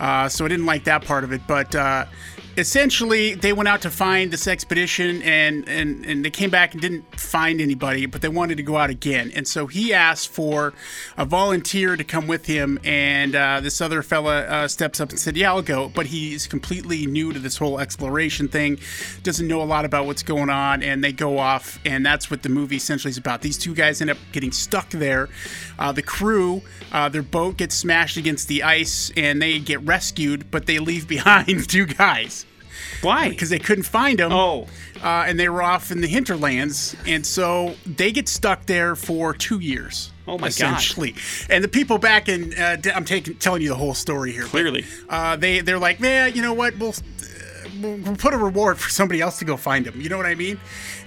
Uh, 0.00 0.28
so 0.28 0.44
I 0.44 0.48
didn't 0.48 0.66
like 0.66 0.84
that 0.84 1.04
part 1.04 1.24
of 1.24 1.32
it. 1.32 1.42
But 1.46 1.74
uh, 1.74 2.06
essentially, 2.56 3.34
they 3.34 3.52
went 3.52 3.68
out 3.68 3.82
to 3.82 3.90
find 3.90 4.30
this 4.30 4.46
expedition, 4.46 5.22
and, 5.22 5.68
and 5.68 6.04
and 6.04 6.24
they 6.24 6.30
came 6.30 6.50
back 6.50 6.72
and 6.72 6.80
didn't 6.80 7.18
find 7.18 7.60
anybody, 7.60 8.06
but 8.06 8.20
they 8.22 8.28
wanted 8.28 8.56
to 8.56 8.62
go 8.62 8.76
out 8.76 8.90
again. 8.90 9.32
And 9.34 9.46
so 9.46 9.66
he 9.66 9.92
asked 9.94 10.28
for 10.28 10.74
a 11.16 11.24
volunteer 11.24 11.96
to 11.96 12.04
come 12.04 12.26
with 12.26 12.46
him, 12.46 12.78
and 12.84 13.34
uh, 13.34 13.60
this 13.60 13.80
other 13.80 14.02
fella 14.02 14.40
uh, 14.42 14.68
steps 14.68 15.00
up 15.00 15.10
and 15.10 15.18
said, 15.18 15.36
"Yeah, 15.36 15.52
I'll 15.52 15.62
go." 15.62 15.88
But 15.88 16.06
he's 16.06 16.46
completely 16.46 17.06
new 17.06 17.32
to 17.32 17.38
this 17.38 17.56
whole 17.56 17.80
exploration 17.80 18.48
thing, 18.48 18.78
doesn't 19.22 19.46
know 19.46 19.62
a 19.62 19.64
lot 19.64 19.84
about 19.84 20.06
what's 20.06 20.22
going 20.22 20.50
on, 20.50 20.82
and 20.82 21.02
they 21.02 21.12
go 21.12 21.38
off, 21.38 21.78
and 21.84 22.04
that's 22.04 22.30
what 22.30 22.42
the 22.42 22.48
movie 22.48 22.76
essentially 22.76 23.10
is 23.10 23.18
about. 23.18 23.42
These 23.42 23.58
two 23.58 23.74
guys 23.74 24.00
end 24.00 24.10
up 24.10 24.18
getting 24.32 24.52
stuck 24.52 24.90
there. 24.90 25.28
Uh, 25.78 25.92
the 25.92 26.02
crew, 26.02 26.62
uh, 26.92 27.08
their 27.08 27.22
boat 27.22 27.56
gets 27.56 27.74
smashed 27.74 28.16
against 28.16 28.48
the 28.48 28.62
ice, 28.62 29.10
and 29.16 29.40
they 29.40 29.58
get 29.58 29.80
rescued, 29.82 30.50
but 30.50 30.66
they 30.66 30.78
leave 30.78 31.08
behind 31.12 31.68
two 31.68 31.86
guys 31.86 32.41
Why? 33.02 33.28
because 33.28 33.50
they 33.50 33.58
couldn't 33.58 33.84
find 33.84 34.18
them. 34.18 34.32
Oh. 34.32 34.66
Uh, 35.02 35.24
and 35.26 35.38
they 35.38 35.48
were 35.48 35.62
off 35.62 35.90
in 35.90 36.00
the 36.00 36.06
hinterlands, 36.06 36.94
and 37.06 37.26
so 37.26 37.74
they 37.84 38.12
get 38.12 38.28
stuck 38.28 38.66
there 38.66 38.94
for 38.94 39.34
two 39.34 39.58
years. 39.58 40.12
Oh 40.28 40.38
my 40.38 40.46
essentially. 40.46 41.16
And 41.50 41.64
the 41.64 41.68
people 41.68 41.98
back 41.98 42.28
in, 42.28 42.54
uh, 42.54 42.76
I'm 42.94 43.04
taking 43.04 43.34
telling 43.36 43.62
you 43.62 43.68
the 43.68 43.74
whole 43.74 43.94
story 43.94 44.30
here. 44.30 44.42
but, 44.42 44.50
Clearly. 44.50 44.84
uh, 45.08 45.34
they 45.36 45.60
they're 45.60 45.80
like, 45.80 45.98
man, 45.98 46.34
you 46.34 46.42
know 46.42 46.52
what? 46.54 46.78
We'll, 46.78 46.94
we'll 47.82 48.16
put 48.16 48.34
a 48.34 48.38
reward 48.38 48.78
for 48.78 48.88
somebody 48.88 49.20
else 49.20 49.38
to 49.38 49.44
go 49.44 49.56
find 49.56 49.84
them. 49.84 50.00
You 50.00 50.08
know 50.08 50.16
what 50.16 50.26
I 50.26 50.34
mean? 50.34 50.58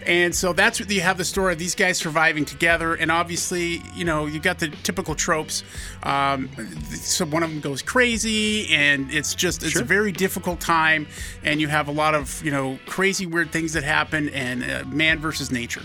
And 0.05 0.35
so 0.35 0.53
that's 0.53 0.79
what 0.79 0.89
you 0.89 1.01
have 1.01 1.17
the 1.17 1.25
story 1.25 1.53
of 1.53 1.59
these 1.59 1.75
guys 1.75 1.97
surviving 1.97 2.45
together. 2.45 2.93
And 2.93 3.11
obviously, 3.11 3.81
you 3.95 4.05
know, 4.05 4.27
you 4.27 4.39
got 4.39 4.59
the 4.59 4.69
typical 4.83 5.15
tropes. 5.15 5.63
Um, 6.03 6.49
so 6.91 7.25
one 7.25 7.43
of 7.43 7.49
them 7.49 7.59
goes 7.59 7.81
crazy, 7.81 8.73
and 8.73 9.11
it's 9.11 9.33
just 9.33 9.63
it's 9.63 9.79
a 9.79 9.83
very 9.83 10.11
difficult 10.11 10.59
time. 10.59 11.07
And 11.43 11.59
you 11.59 11.67
have 11.67 11.87
a 11.87 11.91
lot 11.91 12.13
of 12.13 12.43
you 12.43 12.51
know 12.51 12.79
crazy 12.85 13.25
weird 13.25 13.51
things 13.51 13.73
that 13.73 13.83
happen, 13.83 14.29
and 14.29 14.63
uh, 14.63 14.83
man 14.87 15.19
versus 15.19 15.51
nature. 15.51 15.81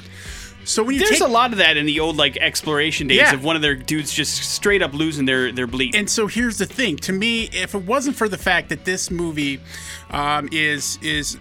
So 0.65 0.83
when 0.83 0.95
you 0.95 1.01
There's 1.01 1.13
take 1.13 1.21
a 1.21 1.27
lot 1.31 1.53
of 1.53 1.59
that 1.59 1.77
in 1.77 1.87
the 1.87 2.01
old 2.01 2.17
like 2.17 2.37
exploration 2.37 3.07
days 3.09 3.19
Yeah. 3.19 3.35
of 3.35 3.43
one 3.45 3.57
of 3.57 3.63
their 3.63 3.75
dudes 3.75 4.13
just 4.13 4.37
straight 4.53 4.83
up 4.83 4.93
losing 4.93 5.25
their 5.25 5.51
their 5.53 5.67
bleed. 5.67 5.95
And 5.95 6.09
so 6.09 6.27
here's 6.27 6.59
the 6.59 6.67
thing: 6.67 6.97
to 6.99 7.13
me, 7.13 7.45
if 7.53 7.75
it 7.75 7.85
wasn't 7.85 8.17
for 8.17 8.29
the 8.29 8.39
fact 8.39 8.69
that 8.69 8.85
this 8.85 9.11
movie 9.11 9.61
um, 10.11 10.49
is 10.53 10.99
is 11.03 11.39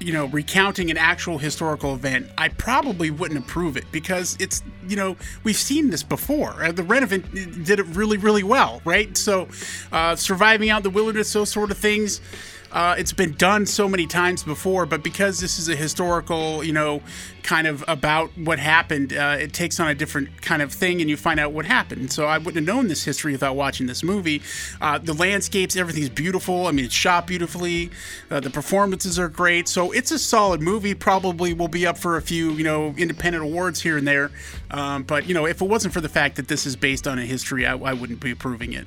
you 0.00 0.12
know 0.12 0.26
recounting 0.26 0.90
an 0.90 0.96
actual 0.96 1.38
historical 1.38 1.94
event, 1.94 2.28
I 2.36 2.48
probably 2.48 3.10
wouldn't 3.10 3.38
approve 3.38 3.76
it 3.76 3.84
because 3.92 4.36
it's 4.40 4.62
you 4.86 4.96
know 4.96 5.16
we've 5.44 5.56
seen 5.56 5.90
this 5.90 6.02
before. 6.02 6.62
Uh, 6.62 6.72
the 6.72 6.82
Revenant 6.82 7.64
did 7.64 7.78
it 7.80 7.86
really 7.86 8.16
really 8.16 8.42
well, 8.42 8.82
right? 8.84 9.16
So 9.16 9.48
uh, 9.92 10.16
surviving 10.16 10.68
out 10.70 10.82
the 10.82 10.90
wilderness, 10.90 11.32
those 11.32 11.50
sort 11.50 11.70
of 11.70 11.78
things. 11.78 12.20
Uh, 12.70 12.94
it's 12.98 13.12
been 13.12 13.32
done 13.32 13.64
so 13.64 13.88
many 13.88 14.06
times 14.06 14.42
before, 14.42 14.84
but 14.84 15.02
because 15.02 15.40
this 15.40 15.58
is 15.58 15.68
a 15.68 15.76
historical, 15.76 16.62
you 16.62 16.72
know, 16.72 17.00
kind 17.42 17.66
of 17.66 17.82
about 17.88 18.30
what 18.36 18.58
happened, 18.58 19.12
uh, 19.14 19.36
it 19.40 19.54
takes 19.54 19.80
on 19.80 19.88
a 19.88 19.94
different 19.94 20.42
kind 20.42 20.60
of 20.60 20.70
thing, 20.70 21.00
and 21.00 21.08
you 21.08 21.16
find 21.16 21.40
out 21.40 21.52
what 21.52 21.64
happened. 21.64 22.12
So 22.12 22.26
I 22.26 22.36
wouldn't 22.36 22.56
have 22.56 22.66
known 22.66 22.88
this 22.88 23.04
history 23.04 23.32
without 23.32 23.56
watching 23.56 23.86
this 23.86 24.02
movie. 24.02 24.42
Uh, 24.82 24.98
the 24.98 25.14
landscapes, 25.14 25.76
everything's 25.76 26.10
beautiful. 26.10 26.66
I 26.66 26.72
mean, 26.72 26.84
it's 26.84 26.94
shot 26.94 27.26
beautifully. 27.26 27.90
Uh, 28.30 28.40
the 28.40 28.50
performances 28.50 29.18
are 29.18 29.30
great. 29.30 29.66
So 29.66 29.90
it's 29.92 30.10
a 30.10 30.18
solid 30.18 30.60
movie. 30.60 30.94
Probably 30.94 31.54
will 31.54 31.68
be 31.68 31.86
up 31.86 31.96
for 31.96 32.18
a 32.18 32.22
few, 32.22 32.52
you 32.52 32.64
know, 32.64 32.94
independent 32.98 33.42
awards 33.44 33.80
here 33.80 33.96
and 33.96 34.06
there. 34.06 34.30
Um, 34.70 35.04
but 35.04 35.26
you 35.26 35.32
know, 35.32 35.46
if 35.46 35.62
it 35.62 35.66
wasn't 35.66 35.94
for 35.94 36.02
the 36.02 36.08
fact 36.10 36.36
that 36.36 36.48
this 36.48 36.66
is 36.66 36.76
based 36.76 37.08
on 37.08 37.18
a 37.18 37.24
history, 37.24 37.64
I, 37.66 37.72
I 37.78 37.94
wouldn't 37.94 38.20
be 38.20 38.30
approving 38.30 38.74
it. 38.74 38.86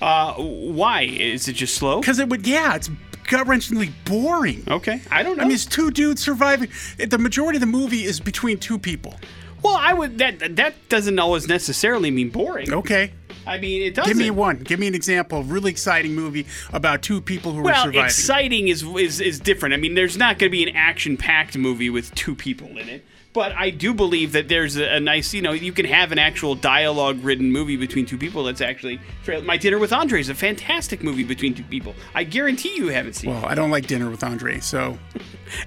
uh, 0.00 0.34
why 0.34 1.02
is 1.02 1.46
it 1.48 1.52
just 1.54 1.74
slow? 1.74 2.00
Because 2.00 2.18
it 2.18 2.28
would, 2.28 2.46
yeah, 2.46 2.74
it's 2.74 2.90
gut 3.30 3.46
wrenchingly 3.46 3.92
boring. 4.04 4.64
Okay, 4.68 5.00
I 5.10 5.22
don't 5.22 5.38
know. 5.38 5.44
I 5.44 5.46
mean, 5.46 5.54
it's 5.54 5.64
two 5.64 5.90
dudes 5.90 6.20
surviving. 6.20 6.68
The 6.98 7.16
majority 7.16 7.56
of 7.56 7.60
the 7.60 7.66
movie 7.66 8.04
is 8.04 8.20
between 8.20 8.58
two 8.58 8.78
people. 8.78 9.14
well, 9.62 9.76
I 9.76 9.94
would 9.94 10.18
that 10.18 10.56
that 10.56 10.74
doesn't 10.90 11.18
always 11.18 11.48
necessarily 11.48 12.10
mean 12.10 12.28
boring. 12.28 12.70
Okay. 12.70 13.12
I 13.46 13.58
mean, 13.58 13.80
it 13.80 13.94
doesn't. 13.94 14.10
Give 14.10 14.18
me 14.18 14.30
one. 14.30 14.58
Give 14.58 14.78
me 14.78 14.86
an 14.86 14.94
example. 14.94 15.40
of 15.40 15.48
a 15.48 15.52
Really 15.52 15.70
exciting 15.70 16.14
movie 16.14 16.46
about 16.74 17.00
two 17.00 17.22
people 17.22 17.52
who 17.52 17.66
are 17.66 17.74
surviving. 17.74 17.96
Well, 17.96 18.04
exciting 18.04 18.68
is, 18.68 18.82
is 18.82 19.20
is 19.20 19.40
different. 19.40 19.72
I 19.72 19.78
mean, 19.78 19.94
there's 19.94 20.18
not 20.18 20.38
going 20.38 20.50
to 20.50 20.56
be 20.56 20.62
an 20.62 20.76
action-packed 20.76 21.56
movie 21.56 21.88
with 21.88 22.14
two 22.14 22.34
people 22.34 22.68
in 22.68 22.88
it. 22.90 23.04
But 23.32 23.52
I 23.52 23.70
do 23.70 23.94
believe 23.94 24.32
that 24.32 24.48
there's 24.48 24.76
a, 24.76 24.96
a 24.96 25.00
nice, 25.00 25.32
you 25.32 25.40
know, 25.40 25.52
you 25.52 25.72
can 25.72 25.86
have 25.86 26.10
an 26.10 26.18
actual 26.18 26.56
dialogue-ridden 26.56 27.52
movie 27.52 27.76
between 27.76 28.04
two 28.04 28.18
people. 28.18 28.42
That's 28.42 28.60
actually 28.60 29.00
My 29.44 29.56
Dinner 29.56 29.78
with 29.78 29.92
Andre 29.92 30.20
is 30.20 30.28
a 30.28 30.34
fantastic 30.34 31.04
movie 31.04 31.22
between 31.22 31.54
two 31.54 31.62
people. 31.62 31.94
I 32.14 32.24
guarantee 32.24 32.74
you 32.76 32.88
haven't 32.88 33.12
seen. 33.14 33.30
well, 33.30 33.46
I 33.46 33.54
don't 33.54 33.70
like 33.70 33.86
dinner 33.86 34.10
with 34.10 34.24
Andre, 34.24 34.58
so. 34.60 34.98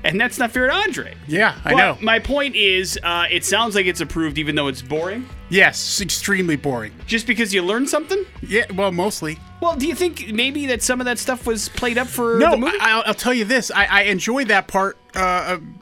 And 0.06 0.20
that's 0.20 0.38
not 0.40 0.52
fair 0.52 0.68
to 0.68 0.74
Andre. 0.74 1.14
yeah, 1.28 1.58
I 1.66 1.72
But 1.74 1.78
know. 1.78 1.98
My 2.02 2.18
point 2.20 2.56
is, 2.56 2.98
uh, 3.04 3.26
it 3.30 3.44
sounds 3.44 3.76
like 3.76 3.86
it's 3.86 4.00
approved, 4.00 4.38
even 4.38 4.56
though 4.56 4.70
it's 4.70 4.82
boring. 4.82 5.28
Yes, 5.54 6.02
extremely 6.02 6.56
boring. 6.56 6.92
Just 7.06 7.28
because 7.28 7.54
you 7.54 7.62
learned 7.62 7.90
something. 7.90 8.26
Yeah, 8.42 8.66
well, 8.74 8.92
mostly. 8.92 9.38
Well, 9.62 9.76
do 9.78 9.88
you 9.88 9.96
think 9.96 10.34
maybe 10.34 10.66
that 10.68 10.82
some 10.82 11.00
of 11.00 11.06
that 11.06 11.20
stuff 11.20 11.46
was 11.48 11.70
played 11.70 11.98
up 11.98 12.08
for 12.08 12.38
No, 12.38 12.52
the 12.52 12.58
movie? 12.58 12.78
I, 12.82 12.92
I'll, 12.98 13.04
I'll 13.08 13.14
tell 13.14 13.34
you 13.34 13.46
this. 13.46 13.72
I, 13.72 13.86
I 13.86 14.02
enjoyed 14.04 14.50
that 14.50 14.68
part 14.68 14.98
uh, 15.16 15.20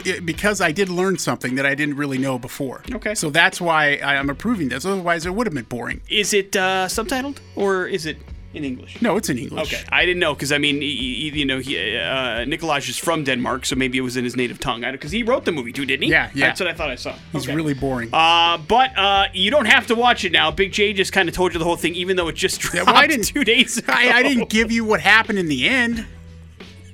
uh, 0.07 0.21
because 0.23 0.61
I 0.61 0.71
did 0.71 0.89
learn 0.89 1.17
something 1.17 1.55
that 1.55 1.65
I 1.65 1.73
didn't 1.73 1.95
really 1.95 2.17
know 2.19 2.37
before. 2.37 2.83
Okay. 2.91 3.15
So 3.15 3.29
that's 3.31 3.59
why 3.59 3.95
I 4.03 4.15
am 4.15 4.29
approving 4.29 4.69
this. 4.69 4.85
Otherwise, 4.85 5.25
it 5.25 5.33
would 5.33 5.47
have 5.47 5.53
been 5.55 5.63
boring. 5.65 6.01
is 6.09 6.33
it 6.33 6.55
uh, 6.55 6.85
subtitled 6.87 7.37
or 7.55 7.87
is 7.87 8.05
it 8.05 8.17
in 8.53 8.63
English? 8.65 9.01
No, 9.01 9.17
it's 9.17 9.29
in 9.29 9.37
English. 9.37 9.73
Okay, 9.73 9.83
I 9.91 10.05
didn't 10.05 10.19
know 10.19 10.33
because 10.33 10.51
I 10.51 10.57
mean, 10.57 10.81
he, 10.81 11.29
he- 11.29 11.39
you 11.39 11.45
know, 11.45 11.59
he, 11.59 11.77
uh, 11.97 12.45
Nikolaj 12.45 12.89
is 12.89 12.97
from 12.97 13.23
Denmark, 13.23 13.65
so 13.65 13.75
maybe 13.75 13.97
it 13.97 14.01
was 14.01 14.17
in 14.17 14.23
his 14.23 14.35
native 14.35 14.59
tongue. 14.59 14.81
Because 14.81 15.11
he 15.11 15.23
wrote 15.23 15.45
the 15.45 15.51
movie 15.51 15.71
too, 15.71 15.85
didn't 15.85 16.03
he? 16.03 16.09
Yeah, 16.11 16.29
yeah. 16.33 16.47
That's 16.47 16.59
what 16.59 16.69
I 16.69 16.73
thought 16.73 16.89
I 16.89 16.95
saw. 16.95 17.13
He's 17.31 17.43
Okay. 17.45 17.55
really 17.55 17.73
boring. 17.73 18.09
Uh, 18.13 18.57
but 18.57 18.97
uh, 18.97 19.25
you 19.33 19.51
don't 19.51 19.67
have 19.67 19.87
to 19.87 19.95
watch 19.95 20.23
it 20.25 20.31
now. 20.31 20.51
Big 20.51 20.71
J 20.73 20.93
just 20.93 21.13
kind 21.13 21.29
of 21.29 21.35
told 21.35 21.53
you 21.53 21.59
the 21.59 21.65
whole 21.65 21.77
thing, 21.77 21.95
even 21.95 22.17
though 22.17 22.27
it 22.27 22.35
just 22.35 22.59
dropped 22.61 22.87
well, 22.87 22.95
I 22.95 23.07
didn't- 23.07 23.25
two 23.35 23.43
days 23.43 23.77
ago. 23.77 23.93
I, 23.95 24.11
I 24.11 24.23
didn't 24.23 24.49
give 24.49 24.71
you 24.71 24.83
what 24.85 25.01
happened 25.01 25.39
in 25.39 25.47
the 25.47 25.67
end. 25.67 26.05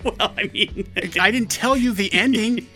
Well, 0.03 0.31
I 0.37 0.43
mean, 0.53 0.87
I 1.19 1.31
didn't 1.31 1.49
tell 1.49 1.75
you 1.75 1.91
the 1.91 2.13
ending. 2.13 2.67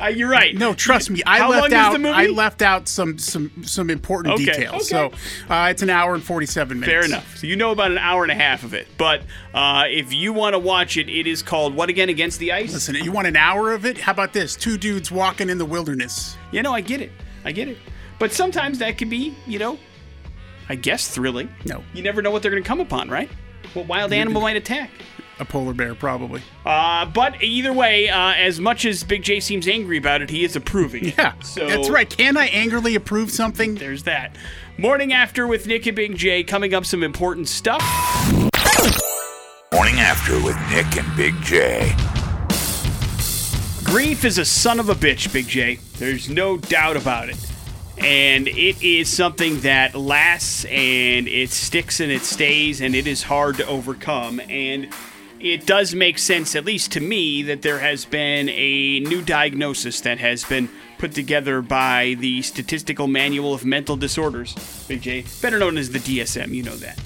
Uh, 0.00 0.06
you're 0.06 0.28
right. 0.28 0.54
No, 0.54 0.74
trust 0.74 1.10
me. 1.10 1.22
I 1.26 1.38
How 1.38 1.50
left 1.50 1.72
out. 1.72 1.92
the 1.92 1.98
movie? 1.98 2.14
I 2.14 2.26
left 2.26 2.62
out 2.62 2.88
some 2.88 3.18
some 3.18 3.50
some 3.64 3.90
important 3.90 4.34
Okay, 4.34 4.44
details. 4.46 4.92
okay. 4.92 5.14
So 5.48 5.52
uh, 5.52 5.68
it's 5.70 5.82
an 5.82 5.90
hour 5.90 6.14
and 6.14 6.22
forty 6.22 6.46
seven 6.46 6.80
minutes. 6.80 6.92
Fair 6.92 7.04
enough. 7.04 7.36
So 7.38 7.46
you 7.46 7.56
know 7.56 7.70
about 7.72 7.90
an 7.90 7.98
hour 7.98 8.22
and 8.22 8.32
a 8.32 8.34
half 8.36 8.64
of 8.64 8.74
it. 8.74 8.88
But 8.98 9.22
uh, 9.52 9.84
if 9.88 10.12
you 10.12 10.32
want 10.32 10.54
to 10.54 10.58
watch 10.58 10.96
it, 10.96 11.08
it 11.08 11.26
is 11.26 11.42
called 11.42 11.74
what 11.74 11.88
again? 11.88 12.08
Against 12.08 12.38
the 12.38 12.52
Ice. 12.52 12.72
Listen, 12.72 12.94
you 12.96 13.12
want 13.12 13.26
an 13.26 13.36
hour 13.36 13.72
of 13.72 13.84
it? 13.86 13.98
How 13.98 14.12
about 14.12 14.32
this? 14.32 14.56
Two 14.56 14.76
dudes 14.78 15.10
walking 15.10 15.48
in 15.50 15.58
the 15.58 15.64
wilderness. 15.66 16.36
You 16.52 16.62
know, 16.62 16.72
I 16.72 16.80
get 16.80 17.00
it. 17.00 17.12
I 17.44 17.52
get 17.52 17.68
it. 17.68 17.78
But 18.18 18.32
sometimes 18.32 18.78
that 18.78 18.96
can 18.98 19.08
be, 19.08 19.34
you 19.46 19.58
know, 19.58 19.78
I 20.68 20.76
guess 20.76 21.08
thrilling. 21.08 21.48
No. 21.66 21.82
You 21.92 22.02
never 22.02 22.22
know 22.22 22.30
what 22.30 22.42
they're 22.42 22.50
going 22.50 22.62
to 22.62 22.66
come 22.66 22.80
upon, 22.80 23.10
right? 23.10 23.28
What 23.74 23.86
wild 23.86 24.12
animal 24.12 24.40
might 24.40 24.56
attack? 24.56 24.90
A 25.38 25.44
polar 25.44 25.74
bear, 25.74 25.94
probably. 25.94 26.42
Uh, 26.64 27.04
but 27.06 27.42
either 27.42 27.72
way, 27.72 28.08
uh, 28.08 28.32
as 28.34 28.60
much 28.60 28.84
as 28.84 29.02
Big 29.02 29.22
J 29.22 29.40
seems 29.40 29.66
angry 29.68 29.96
about 29.98 30.22
it, 30.22 30.30
he 30.30 30.44
is 30.44 30.56
approving. 30.56 31.06
it. 31.06 31.14
Yeah, 31.18 31.38
so 31.40 31.68
that's 31.68 31.88
right. 31.90 32.08
Can 32.08 32.36
I 32.36 32.46
angrily 32.46 32.94
approve 32.94 33.30
something? 33.30 33.74
There's 33.74 34.02
that. 34.04 34.36
Morning 34.78 35.12
after 35.12 35.46
with 35.46 35.66
Nick 35.66 35.86
and 35.86 35.96
Big 35.96 36.16
J. 36.16 36.42
Coming 36.42 36.74
up, 36.74 36.84
some 36.84 37.02
important 37.02 37.48
stuff. 37.48 37.82
Morning 39.72 39.98
After 39.98 40.34
with 40.42 40.56
Nick 40.70 40.96
and 40.96 41.16
Big 41.16 41.34
J. 41.42 41.92
Grief 43.82 44.24
is 44.24 44.38
a 44.38 44.44
son 44.44 44.78
of 44.78 44.88
a 44.88 44.94
bitch, 44.94 45.32
Big 45.32 45.48
J. 45.48 45.80
There's 45.98 46.30
no 46.30 46.56
doubt 46.56 46.96
about 46.96 47.28
it. 47.28 47.36
And 47.98 48.46
it 48.48 48.82
is 48.82 49.08
something 49.08 49.60
that 49.60 49.94
lasts 49.94 50.64
and 50.66 51.26
it 51.28 51.50
sticks 51.50 52.00
and 52.00 52.10
it 52.10 52.22
stays 52.22 52.80
and 52.80 52.94
it 52.94 53.06
is 53.06 53.24
hard 53.24 53.56
to 53.56 53.66
overcome. 53.66 54.40
And 54.48 54.88
it 55.44 55.66
does 55.66 55.94
make 55.94 56.18
sense, 56.18 56.56
at 56.56 56.64
least 56.64 56.92
to 56.92 57.00
me, 57.00 57.42
that 57.42 57.60
there 57.60 57.78
has 57.78 58.06
been 58.06 58.48
a 58.48 59.00
new 59.00 59.20
diagnosis 59.20 60.00
that 60.00 60.18
has 60.18 60.42
been 60.44 60.70
put 60.98 61.12
together 61.12 61.60
by 61.60 62.16
the 62.18 62.40
Statistical 62.40 63.06
Manual 63.06 63.52
of 63.52 63.64
Mental 63.64 63.96
Disorders, 63.96 64.54
Big 64.88 65.02
J, 65.02 65.24
better 65.42 65.58
known 65.58 65.76
as 65.76 65.90
the 65.90 65.98
DSM, 65.98 66.54
you 66.54 66.62
know 66.62 66.76
that. 66.76 66.98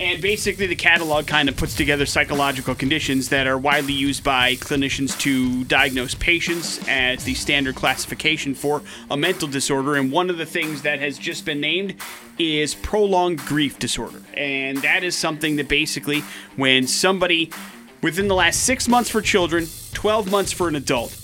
And 0.00 0.22
basically, 0.22 0.66
the 0.66 0.76
catalog 0.76 1.26
kind 1.26 1.50
of 1.50 1.58
puts 1.58 1.74
together 1.74 2.06
psychological 2.06 2.74
conditions 2.74 3.28
that 3.28 3.46
are 3.46 3.58
widely 3.58 3.92
used 3.92 4.24
by 4.24 4.54
clinicians 4.54 5.18
to 5.20 5.62
diagnose 5.64 6.14
patients 6.14 6.80
as 6.88 7.24
the 7.24 7.34
standard 7.34 7.74
classification 7.74 8.54
for 8.54 8.80
a 9.10 9.16
mental 9.18 9.46
disorder. 9.46 9.96
And 9.96 10.10
one 10.10 10.30
of 10.30 10.38
the 10.38 10.46
things 10.46 10.80
that 10.82 11.00
has 11.00 11.18
just 11.18 11.44
been 11.44 11.60
named 11.60 11.96
is 12.38 12.74
prolonged 12.74 13.40
grief 13.40 13.78
disorder. 13.78 14.22
And 14.32 14.78
that 14.78 15.04
is 15.04 15.14
something 15.14 15.56
that 15.56 15.68
basically, 15.68 16.24
when 16.56 16.86
somebody 16.86 17.52
within 18.00 18.26
the 18.26 18.34
last 18.34 18.60
six 18.64 18.88
months 18.88 19.10
for 19.10 19.20
children, 19.20 19.66
12 19.92 20.30
months 20.30 20.50
for 20.50 20.66
an 20.66 20.76
adult, 20.76 21.14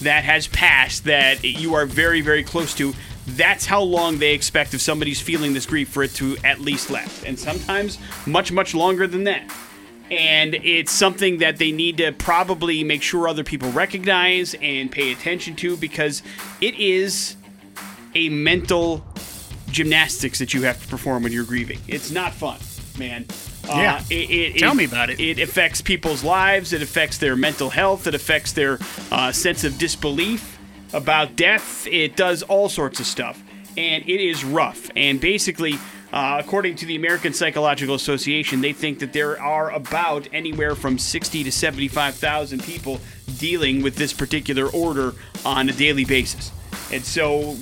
that 0.00 0.24
has 0.24 0.48
passed 0.48 1.04
that 1.04 1.44
you 1.44 1.74
are 1.74 1.86
very, 1.86 2.20
very 2.20 2.42
close 2.42 2.74
to, 2.74 2.94
that's 3.36 3.66
how 3.66 3.82
long 3.82 4.18
they 4.18 4.32
expect 4.34 4.74
if 4.74 4.80
somebody's 4.80 5.20
feeling 5.20 5.52
this 5.52 5.66
grief 5.66 5.88
for 5.88 6.02
it 6.02 6.14
to 6.14 6.36
at 6.44 6.60
least 6.60 6.90
last. 6.90 7.24
And 7.24 7.38
sometimes 7.38 7.98
much, 8.26 8.50
much 8.52 8.74
longer 8.74 9.06
than 9.06 9.24
that. 9.24 9.50
And 10.10 10.54
it's 10.54 10.90
something 10.90 11.38
that 11.38 11.58
they 11.58 11.70
need 11.70 11.98
to 11.98 12.12
probably 12.12 12.82
make 12.82 13.02
sure 13.02 13.28
other 13.28 13.44
people 13.44 13.70
recognize 13.72 14.54
and 14.62 14.90
pay 14.90 15.12
attention 15.12 15.54
to 15.56 15.76
because 15.76 16.22
it 16.62 16.74
is 16.76 17.36
a 18.14 18.30
mental 18.30 19.04
gymnastics 19.70 20.38
that 20.38 20.54
you 20.54 20.62
have 20.62 20.80
to 20.82 20.88
perform 20.88 21.22
when 21.24 21.32
you're 21.32 21.44
grieving. 21.44 21.78
It's 21.86 22.10
not 22.10 22.32
fun, 22.32 22.58
man. 22.98 23.26
Yeah. 23.66 24.02
it, 24.08 24.30
it, 24.30 24.58
Tell 24.58 24.72
it- 24.72 24.76
me 24.76 24.84
about 24.84 25.10
it. 25.10 25.20
It 25.20 25.38
affects 25.38 25.82
people's 25.82 26.24
lives. 26.24 26.72
It 26.72 26.80
affects 26.80 27.18
their 27.18 27.36
mental 27.36 27.68
health. 27.68 28.06
It 28.06 28.14
affects 28.14 28.52
their 28.52 28.78
uh, 29.12 29.30
sense 29.32 29.62
of 29.64 29.76
disbelief 29.76 30.57
about 30.92 31.36
death. 31.36 31.86
It 31.86 32.16
does 32.16 32.42
all 32.42 32.68
sorts 32.68 33.00
of 33.00 33.06
stuff, 33.06 33.42
and 33.76 34.02
it 34.08 34.20
is 34.20 34.44
rough. 34.44 34.90
And 34.96 35.20
basically, 35.20 35.78
uh, 36.12 36.40
according 36.42 36.76
to 36.76 36.86
the 36.86 36.96
American 36.96 37.32
Psychological 37.32 37.94
Association, 37.94 38.60
they 38.60 38.72
think 38.72 38.98
that 39.00 39.12
there 39.12 39.40
are 39.40 39.70
about 39.70 40.28
anywhere 40.32 40.74
from 40.74 40.98
60 40.98 41.44
to 41.44 41.52
75,000 41.52 42.62
people 42.62 43.00
dealing 43.38 43.82
with 43.82 43.96
this 43.96 44.12
particular 44.12 44.68
order 44.68 45.14
on 45.44 45.68
a 45.68 45.72
daily 45.72 46.04
basis. 46.04 46.50
And 46.90 47.04
so 47.04 47.56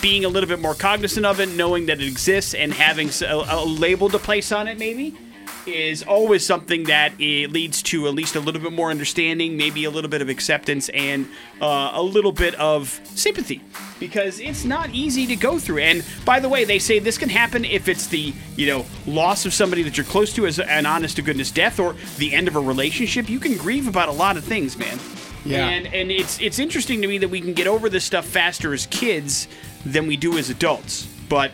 being 0.00 0.24
a 0.24 0.28
little 0.28 0.48
bit 0.48 0.58
more 0.58 0.74
cognizant 0.74 1.26
of 1.26 1.38
it, 1.38 1.50
knowing 1.50 1.86
that 1.86 2.00
it 2.00 2.06
exists, 2.06 2.54
and 2.54 2.72
having 2.72 3.10
a 3.26 3.64
label 3.64 4.08
to 4.08 4.18
place 4.18 4.50
on 4.50 4.68
it, 4.68 4.78
maybe, 4.78 5.16
is 5.66 6.02
always 6.02 6.44
something 6.44 6.84
that 6.84 7.12
it 7.18 7.52
leads 7.52 7.82
to 7.82 8.06
at 8.06 8.14
least 8.14 8.34
a 8.36 8.40
little 8.40 8.60
bit 8.60 8.72
more 8.72 8.90
understanding, 8.90 9.56
maybe 9.56 9.84
a 9.84 9.90
little 9.90 10.10
bit 10.10 10.22
of 10.22 10.28
acceptance, 10.28 10.88
and 10.90 11.28
uh, 11.60 11.92
a 11.94 12.02
little 12.02 12.32
bit 12.32 12.54
of 12.56 13.00
sympathy. 13.04 13.62
Because 14.00 14.40
it's 14.40 14.64
not 14.64 14.90
easy 14.90 15.26
to 15.26 15.36
go 15.36 15.58
through. 15.58 15.78
And 15.78 16.04
by 16.24 16.40
the 16.40 16.48
way, 16.48 16.64
they 16.64 16.78
say 16.78 16.98
this 16.98 17.18
can 17.18 17.28
happen 17.28 17.64
if 17.64 17.88
it's 17.88 18.06
the 18.08 18.34
you 18.56 18.66
know 18.66 18.86
loss 19.06 19.46
of 19.46 19.54
somebody 19.54 19.82
that 19.82 19.96
you're 19.96 20.06
close 20.06 20.32
to 20.34 20.46
as 20.46 20.58
an 20.58 20.86
honest 20.86 21.16
to 21.16 21.22
goodness 21.22 21.50
death, 21.50 21.78
or 21.78 21.94
the 22.18 22.32
end 22.34 22.48
of 22.48 22.56
a 22.56 22.60
relationship. 22.60 23.28
You 23.28 23.38
can 23.38 23.56
grieve 23.56 23.88
about 23.88 24.08
a 24.08 24.12
lot 24.12 24.36
of 24.36 24.44
things, 24.44 24.76
man. 24.76 24.98
Yeah. 25.44 25.68
And 25.68 25.86
and 25.86 26.10
it's 26.10 26.40
it's 26.40 26.58
interesting 26.58 27.02
to 27.02 27.08
me 27.08 27.18
that 27.18 27.28
we 27.28 27.40
can 27.40 27.52
get 27.52 27.66
over 27.66 27.88
this 27.88 28.04
stuff 28.04 28.26
faster 28.26 28.72
as 28.72 28.86
kids 28.86 29.48
than 29.84 30.06
we 30.06 30.16
do 30.16 30.38
as 30.38 30.50
adults. 30.50 31.06
But 31.28 31.52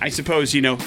I 0.00 0.08
suppose 0.08 0.54
you 0.54 0.62
know 0.62 0.78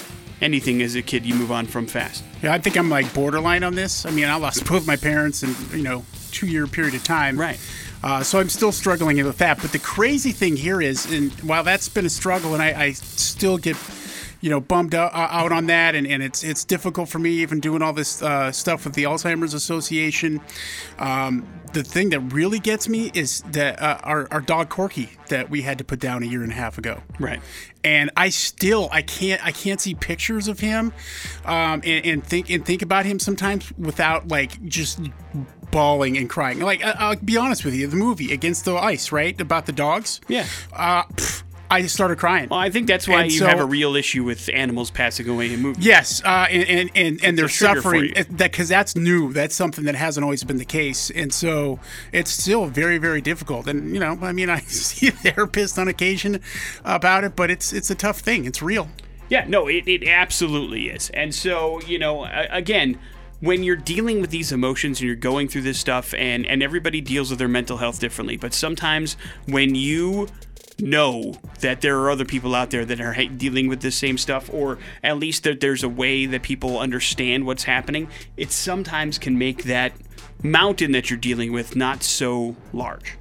anything 0.41 0.81
as 0.81 0.95
a 0.95 1.01
kid 1.01 1.25
you 1.25 1.35
move 1.35 1.51
on 1.51 1.65
from 1.65 1.87
fast. 1.87 2.23
Yeah, 2.41 2.53
I 2.53 2.59
think 2.59 2.77
I'm 2.77 2.89
like 2.89 3.11
borderline 3.13 3.63
on 3.63 3.75
this. 3.75 4.05
I 4.05 4.11
mean, 4.11 4.25
I 4.25 4.35
lost 4.35 4.65
both 4.67 4.85
my 4.85 4.95
parents 4.95 5.43
in 5.43 5.55
you 5.77 5.83
know 5.83 6.05
two 6.31 6.47
year 6.47 6.67
period 6.67 6.93
of 6.95 7.03
time. 7.03 7.39
Right. 7.39 7.59
Uh, 8.03 8.23
so 8.23 8.39
I'm 8.39 8.49
still 8.49 8.71
struggling 8.71 9.23
with 9.25 9.39
that. 9.39 9.59
But 9.61 9.71
the 9.71 9.79
crazy 9.79 10.31
thing 10.31 10.55
here 10.55 10.81
is, 10.81 11.11
and 11.11 11.31
while 11.41 11.63
that's 11.63 11.89
been 11.89 12.05
a 12.05 12.09
struggle, 12.09 12.53
and 12.53 12.61
I, 12.61 12.83
I 12.83 12.91
still 12.91 13.57
get, 13.57 13.75
you 14.41 14.49
know, 14.49 14.59
bummed 14.59 14.93
out, 14.95 15.11
out 15.13 15.51
on 15.51 15.65
that, 15.67 15.95
and, 15.95 16.05
and 16.07 16.21
it's 16.21 16.43
it's 16.43 16.63
difficult 16.63 17.09
for 17.09 17.19
me 17.19 17.31
even 17.31 17.59
doing 17.59 17.81
all 17.81 17.93
this 17.93 18.21
uh, 18.21 18.51
stuff 18.51 18.85
with 18.85 18.93
the 18.93 19.03
Alzheimer's 19.03 19.53
Association. 19.53 20.41
Um, 20.99 21.47
the 21.73 21.83
thing 21.83 22.09
that 22.11 22.19
really 22.21 22.59
gets 22.59 22.87
me 22.87 23.11
is 23.13 23.41
that 23.51 23.81
uh, 23.81 23.99
our, 24.03 24.27
our 24.31 24.41
dog 24.41 24.69
Corky 24.69 25.09
that 25.27 25.49
we 25.49 25.61
had 25.63 25.77
to 25.79 25.83
put 25.83 25.99
down 25.99 26.23
a 26.23 26.25
year 26.25 26.41
and 26.41 26.51
a 26.51 26.55
half 26.55 26.77
ago 26.77 27.03
Right. 27.19 27.41
and 27.83 28.09
I 28.15 28.29
still 28.29 28.87
I 28.91 29.01
can't 29.01 29.45
I 29.45 29.51
can't 29.51 29.79
see 29.81 29.93
pictures 29.93 30.47
of 30.47 30.59
him, 30.61 30.93
um, 31.45 31.81
and, 31.83 32.05
and 32.05 32.23
think 32.23 32.49
and 32.49 32.65
think 32.65 32.81
about 32.81 33.05
him 33.05 33.19
sometimes 33.19 33.71
without 33.77 34.29
like 34.29 34.63
just 34.63 34.99
bawling 35.71 36.17
and 36.17 36.29
crying. 36.29 36.59
Like 36.59 36.83
I, 36.83 36.91
I'll 36.91 37.15
be 37.17 37.35
honest 37.37 37.65
with 37.65 37.75
you, 37.75 37.87
the 37.87 37.97
movie 37.97 38.31
Against 38.31 38.63
the 38.65 38.75
Ice, 38.75 39.11
right, 39.11 39.39
about 39.39 39.65
the 39.65 39.73
dogs. 39.73 40.21
Yeah. 40.29 40.45
Uh, 40.71 41.03
pff, 41.03 41.43
I 41.69 41.85
started 41.87 42.17
crying. 42.17 42.49
Well, 42.49 42.59
I 42.59 42.69
think 42.69 42.87
that's 42.87 43.07
why 43.07 43.23
And 43.23 43.31
you 43.31 43.39
so- 43.39 43.47
have 43.47 43.59
a 43.59 43.65
real 43.65 43.95
issue 43.95 44.23
with 44.23 44.49
animals 44.53 44.89
passing 44.91 45.27
away 45.27 45.53
in 45.53 45.61
movies. 45.61 45.85
Yes, 45.85 46.21
uh, 46.23 46.47
and 46.49 46.63
and 46.69 46.91
and, 46.95 47.19
and 47.23 47.37
they're 47.37 47.45
a 47.45 47.49
trigger 47.49 47.81
for 47.81 47.81
suffering 47.81 48.13
that 48.15 48.37
because 48.51 48.69
that's 48.69 48.95
new. 48.95 49.33
That's 49.33 49.55
something 49.55 49.83
that 49.85 49.95
hasn't 49.95 50.23
always 50.23 50.43
been 50.43 50.57
the 50.57 50.65
case, 50.65 51.09
and 51.11 51.33
so 51.33 51.79
it's 52.11 52.31
still 52.31 52.67
very 52.67 52.97
very 52.97 53.21
difficult. 53.21 53.67
And 53.67 53.93
you 53.93 53.99
know, 53.99 54.17
I 54.21 54.31
mean, 54.31 54.49
I 54.57 54.59
see 54.61 55.07
a 55.07 55.11
therapist 55.11 55.77
on 55.77 55.87
occasion 55.87 56.41
about 56.85 57.23
it, 57.23 57.35
but 57.35 57.51
it's 57.51 57.73
it's 57.73 57.89
a 57.89 57.95
tough 57.95 58.19
thing. 58.19 58.45
It's 58.45 58.61
real. 58.61 58.89
Yeah, 59.29 59.43
no, 59.45 59.67
it, 59.67 59.87
it 59.89 60.07
absolutely 60.07 60.89
is. 60.89 61.09
And 61.09 61.35
so, 61.35 61.81
you 61.81 61.99
know, 61.99 62.25
again, 62.49 62.97
when 63.41 63.61
you're 63.61 63.75
dealing 63.75 64.21
with 64.21 64.29
these 64.29 64.53
emotions 64.53 65.01
and 65.01 65.07
you're 65.07 65.17
going 65.17 65.49
through 65.49 65.63
this 65.63 65.77
stuff, 65.77 66.13
and, 66.13 66.45
and 66.45 66.63
everybody 66.63 67.01
deals 67.01 67.29
with 67.29 67.37
their 67.37 67.49
mental 67.49 67.75
health 67.75 67.99
differently, 67.99 68.37
but 68.37 68.53
sometimes 68.53 69.17
when 69.45 69.75
you 69.75 70.29
know 70.79 71.35
that 71.61 71.81
there 71.81 71.99
are 71.99 72.11
other 72.11 72.25
people 72.25 72.53
out 72.53 72.69
there 72.69 72.85
that 72.85 73.01
are 73.01 73.13
dealing 73.25 73.67
with 73.67 73.81
the 73.81 73.91
same 73.91 74.17
stuff, 74.17 74.49
or 74.53 74.77
at 75.03 75.17
least 75.17 75.43
that 75.43 75.59
there's 75.59 75.83
a 75.83 75.89
way 75.89 76.25
that 76.25 76.43
people 76.43 76.79
understand 76.79 77.45
what's 77.45 77.63
happening, 77.63 78.09
it 78.35 78.51
sometimes 78.51 79.17
can 79.17 79.37
make 79.37 79.63
that 79.63 79.93
mountain 80.43 80.91
that 80.91 81.09
you're 81.09 81.17
dealing 81.17 81.51
with 81.51 81.75
not 81.75 82.03
so 82.03 82.55
large. 82.73 83.17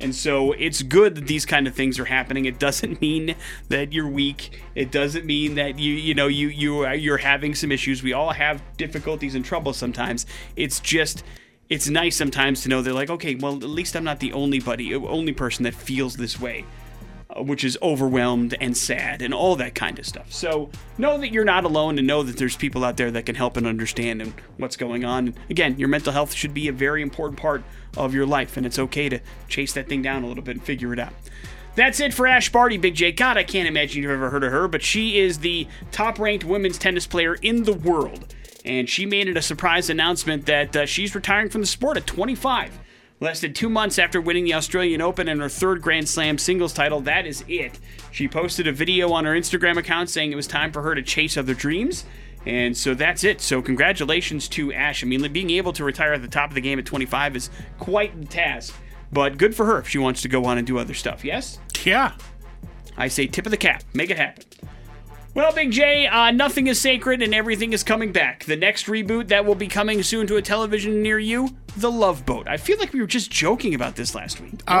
And 0.00 0.14
so 0.14 0.52
it's 0.52 0.82
good 0.82 1.14
that 1.16 1.26
these 1.26 1.44
kind 1.44 1.66
of 1.66 1.74
things 1.74 1.98
are 1.98 2.06
happening. 2.06 2.46
It 2.46 2.58
doesn't 2.58 3.00
mean 3.02 3.34
that 3.68 3.92
you're 3.92 4.08
weak. 4.08 4.62
It 4.74 4.90
doesn't 4.90 5.26
mean 5.26 5.56
that 5.56 5.78
you 5.78 5.92
you 5.92 6.14
know 6.14 6.26
you 6.26 6.48
you 6.48 6.88
you're 6.92 7.18
having 7.18 7.54
some 7.54 7.70
issues. 7.70 8.02
We 8.02 8.14
all 8.14 8.30
have 8.30 8.62
difficulties 8.78 9.34
and 9.34 9.44
trouble 9.44 9.74
sometimes. 9.74 10.24
It's 10.56 10.80
just 10.80 11.22
it's 11.68 11.88
nice 11.88 12.16
sometimes 12.16 12.62
to 12.62 12.68
know 12.68 12.82
they're 12.82 12.94
like, 12.94 13.10
okay, 13.10 13.34
well 13.34 13.56
at 13.56 13.62
least 13.64 13.94
I'm 13.94 14.04
not 14.04 14.20
the 14.20 14.32
only 14.32 14.58
buddy, 14.58 14.94
only 14.94 15.32
person 15.32 15.64
that 15.64 15.74
feels 15.74 16.16
this 16.16 16.40
way 16.40 16.64
which 17.36 17.64
is 17.64 17.78
overwhelmed 17.82 18.54
and 18.60 18.76
sad 18.76 19.22
and 19.22 19.32
all 19.32 19.56
that 19.56 19.74
kind 19.74 19.98
of 19.98 20.06
stuff. 20.06 20.32
So 20.32 20.70
know 20.98 21.18
that 21.18 21.32
you're 21.32 21.44
not 21.44 21.64
alone 21.64 21.98
and 21.98 22.06
know 22.06 22.22
that 22.22 22.36
there's 22.36 22.56
people 22.56 22.84
out 22.84 22.96
there 22.96 23.10
that 23.10 23.26
can 23.26 23.34
help 23.34 23.56
and 23.56 23.66
understand 23.66 24.20
and 24.22 24.34
what's 24.56 24.76
going 24.76 25.04
on. 25.04 25.28
And 25.28 25.38
again, 25.48 25.78
your 25.78 25.88
mental 25.88 26.12
health 26.12 26.32
should 26.32 26.54
be 26.54 26.68
a 26.68 26.72
very 26.72 27.02
important 27.02 27.38
part 27.38 27.62
of 27.96 28.14
your 28.14 28.26
life, 28.26 28.56
and 28.56 28.66
it's 28.66 28.78
okay 28.78 29.08
to 29.08 29.20
chase 29.48 29.72
that 29.74 29.88
thing 29.88 30.02
down 30.02 30.24
a 30.24 30.26
little 30.28 30.42
bit 30.42 30.56
and 30.56 30.64
figure 30.64 30.92
it 30.92 30.98
out. 30.98 31.12
That's 31.76 32.00
it 32.00 32.12
for 32.12 32.26
Ash 32.26 32.50
Barty, 32.50 32.76
Big 32.76 32.94
J. 32.94 33.12
God, 33.12 33.36
I 33.36 33.44
can't 33.44 33.68
imagine 33.68 34.02
you've 34.02 34.10
ever 34.10 34.30
heard 34.30 34.44
of 34.44 34.52
her, 34.52 34.66
but 34.68 34.82
she 34.82 35.18
is 35.18 35.38
the 35.38 35.68
top 35.92 36.18
ranked 36.18 36.44
women's 36.44 36.78
tennis 36.78 37.06
player 37.06 37.34
in 37.34 37.62
the 37.64 37.72
world. 37.72 38.34
And 38.64 38.88
she 38.88 39.06
made 39.06 39.28
it 39.28 39.36
a 39.36 39.42
surprise 39.42 39.88
announcement 39.88 40.46
that 40.46 40.76
uh, 40.76 40.86
she's 40.86 41.14
retiring 41.14 41.48
from 41.48 41.62
the 41.62 41.66
sport 41.66 41.96
at 41.96 42.06
25. 42.06 42.78
Less 43.22 43.42
than 43.42 43.52
two 43.52 43.68
months 43.68 43.98
after 43.98 44.18
winning 44.18 44.44
the 44.44 44.54
Australian 44.54 45.02
Open 45.02 45.28
and 45.28 45.42
her 45.42 45.48
third 45.50 45.82
Grand 45.82 46.08
Slam 46.08 46.38
singles 46.38 46.72
title, 46.72 47.02
that 47.02 47.26
is 47.26 47.44
it. 47.48 47.78
She 48.10 48.26
posted 48.26 48.66
a 48.66 48.72
video 48.72 49.12
on 49.12 49.26
her 49.26 49.34
Instagram 49.34 49.76
account 49.76 50.08
saying 50.08 50.32
it 50.32 50.36
was 50.36 50.46
time 50.46 50.72
for 50.72 50.80
her 50.80 50.94
to 50.94 51.02
chase 51.02 51.36
other 51.36 51.52
dreams. 51.52 52.06
And 52.46 52.74
so 52.74 52.94
that's 52.94 53.22
it. 53.22 53.42
So 53.42 53.60
congratulations 53.60 54.48
to 54.48 54.72
Ash. 54.72 55.04
I 55.04 55.06
mean, 55.06 55.30
being 55.34 55.50
able 55.50 55.74
to 55.74 55.84
retire 55.84 56.14
at 56.14 56.22
the 56.22 56.28
top 56.28 56.48
of 56.48 56.54
the 56.54 56.62
game 56.62 56.78
at 56.78 56.86
25 56.86 57.36
is 57.36 57.50
quite 57.78 58.18
the 58.18 58.26
task. 58.26 58.74
But 59.12 59.36
good 59.36 59.54
for 59.54 59.66
her 59.66 59.78
if 59.78 59.88
she 59.88 59.98
wants 59.98 60.22
to 60.22 60.28
go 60.28 60.46
on 60.46 60.56
and 60.56 60.66
do 60.66 60.78
other 60.78 60.94
stuff. 60.94 61.22
Yes? 61.22 61.58
Yeah. 61.84 62.12
I 62.96 63.08
say 63.08 63.26
tip 63.26 63.44
of 63.44 63.50
the 63.50 63.58
cap. 63.58 63.84
Make 63.92 64.08
it 64.08 64.16
happen. 64.16 64.44
Well, 65.32 65.52
Big 65.52 65.70
J, 65.70 66.08
uh, 66.08 66.32
nothing 66.32 66.66
is 66.66 66.80
sacred 66.80 67.22
and 67.22 67.32
everything 67.32 67.72
is 67.72 67.84
coming 67.84 68.10
back. 68.10 68.44
The 68.46 68.56
next 68.56 68.86
reboot 68.86 69.28
that 69.28 69.44
will 69.46 69.54
be 69.54 69.68
coming 69.68 70.02
soon 70.02 70.26
to 70.26 70.36
a 70.36 70.42
television 70.42 71.02
near 71.02 71.20
you, 71.20 71.50
The 71.76 71.90
Love 71.90 72.26
Boat. 72.26 72.48
I 72.48 72.56
feel 72.56 72.78
like 72.78 72.92
we 72.92 73.00
were 73.00 73.06
just 73.06 73.30
joking 73.30 73.74
about 73.74 73.94
this 73.94 74.14
last 74.14 74.40
week. 74.40 74.54
Uh, 74.66 74.72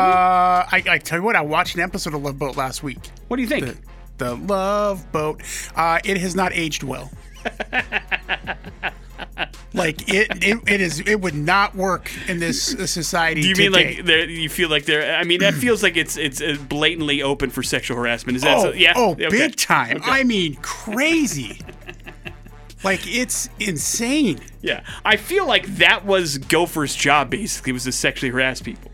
I, 0.72 0.82
I 0.88 0.98
tell 0.98 1.20
you 1.20 1.24
what, 1.24 1.36
I 1.36 1.40
watched 1.42 1.76
an 1.76 1.80
episode 1.82 2.14
of 2.14 2.22
Love 2.22 2.38
Boat 2.38 2.56
last 2.56 2.82
week. 2.82 2.98
what 3.28 3.36
do 3.36 3.42
you 3.42 3.48
think? 3.48 3.64
The, 3.64 3.76
the 4.18 4.34
Love 4.34 5.10
Boat. 5.12 5.40
Uh, 5.76 6.00
it 6.04 6.16
has 6.18 6.34
not 6.34 6.52
aged 6.52 6.82
well. 6.82 7.10
like 9.72 10.12
it, 10.12 10.28
it, 10.44 10.58
it 10.68 10.80
is. 10.80 11.00
It 11.00 11.20
would 11.20 11.34
not 11.34 11.74
work 11.74 12.10
in 12.28 12.38
this 12.40 12.62
society. 12.90 13.42
do 13.42 13.48
you 13.48 13.54
mean 13.56 13.72
like 13.72 14.06
you 14.28 14.48
feel 14.48 14.68
like 14.68 14.84
they're? 14.84 15.14
I 15.16 15.24
mean, 15.24 15.40
that 15.40 15.54
feels 15.54 15.82
like 15.82 15.96
it's 15.96 16.16
it's 16.16 16.40
uh, 16.40 16.56
blatantly 16.68 17.22
open 17.22 17.50
for 17.50 17.62
sexual 17.62 17.96
harassment. 17.96 18.36
Is 18.36 18.42
that 18.42 18.56
Oh, 18.58 18.62
so? 18.62 18.72
Yeah. 18.72 18.92
oh, 18.96 19.12
Okay. 19.12 19.28
big 19.28 19.56
time. 19.56 20.00
I 20.04 20.24
mean, 20.24 20.56
crazy. 20.56 21.60
like 22.82 23.00
it's 23.06 23.48
insane. 23.60 24.40
Yeah, 24.62 24.82
I 25.04 25.16
feel 25.16 25.46
like 25.46 25.66
that 25.76 26.04
was 26.04 26.38
Gopher's 26.38 26.94
job. 26.94 27.30
Basically, 27.30 27.72
was 27.72 27.84
to 27.84 27.92
sexually 27.92 28.30
harass 28.30 28.60
people. 28.60 28.89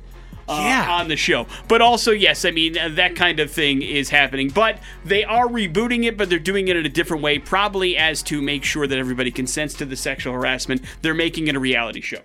Uh, 0.49 0.61
Yeah. 0.63 0.91
on 0.91 1.09
the 1.09 1.17
show. 1.17 1.47
But 1.69 1.81
also, 1.83 2.13
yes, 2.13 2.45
I 2.45 2.51
mean, 2.51 2.77
uh, 2.79 2.89
that 2.91 3.17
kind 3.17 3.41
of 3.41 3.51
thing 3.51 3.83
is 3.83 4.11
happening. 4.11 4.49
But 4.51 4.79
they 5.05 5.25
are 5.25 5.47
rebooting 5.47 6.05
it, 6.05 6.17
but 6.17 6.31
they're 6.31 6.39
doing 6.39 6.69
it 6.69 6.77
in 6.77 6.87
a 6.87 6.91
different 6.91 7.23
way, 7.23 7.39
probably 7.39 7.97
as 7.97 8.23
to 8.25 8.41
make 8.43 8.65
sure 8.65 8.87
that 8.87 8.99
everybody 8.99 9.31
consents 9.31 9.75
to 9.75 9.85
the 9.85 9.97
sexual 9.97 10.33
harassment. 10.33 10.83
They're 11.03 11.15
making 11.15 11.49
it 11.49 11.57
a 11.57 11.61
reality 11.61 12.01
show. 12.01 12.21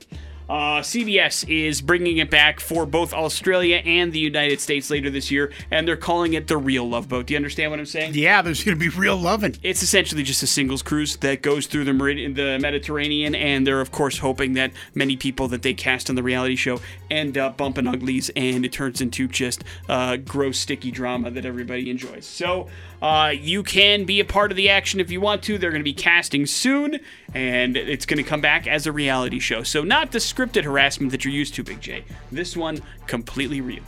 Uh, 0.52 0.82
CBS 0.82 1.48
is 1.48 1.82
bringing 1.82 2.18
it 2.18 2.30
back 2.30 2.60
for 2.60 2.86
both 2.86 3.14
Australia 3.14 3.78
and 3.86 4.12
the 4.12 4.20
United 4.20 4.60
States 4.60 4.90
later 4.90 5.10
this 5.10 5.32
year, 5.32 5.50
and 5.72 5.88
they're 5.88 5.96
calling 5.96 6.34
it 6.34 6.48
the 6.48 6.58
Real 6.58 6.90
Love 6.90 7.08
Boat. 7.08 7.28
Do 7.28 7.34
you 7.34 7.38
understand 7.38 7.72
what 7.72 7.80
I'm 7.80 7.86
saying? 7.86 8.16
Yeah, 8.16 8.42
there's 8.42 8.62
gonna 8.62 8.76
be 8.76 8.90
real 8.90 9.16
loving. 9.16 9.56
It's 9.64 9.82
essentially 9.82 10.24
just 10.24 10.44
a 10.44 10.48
singles 10.48 10.82
cruise 10.82 11.16
that 11.18 11.42
goes 11.42 11.68
through 11.68 11.86
the 11.86 11.94
the 11.94 12.60
Mediterranean, 12.60 13.34
and 13.34 13.66
they're 13.66 13.80
of 13.80 13.94
course 13.94 14.18
hoping 14.18 14.52
that 14.56 14.74
many 14.94 15.16
people 15.16 15.48
that 15.48 15.62
they 15.62 15.74
cast 15.74 16.10
on 16.10 16.18
the 16.18 16.24
reality 16.24 16.58
show 16.58 16.82
end 17.10 17.38
up 17.38 17.56
bumping 17.56 17.88
uglies, 17.88 18.30
and 18.36 18.66
it 18.66 18.74
turns 18.74 19.00
into 19.00 19.30
just 19.30 19.64
uh, 19.88 20.18
gross, 20.18 20.60
sticky 20.60 20.92
drama 20.92 21.32
that 21.32 21.46
everybody 21.46 21.90
enjoys. 21.90 22.26
So 22.26 22.68
uh, 23.02 23.34
you 23.36 23.64
can 23.64 24.06
be 24.06 24.20
a 24.20 24.26
part 24.26 24.52
of 24.52 24.58
the 24.58 24.70
action 24.70 25.00
if 25.00 25.10
you 25.10 25.20
want 25.20 25.44
to. 25.44 25.58
They're 25.58 25.72
going 25.72 25.82
to 25.82 25.84
be 25.84 25.94
casting 25.94 26.46
soon, 26.46 27.00
and 27.34 27.76
it's 27.76 28.06
going 28.06 28.18
to 28.18 28.24
come 28.24 28.42
back 28.42 28.68
as 28.68 28.86
a 28.86 28.92
reality 28.92 29.40
show. 29.40 29.64
So 29.64 29.84
not 29.84 30.12
the 30.12 30.20
scripted 30.20 30.64
harassment 30.64 31.12
that 31.12 31.26
you're 31.26 31.34
used 31.34 31.56
to, 31.56 31.64
Big 31.64 31.82
J. 31.82 32.04
This 32.32 32.56
one 32.56 32.82
completely 33.08 33.62
real. 33.62 33.84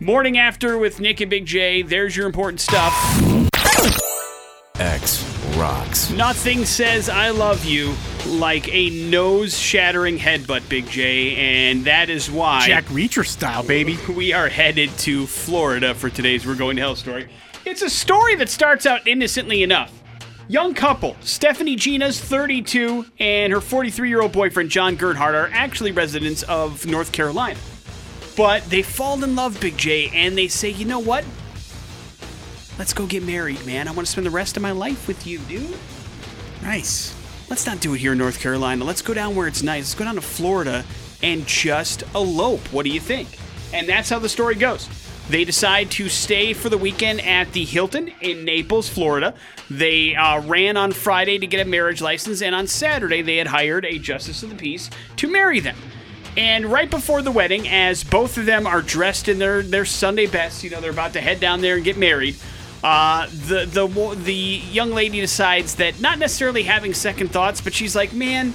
Morning 0.00 0.36
after 0.36 0.76
with 0.78 1.00
Nick 1.00 1.20
and 1.20 1.30
Big 1.30 1.46
J. 1.46 1.82
There's 1.82 2.16
your 2.16 2.26
important 2.26 2.60
stuff. 2.60 2.92
X 4.78 5.24
rocks. 5.56 6.10
Nothing 6.10 6.64
says 6.64 7.08
I 7.08 7.30
love 7.30 7.64
you 7.64 7.94
like 8.26 8.72
a 8.74 8.90
nose 9.08 9.56
shattering 9.56 10.18
headbutt, 10.18 10.68
Big 10.68 10.88
J, 10.88 11.36
and 11.36 11.84
that 11.84 12.10
is 12.10 12.30
why 12.30 12.66
Jack 12.66 12.84
Reacher 12.86 13.26
style, 13.26 13.62
baby. 13.62 13.98
we 14.14 14.32
are 14.32 14.48
headed 14.48 14.90
to 14.98 15.26
Florida 15.26 15.94
for 15.94 16.10
today's 16.10 16.46
We're 16.46 16.56
Going 16.56 16.76
to 16.76 16.82
Hell 16.82 16.96
story. 16.96 17.28
It's 17.64 17.82
a 17.82 17.90
story 17.90 18.34
that 18.36 18.48
starts 18.48 18.86
out 18.86 19.06
innocently 19.06 19.62
enough. 19.62 19.92
Young 20.48 20.74
couple, 20.74 21.16
Stephanie 21.20 21.76
Gina's 21.76 22.20
32 22.20 23.06
and 23.20 23.52
her 23.52 23.60
43 23.60 24.08
year 24.08 24.20
old 24.20 24.32
boyfriend 24.32 24.68
John 24.68 24.96
Gernhardt 24.96 25.34
are 25.34 25.48
actually 25.52 25.92
residents 25.92 26.42
of 26.42 26.84
North 26.86 27.12
Carolina. 27.12 27.58
But 28.36 28.64
they 28.64 28.82
fall 28.82 29.22
in 29.22 29.36
love, 29.36 29.60
Big 29.60 29.76
J, 29.76 30.10
and 30.12 30.36
they 30.36 30.48
say, 30.48 30.70
you 30.70 30.84
know 30.84 30.98
what? 30.98 31.24
Let's 32.78 32.92
go 32.92 33.06
get 33.06 33.22
married, 33.22 33.64
man. 33.64 33.86
I 33.86 33.92
want 33.92 34.06
to 34.06 34.12
spend 34.12 34.26
the 34.26 34.30
rest 34.30 34.56
of 34.56 34.62
my 34.62 34.72
life 34.72 35.06
with 35.06 35.24
you, 35.24 35.38
dude. 35.40 35.76
Nice. 36.62 37.14
Let's 37.48 37.64
not 37.64 37.80
do 37.80 37.94
it 37.94 37.98
here 37.98 38.12
in 38.12 38.18
North 38.18 38.40
Carolina. 38.40 38.84
Let's 38.84 39.02
go 39.02 39.14
down 39.14 39.36
where 39.36 39.46
it's 39.46 39.62
nice. 39.62 39.82
Let's 39.82 39.94
go 39.94 40.04
down 40.04 40.16
to 40.16 40.20
Florida 40.20 40.84
and 41.22 41.46
just 41.46 42.02
elope. 42.14 42.66
What 42.72 42.84
do 42.84 42.90
you 42.90 43.00
think? 43.00 43.28
And 43.72 43.88
that's 43.88 44.08
how 44.08 44.18
the 44.18 44.28
story 44.28 44.56
goes. 44.56 44.88
They 45.28 45.44
decide 45.44 45.90
to 45.92 46.08
stay 46.08 46.52
for 46.52 46.68
the 46.68 46.76
weekend 46.76 47.20
at 47.22 47.52
the 47.52 47.64
Hilton 47.64 48.12
in 48.20 48.44
Naples, 48.44 48.88
Florida. 48.88 49.34
They 49.70 50.14
uh, 50.14 50.42
ran 50.42 50.76
on 50.76 50.92
Friday 50.92 51.38
to 51.38 51.46
get 51.46 51.66
a 51.66 51.68
marriage 51.68 52.02
license, 52.02 52.42
and 52.42 52.54
on 52.54 52.66
Saturday 52.66 53.22
they 53.22 53.36
had 53.36 53.46
hired 53.46 53.84
a 53.84 53.98
justice 53.98 54.42
of 54.42 54.50
the 54.50 54.56
peace 54.56 54.90
to 55.16 55.30
marry 55.30 55.60
them. 55.60 55.76
And 56.36 56.66
right 56.66 56.90
before 56.90 57.22
the 57.22 57.30
wedding, 57.30 57.68
as 57.68 58.04
both 58.04 58.38
of 58.38 58.46
them 58.46 58.66
are 58.66 58.82
dressed 58.82 59.28
in 59.28 59.38
their, 59.38 59.62
their 59.62 59.84
Sunday 59.84 60.26
best, 60.26 60.64
you 60.64 60.70
know, 60.70 60.80
they're 60.80 60.90
about 60.90 61.12
to 61.12 61.20
head 61.20 61.40
down 61.40 61.60
there 61.60 61.76
and 61.76 61.84
get 61.84 61.98
married. 61.98 62.36
Uh, 62.82 63.26
the 63.46 63.64
the 63.64 63.86
the 64.24 64.34
young 64.34 64.90
lady 64.90 65.20
decides 65.20 65.76
that 65.76 66.00
not 66.00 66.18
necessarily 66.18 66.64
having 66.64 66.92
second 66.94 67.28
thoughts, 67.28 67.60
but 67.60 67.72
she's 67.72 67.94
like, 67.94 68.12
man, 68.12 68.54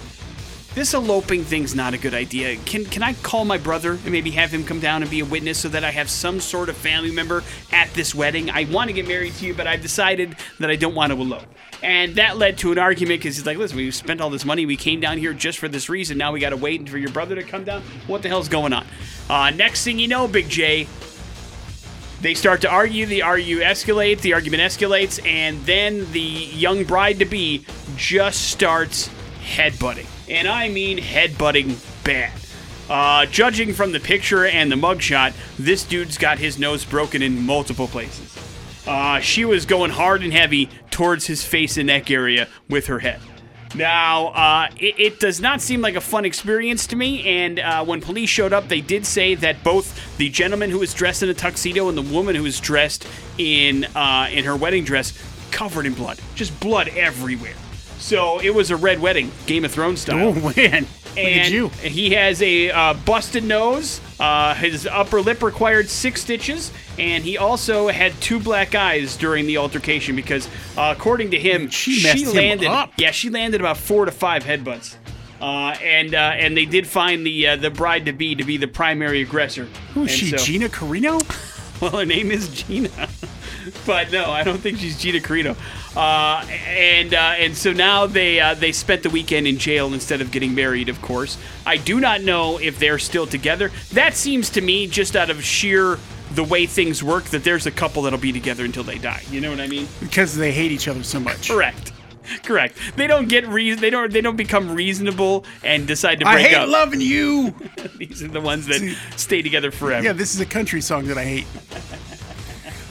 this 0.78 0.94
eloping 0.94 1.44
thing's 1.44 1.74
not 1.74 1.96
a 1.96 1.98
good 1.98 2.14
idea. 2.14 2.56
Can 2.58 2.86
can 2.86 3.02
I 3.02 3.14
call 3.14 3.46
my 3.46 3.58
brother 3.58 3.94
and 3.94 4.12
maybe 4.12 4.30
have 4.32 4.52
him 4.52 4.64
come 4.64 4.80
down 4.80 5.02
and 5.02 5.10
be 5.10 5.22
a 5.22 5.26
witness 5.26 5.58
so 5.58 5.70
that 5.70 5.84
I 5.84 5.90
have 5.90 6.08
some 6.08 6.40
sort 6.40 6.70
of 6.70 6.78
family 6.78 7.12
member 7.12 7.44
at 7.74 7.92
this 7.96 8.14
wedding? 8.14 8.52
I 8.52 8.66
want 8.66 8.90
to 8.90 8.94
get 8.94 9.08
married 9.08 9.34
to 9.38 9.48
you, 9.48 9.56
but 9.56 9.66
I've 9.66 9.82
decided 9.82 10.36
that 10.60 10.70
I 10.70 10.76
don't 10.76 10.94
want 10.94 11.12
to 11.12 11.20
elope. 11.20 11.48
And 11.82 12.14
that 12.18 12.38
led 12.38 12.60
to 12.60 12.72
an 12.72 12.78
argument 12.78 13.22
because 13.22 13.38
he's 13.38 13.46
like, 13.48 13.58
listen, 13.58 13.76
we 13.76 13.90
spent 13.90 14.22
all 14.22 14.30
this 14.30 14.46
money. 14.46 14.68
We 14.68 14.78
came 14.78 15.00
down 15.00 15.18
here 15.18 15.34
just 15.34 15.58
for 15.58 15.68
this 15.68 15.90
reason. 15.90 16.16
Now 16.16 16.32
we 16.32 16.40
got 16.40 16.52
to 16.52 16.58
wait 16.58 16.88
for 16.88 17.00
your 17.00 17.10
brother 17.10 17.34
to 17.34 17.44
come 17.44 17.64
down. 17.64 17.82
What 18.06 18.22
the 18.22 18.30
hell's 18.30 18.48
going 18.48 18.72
on? 18.72 18.86
Uh, 19.28 19.50
next 19.50 19.84
thing 19.84 19.98
you 19.98 20.08
know, 20.08 20.28
Big 20.28 20.48
J, 20.48 20.88
they 22.22 22.36
start 22.36 22.62
to 22.62 22.70
argue. 22.70 23.08
The 23.08 23.24
argue 23.24 23.62
escalates. 23.62 24.22
The 24.22 24.34
argument 24.34 24.62
escalates, 24.62 25.26
and 25.26 25.60
then 25.66 26.12
the 26.12 26.20
young 26.20 26.84
bride 26.84 27.18
to 27.18 27.26
be 27.26 27.66
just 27.96 28.50
starts 28.50 29.10
headbutting, 29.42 30.08
and 30.30 30.48
I 30.48 30.70
mean 30.70 30.98
headbutting 30.98 31.78
bad. 32.04 32.32
Uh, 32.90 33.26
judging 33.26 33.74
from 33.74 33.92
the 33.92 34.00
picture 34.00 34.46
and 34.46 34.72
the 34.72 34.76
mugshot, 34.76 35.34
this 35.58 35.84
dude's 35.84 36.18
got 36.18 36.40
his 36.40 36.58
nose 36.58 36.86
broken 36.86 37.22
in 37.22 37.46
multiple 37.46 37.88
places. 37.88 38.38
Uh, 38.88 39.20
she 39.20 39.44
was 39.44 39.66
going 39.66 39.92
hard 39.92 40.24
and 40.24 40.32
heavy 40.32 40.70
towards 40.90 41.28
his 41.28 41.44
face 41.44 41.76
and 41.78 41.88
neck 41.88 42.10
area 42.10 42.48
with 42.70 42.88
her 42.88 43.00
head. 43.00 43.20
Now, 43.76 44.28
uh, 44.28 44.70
it, 44.80 44.98
it 44.98 45.20
does 45.20 45.42
not 45.42 45.62
seem 45.62 45.82
like 45.82 45.96
a 45.96 46.02
fun 46.02 46.24
experience 46.24 46.88
to 46.88 46.96
me, 46.96 47.26
and 47.28 47.60
uh, 47.60 47.84
when 47.84 48.00
police 48.00 48.30
showed 48.30 48.54
up, 48.54 48.70
they 48.70 48.80
did 48.80 49.06
say 49.06 49.36
that 49.36 49.62
both 49.64 50.18
the 50.18 50.30
gentleman 50.30 50.70
who 50.70 50.80
was 50.80 50.94
dressed 50.94 51.22
in 51.22 51.30
a 51.30 51.34
tuxedo 51.34 51.90
and 51.90 51.98
the 51.98 52.02
woman 52.02 52.34
who 52.34 52.44
was 52.44 52.62
dressed 52.62 53.06
in 53.38 53.84
uh, 53.94 54.30
in 54.32 54.46
her 54.46 54.56
wedding 54.56 54.86
dress 54.86 55.22
covered 55.52 55.86
in 55.86 55.94
blood, 55.94 56.18
just 56.34 56.58
blood 56.62 56.88
everywhere. 56.90 57.54
So 58.00 58.40
it 58.40 58.54
was 58.54 58.72
a 58.72 58.76
red 58.76 59.00
wedding, 59.00 59.32
Game 59.48 59.66
of 59.66 59.72
Thrones 59.72 60.02
style 60.02 60.30
Oh 60.30 60.34
man, 60.34 60.44
look 60.44 60.58
at 60.58 60.84
and 61.18 61.52
you. 61.54 61.70
he 61.70 62.12
has 62.12 62.42
a 62.44 62.70
uh, 62.72 62.94
busted 62.94 63.44
nose. 63.44 64.00
Uh, 64.20 64.54
his 64.56 64.86
upper 64.88 65.20
lip 65.22 65.42
required 65.44 65.90
six 65.90 66.22
stitches, 66.22 66.72
and 67.00 67.24
he 67.24 67.38
also 67.38 67.88
had 67.88 68.14
two 68.22 68.40
black 68.40 68.76
eyes 68.76 69.18
during 69.18 69.46
the 69.48 69.58
altercation 69.58 70.16
because, 70.16 70.48
uh, 70.78 70.94
according 70.96 71.32
to 71.32 71.40
him, 71.40 71.70
She 71.70 72.02
messed 72.04 72.26
him 72.26 72.34
landed. 72.36 72.68
up. 72.68 72.94
Yeah, 72.98 73.12
she 73.12 73.30
landed 73.30 73.62
about 73.62 73.78
four 73.78 74.06
to 74.06 74.12
five 74.12 74.44
headbutts. 74.44 74.96
Uh, 75.42 75.76
and 75.84 76.16
uh, 76.16 76.18
and 76.18 76.58
they 76.58 76.66
did 76.66 76.88
find 76.88 77.26
the 77.26 77.48
uh, 77.48 77.56
the 77.58 77.70
bride 77.70 78.06
to 78.06 78.12
be 78.14 78.34
to 78.36 78.44
be 78.44 78.58
the 78.58 78.68
primary 78.68 79.22
aggressor. 79.22 79.66
Who 79.94 80.04
is 80.06 80.12
And 80.12 80.20
she? 80.20 80.30
so- 80.32 80.38
Gina 80.38 80.68
Carano? 80.70 81.20
well, 81.82 81.92
her 81.98 82.06
name 82.06 82.32
is 82.32 82.50
Gina, 82.50 82.90
but 83.86 84.12
no, 84.12 84.32
I 84.32 84.44
don't 84.44 84.58
think 84.60 84.80
she's 84.80 85.00
Gina 85.00 85.20
Carano. 85.20 85.56
Uh, 85.98 86.46
and 86.68 87.16
uh, 87.16 87.34
and 87.38 87.58
so 87.58 87.74
now 87.74 88.06
they 88.06 88.40
uh, 88.40 88.54
they 88.54 88.72
spent 88.72 89.02
the 89.02 89.10
weekend 89.10 89.48
in 89.48 89.58
jail 89.58 89.94
instead 89.94 90.22
of 90.22 90.30
getting 90.32 90.54
married. 90.54 90.90
Of 90.90 91.02
course, 91.02 91.40
I 91.66 91.78
do 91.78 92.00
not 92.00 92.22
know 92.22 92.60
if 92.60 92.78
they're 92.78 93.00
still 93.00 93.26
together. 93.26 93.72
That 93.94 94.14
seems 94.14 94.52
to 94.52 94.62
me 94.62 94.86
just 94.86 95.16
out 95.16 95.32
of 95.32 95.44
sheer 95.44 95.98
the 96.32 96.44
way 96.44 96.68
things 96.68 97.02
work 97.04 97.24
that 97.26 97.44
there's 97.44 97.66
a 97.66 97.72
couple 97.72 98.04
that'll 98.04 98.20
be 98.20 98.32
together 98.32 98.64
until 98.64 98.84
they 98.84 99.00
die. 99.00 99.24
You 99.32 99.42
know 99.42 99.50
what 99.50 99.60
I 99.60 99.66
mean? 99.68 99.88
Because 100.00 100.36
they 100.36 100.52
hate 100.52 100.72
each 100.72 100.88
other 100.88 101.02
so 101.02 101.20
much. 101.20 101.50
Correct. 101.50 101.94
Correct. 102.44 102.78
They 102.96 103.08
don't 103.08 103.28
get 103.28 103.48
reason. 103.48 103.82
They 103.82 103.90
don't. 103.90 104.12
They 104.12 104.22
don't 104.22 104.36
become 104.36 104.76
reasonable 104.76 105.46
and 105.64 105.88
decide 105.88 106.20
to 106.20 106.26
break. 106.26 106.36
up. 106.36 106.40
I 106.40 106.44
hate 106.44 106.56
up. 106.56 106.70
loving 106.70 107.02
you. 107.02 107.56
These 107.98 108.22
are 108.22 108.28
the 108.28 108.42
ones 108.42 108.68
that 108.68 108.96
stay 109.16 109.42
together 109.42 109.72
forever. 109.72 110.04
Yeah, 110.04 110.14
this 110.14 110.36
is 110.36 110.42
a 110.42 110.46
country 110.46 110.82
song 110.82 111.08
that 111.08 111.18
I 111.18 111.24
hate. 111.24 111.48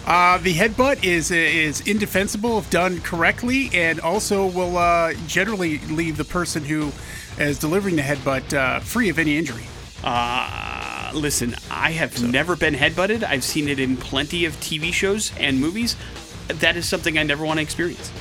Uh, 0.07 0.39
the 0.39 0.55
headbutt 0.55 1.03
is 1.03 1.33
is 1.33 1.81
indefensible 1.81 2.59
if 2.59 2.71
done 2.71 3.01
correctly, 3.01 3.69
and 3.75 3.99
also 4.01 4.47
will 4.47 4.79
uh, 4.79 5.13
generally 5.27 5.79
leave 5.89 6.17
the 6.17 6.25
person 6.25 6.65
who 6.65 6.93
is 7.39 7.59
delivering 7.59 7.97
the 7.97 8.03
headbutt 8.03 8.55
uh, 8.55 8.79
free 8.81 9.09
of 9.09 9.19
any 9.19 9.37
injury. 9.37 9.65
Uh, 10.05 11.11
listen, 11.13 11.57
I 11.73 11.91
have 11.91 12.23
never 12.23 12.55
been 12.55 12.75
headbutted. 12.75 13.25
I've 13.25 13.43
seen 13.43 13.69
it 13.69 13.81
in 13.81 13.97
plenty 13.97 14.45
of 14.45 14.55
TV 14.61 14.93
shows 14.93 15.33
and 15.39 15.61
movies. 15.61 15.97
That 16.47 16.77
is 16.77 16.89
something 16.89 17.19
I 17.19 17.25
never 17.25 17.45
want 17.45 17.59
to 17.59 17.63
experience. 17.63 18.13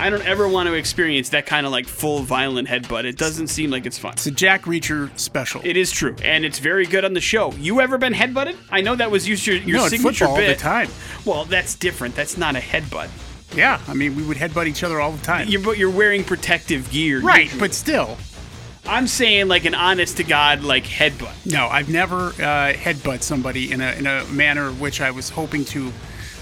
I 0.00 0.08
don't 0.08 0.24
ever 0.24 0.48
want 0.48 0.66
to 0.66 0.72
experience 0.72 1.28
that 1.28 1.44
kind 1.44 1.66
of 1.66 1.72
like 1.72 1.86
full 1.86 2.20
violent 2.20 2.68
headbutt. 2.68 3.04
It 3.04 3.18
doesn't 3.18 3.48
seem 3.48 3.70
like 3.70 3.84
it's 3.84 3.98
fun. 3.98 4.14
It's 4.14 4.26
a 4.26 4.30
Jack 4.30 4.62
Reacher 4.62 5.16
special. 5.18 5.60
It 5.62 5.76
is 5.76 5.90
true, 5.90 6.16
and 6.24 6.42
it's 6.44 6.58
very 6.58 6.86
good 6.86 7.04
on 7.04 7.12
the 7.12 7.20
show. 7.20 7.52
You 7.52 7.82
ever 7.82 7.98
been 7.98 8.14
headbutted? 8.14 8.56
I 8.70 8.80
know 8.80 8.96
that 8.96 9.10
was 9.10 9.28
your 9.28 9.58
your 9.58 9.76
no, 9.76 9.84
it's 9.84 9.90
signature 9.90 10.24
football 10.24 10.40
all 10.40 10.48
the 10.48 10.54
time. 10.54 10.88
Well, 11.26 11.44
that's 11.44 11.74
different. 11.74 12.14
That's 12.14 12.38
not 12.38 12.56
a 12.56 12.60
headbutt. 12.60 13.10
Yeah, 13.54 13.78
I 13.88 13.92
mean, 13.92 14.16
we 14.16 14.22
would 14.22 14.38
headbutt 14.38 14.68
each 14.68 14.82
other 14.82 15.00
all 15.00 15.12
the 15.12 15.22
time. 15.22 15.48
You're, 15.48 15.60
but 15.60 15.76
you're 15.76 15.90
wearing 15.90 16.24
protective 16.24 16.90
gear. 16.90 17.20
right, 17.20 17.44
usually. 17.44 17.60
but 17.60 17.74
still, 17.74 18.16
I'm 18.86 19.06
saying 19.06 19.48
like 19.48 19.66
an 19.66 19.74
honest 19.74 20.16
to 20.16 20.24
God 20.24 20.62
like 20.62 20.84
headbutt. 20.84 21.52
no, 21.52 21.66
I've 21.66 21.90
never 21.90 22.28
uh, 22.28 22.72
headbutt 22.72 23.22
somebody 23.22 23.70
in 23.70 23.82
a 23.82 23.92
in 23.92 24.06
a 24.06 24.24
manner 24.26 24.70
which 24.72 25.02
I 25.02 25.10
was 25.10 25.28
hoping 25.28 25.66
to 25.66 25.92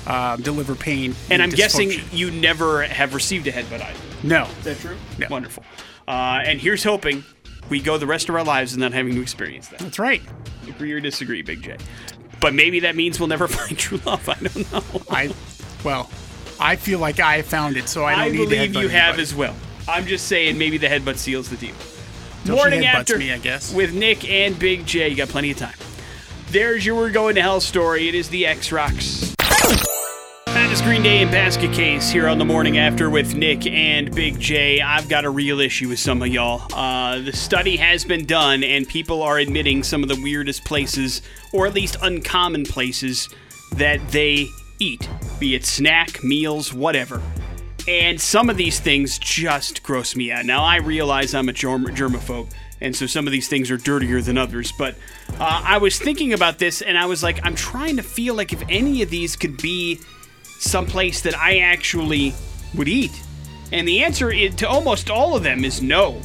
uh, 0.08 0.36
deliver 0.36 0.74
pain. 0.74 1.14
And 1.30 1.40
I'm 1.42 1.50
guessing 1.50 1.92
you 2.10 2.30
never 2.32 2.82
have 2.82 3.14
received 3.14 3.46
a 3.46 3.52
headbutt 3.52 3.80
either. 3.82 4.00
no. 4.24 4.44
Is 4.58 4.64
that 4.64 4.78
true? 4.80 4.96
Yeah. 5.18 5.28
Wonderful. 5.28 5.62
Uh, 6.08 6.40
and 6.44 6.58
here's 6.60 6.82
hoping 6.82 7.22
we 7.68 7.80
go 7.80 7.98
the 7.98 8.06
rest 8.06 8.28
of 8.28 8.34
our 8.34 8.42
lives 8.42 8.76
not 8.76 8.92
having 8.92 9.14
to 9.14 9.20
experience 9.20 9.68
that. 9.68 9.78
That's 9.80 9.98
right. 9.98 10.22
Agree 10.66 10.92
or 10.92 11.00
disagree, 11.00 11.42
Big 11.42 11.62
J? 11.62 11.76
But 12.40 12.54
maybe 12.54 12.80
that 12.80 12.96
means 12.96 13.20
we'll 13.20 13.28
never 13.28 13.46
find 13.48 13.76
true 13.78 14.00
love. 14.06 14.26
I 14.28 14.34
don't 14.34 14.72
know. 14.72 14.82
I, 15.10 15.34
well, 15.84 16.08
I 16.58 16.76
feel 16.76 16.98
like 16.98 17.20
I 17.20 17.42
found 17.42 17.76
it, 17.76 17.88
so 17.88 18.04
I 18.04 18.12
don't 18.12 18.20
I 18.20 18.28
need 18.30 18.36
believe 18.48 18.72
to 18.72 18.78
headbutt 18.78 18.82
you 18.82 18.88
have 18.88 19.02
anybody. 19.18 19.22
as 19.22 19.34
well. 19.34 19.54
I'm 19.86 20.06
just 20.06 20.26
saying 20.26 20.56
maybe 20.58 20.78
the 20.78 20.86
headbutt 20.88 21.16
seals 21.16 21.48
the 21.50 21.56
deal. 21.56 21.74
She 22.44 22.52
Morning 22.52 22.86
after 22.86 23.18
me, 23.18 23.30
I 23.32 23.38
guess. 23.38 23.74
with 23.74 23.92
Nick 23.94 24.26
and 24.30 24.58
Big 24.58 24.86
J. 24.86 25.08
You 25.10 25.16
got 25.16 25.28
plenty 25.28 25.50
of 25.50 25.58
time. 25.58 25.74
There's 26.50 26.86
your 26.86 26.94
We're 26.96 27.10
Going 27.10 27.34
to 27.34 27.42
Hell 27.42 27.60
story. 27.60 28.08
It 28.08 28.14
is 28.14 28.30
the 28.30 28.46
X 28.46 28.72
Rocks. 28.72 29.34
That 30.68 30.74
is 30.74 30.82
Green 30.82 31.02
Day 31.02 31.22
and 31.22 31.30
Basket 31.30 31.72
Case 31.72 32.10
here 32.10 32.28
on 32.28 32.36
the 32.36 32.44
morning 32.44 32.76
after 32.76 33.08
with 33.08 33.34
Nick 33.34 33.66
and 33.66 34.14
Big 34.14 34.38
J. 34.38 34.82
I've 34.82 35.08
got 35.08 35.24
a 35.24 35.30
real 35.30 35.60
issue 35.60 35.88
with 35.88 35.98
some 35.98 36.20
of 36.20 36.28
y'all. 36.28 36.70
Uh, 36.74 37.20
the 37.20 37.32
study 37.32 37.78
has 37.78 38.04
been 38.04 38.26
done, 38.26 38.62
and 38.62 38.86
people 38.86 39.22
are 39.22 39.38
admitting 39.38 39.82
some 39.82 40.02
of 40.02 40.10
the 40.10 40.20
weirdest 40.20 40.66
places, 40.66 41.22
or 41.54 41.66
at 41.66 41.72
least 41.72 41.96
uncommon 42.02 42.64
places, 42.64 43.30
that 43.76 44.06
they 44.10 44.46
eat, 44.78 45.08
be 45.40 45.54
it 45.54 45.64
snack, 45.64 46.22
meals, 46.22 46.74
whatever. 46.74 47.22
And 47.88 48.20
some 48.20 48.50
of 48.50 48.58
these 48.58 48.78
things 48.78 49.18
just 49.18 49.82
gross 49.82 50.14
me 50.14 50.30
out. 50.30 50.44
Now, 50.44 50.64
I 50.64 50.76
realize 50.76 51.34
I'm 51.34 51.48
a 51.48 51.54
germ- 51.54 51.86
germaphobe, 51.86 52.50
and 52.82 52.94
so 52.94 53.06
some 53.06 53.26
of 53.26 53.32
these 53.32 53.48
things 53.48 53.70
are 53.70 53.78
dirtier 53.78 54.20
than 54.20 54.36
others, 54.36 54.70
but 54.78 54.96
uh, 55.40 55.62
I 55.64 55.78
was 55.78 55.98
thinking 55.98 56.34
about 56.34 56.58
this, 56.58 56.82
and 56.82 56.98
I 56.98 57.06
was 57.06 57.22
like, 57.22 57.40
I'm 57.42 57.54
trying 57.54 57.96
to 57.96 58.02
feel 58.02 58.34
like 58.34 58.52
if 58.52 58.62
any 58.68 59.00
of 59.00 59.08
these 59.08 59.34
could 59.34 59.56
be 59.62 59.98
someplace 60.58 61.20
that 61.22 61.36
I 61.36 61.58
actually 61.58 62.34
would 62.74 62.88
eat. 62.88 63.12
And 63.72 63.86
the 63.86 64.02
answer 64.02 64.32
to 64.48 64.68
almost 64.68 65.10
all 65.10 65.36
of 65.36 65.42
them 65.42 65.64
is 65.64 65.82
no. 65.82 66.20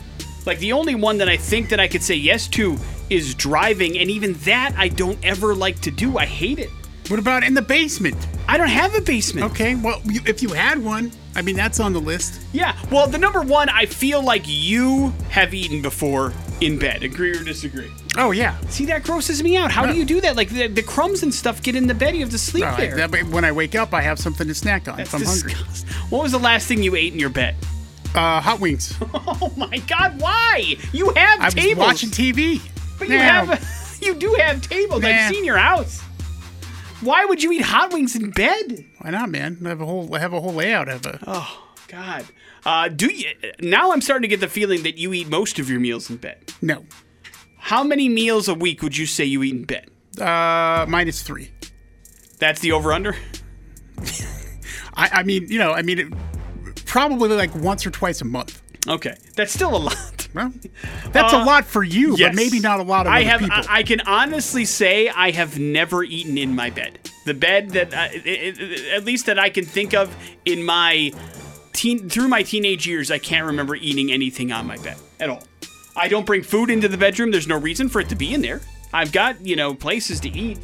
Like 0.45 0.59
the 0.59 0.73
only 0.73 0.95
one 0.95 1.17
that 1.17 1.29
I 1.29 1.37
think 1.37 1.69
that 1.69 1.79
I 1.79 1.87
could 1.87 2.03
say 2.03 2.15
yes 2.15 2.47
to 2.49 2.77
is 3.09 3.35
driving, 3.35 3.97
and 3.97 4.09
even 4.09 4.33
that 4.45 4.73
I 4.77 4.87
don't 4.87 5.19
ever 5.23 5.53
like 5.53 5.79
to 5.81 5.91
do. 5.91 6.17
I 6.17 6.25
hate 6.25 6.59
it. 6.59 6.69
What 7.09 7.19
about 7.19 7.43
in 7.43 7.53
the 7.53 7.61
basement? 7.61 8.15
I 8.47 8.57
don't 8.57 8.69
have 8.69 8.95
a 8.95 9.01
basement. 9.01 9.51
Okay, 9.51 9.75
well, 9.75 10.01
you, 10.05 10.21
if 10.25 10.41
you 10.41 10.49
had 10.49 10.83
one, 10.83 11.11
I 11.35 11.41
mean, 11.41 11.55
that's 11.55 11.79
on 11.79 11.93
the 11.93 11.99
list. 11.99 12.41
Yeah, 12.53 12.77
well, 12.91 13.07
the 13.07 13.17
number 13.17 13.41
one, 13.41 13.69
I 13.69 13.85
feel 13.85 14.23
like 14.23 14.43
you 14.45 15.13
have 15.29 15.53
eaten 15.53 15.81
before 15.81 16.33
in 16.61 16.77
bed. 16.79 17.03
Agree 17.03 17.31
or 17.31 17.43
disagree? 17.43 17.91
Oh 18.17 18.31
yeah. 18.31 18.59
See, 18.69 18.85
that 18.85 19.03
grosses 19.03 19.41
me 19.43 19.57
out. 19.57 19.71
How 19.71 19.85
do 19.85 19.93
you 19.95 20.05
do 20.05 20.21
that? 20.21 20.35
Like 20.35 20.49
the, 20.49 20.67
the 20.67 20.83
crumbs 20.83 21.23
and 21.23 21.33
stuff 21.33 21.61
get 21.61 21.75
in 21.75 21.87
the 21.87 21.93
bed. 21.93 22.13
You 22.15 22.21
have 22.21 22.29
to 22.31 22.37
sleep 22.37 22.63
No, 22.63 22.69
I- 22.71 22.77
there. 22.87 23.07
that- 23.07 23.23
when 23.29 23.43
I 23.45 23.51
wake 23.51 23.75
up, 23.75 23.93
I 23.93 24.01
have 24.01 24.19
something 24.19 24.47
to 24.47 24.53
snack 24.55 24.87
on 24.87 24.97
That's 24.97 25.13
if 25.13 25.19
I'm 25.21 25.25
hungry. 25.25 25.53
disgusting. 25.53 25.89
What 26.09 26.23
was 26.23 26.31
the 26.31 26.39
last 26.39 26.67
thing 26.67 26.83
you 26.83 26.95
ate 26.95 27.13
in 27.13 27.19
your 27.19 27.29
bed? 27.29 27.55
Uh, 28.15 28.39
hot 28.41 28.59
wings. 28.59 28.93
Oh 29.15 29.51
my 29.57 29.77
God! 29.87 30.19
Why? 30.21 30.75
You 30.93 31.09
have 31.15 31.39
I 31.41 31.45
was 31.45 31.75
watching 31.77 32.09
TV. 32.09 32.61
But 32.99 33.09
you 33.09 33.17
have, 33.17 33.97
you 34.01 34.13
do 34.15 34.33
have 34.39 34.61
tables. 34.61 35.01
Nah. 35.01 35.09
I've 35.09 35.33
seen 35.33 35.43
your 35.43 35.57
house. 35.57 35.99
Why 37.01 37.25
would 37.25 37.41
you 37.43 37.51
eat 37.51 37.61
hot 37.63 37.91
wings 37.91 38.15
in 38.15 38.29
bed? 38.29 38.85
Why 38.99 39.09
not, 39.09 39.29
man? 39.29 39.57
I 39.65 39.69
have 39.69 39.81
a 39.81 39.85
whole 39.85 40.13
I 40.15 40.19
have 40.19 40.31
a 40.33 40.39
whole 40.39 40.53
layout 40.53 40.87
of 40.87 41.05
a. 41.05 41.19
Oh 41.27 41.67
God. 41.87 42.25
Uh, 42.65 42.88
do 42.88 43.08
you? 43.13 43.30
Now 43.60 43.91
I'm 43.91 44.02
starting 44.02 44.23
to 44.23 44.28
get 44.28 44.39
the 44.39 44.47
feeling 44.47 44.84
that 44.84 44.97
you 44.97 45.13
eat 45.13 45.28
most 45.30 45.60
of 45.60 45.69
your 45.69 45.80
meals 45.80 46.10
in 46.10 46.17
bed. 46.17 46.52
No. 46.62 46.86
How 47.58 47.84
many 47.84 48.10
meals 48.10 48.47
a 48.47 48.54
week 48.54 48.82
would 48.82 48.97
you 48.97 49.06
say 49.06 49.23
you 49.26 49.43
eat 49.43 49.54
in 49.56 49.63
bed? 49.65 49.89
Uh, 50.19 50.86
minus 50.88 51.23
three. 51.23 51.52
That's 52.39 52.60
the 52.62 52.71
over 52.73 52.93
under. 52.93 53.15
I, 54.95 55.10
I 55.12 55.23
mean, 55.23 55.47
you 55.49 55.58
know, 55.60 55.71
I 55.71 55.82
mean, 55.82 55.99
it, 55.99 56.13
probably 56.86 57.30
like 57.30 57.54
once 57.56 57.86
or 57.86 57.91
twice 57.91 58.21
a 58.21 58.26
month. 58.26 58.62
Okay, 58.88 59.15
that's 59.36 59.54
still 59.54 59.76
a 59.76 59.78
lot. 59.78 60.28
Well, 60.34 60.52
that's 61.12 61.32
Uh, 61.34 61.38
a 61.38 61.45
lot 61.45 61.63
for 61.63 61.84
you, 61.84 62.15
Yes. 62.17 62.30
but 62.30 62.36
maybe 62.36 62.60
not 62.60 62.80
a 62.80 62.84
lot 62.84 63.06
of 63.06 63.13
I 63.13 63.21
have. 63.23 63.39
people. 63.39 63.56
I, 63.69 63.80
I 63.80 63.84
can 63.84 64.02
honestly 64.02 64.65
say 64.65 65.08
I 65.10 65.30
have 65.32 65.60
never 65.60 66.04
eaten 66.04 66.38
in 66.39 66.56
my 66.56 66.69
bed. 66.71 66.99
The 67.26 67.36
bed 67.36 67.69
that, 67.71 67.93
uh, 67.93 67.97
i- 67.97 68.12
i- 68.26 68.95
at 68.95 69.06
least 69.06 69.28
that 69.28 69.38
I 69.38 69.49
can 69.49 69.63
think 69.63 69.93
of 69.93 70.13
in 70.43 70.63
my 70.63 71.12
teen 71.73 72.09
through 72.09 72.27
my 72.27 72.43
teenage 72.43 72.88
years, 72.88 73.12
I 73.12 73.17
can't 73.17 73.45
remember 73.45 73.75
eating 73.75 74.12
anything 74.12 74.51
on 74.51 74.65
my 74.65 74.77
bed 74.77 74.97
at 75.19 75.29
all. 75.29 75.43
I 75.95 76.07
don't 76.07 76.25
bring 76.25 76.41
food 76.43 76.69
into 76.69 76.88
the 76.88 76.97
bedroom. 76.97 77.31
There's 77.31 77.47
no 77.47 77.59
reason 77.59 77.89
for 77.89 77.99
it 77.99 78.09
to 78.09 78.15
be 78.15 78.33
in 78.33 78.41
there. 78.41 78.62
I've 78.93 79.12
got 79.12 79.45
you 79.45 79.55
know 79.55 79.73
places 79.73 80.19
to 80.21 80.29
eat, 80.29 80.59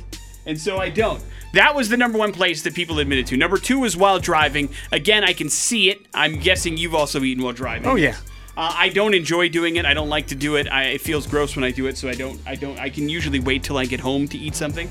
and 0.46 0.60
so 0.60 0.78
I 0.78 0.90
don't. 0.90 1.24
That 1.54 1.74
was 1.76 1.90
the 1.90 1.98
number 1.98 2.18
one 2.20 2.32
place 2.32 2.62
that 2.64 2.76
people 2.76 3.00
admitted 3.00 3.26
to. 3.28 3.38
Number 3.38 3.58
two 3.58 3.80
was 3.80 3.98
while 3.98 4.20
driving. 4.20 4.70
Again, 4.92 5.24
I 5.24 5.34
can 5.34 5.50
see 5.50 5.90
it. 5.90 6.06
I'm 6.14 6.40
guessing 6.40 6.78
you've 6.78 6.94
also 6.96 7.22
eaten 7.24 7.44
while 7.44 7.54
driving. 7.54 7.88
oh 7.88 7.96
yeah. 7.96 8.16
Uh, 8.58 8.74
I 8.76 8.90
don't 8.90 9.14
enjoy 9.14 9.48
doing 9.48 9.78
it. 9.78 9.86
I 9.86 9.94
don't 9.94 10.10
like 10.10 10.28
to 10.28 10.36
do 10.36 10.58
it. 10.58 10.68
I, 10.68 10.84
it 10.86 11.02
feels 11.02 11.26
gross 11.28 11.56
when 11.56 11.64
I 11.64 11.72
do 11.72 11.88
it, 11.88 11.98
so 11.98 12.10
I 12.10 12.14
don't. 12.14 12.40
I 12.46 12.56
don't. 12.56 12.78
I 12.78 12.90
can 12.90 13.08
usually 13.08 13.40
wait 13.40 13.64
till 13.64 13.78
I 13.78 13.86
get 13.86 14.00
home 14.02 14.28
to 14.28 14.38
eat 14.38 14.54
something, 14.56 14.90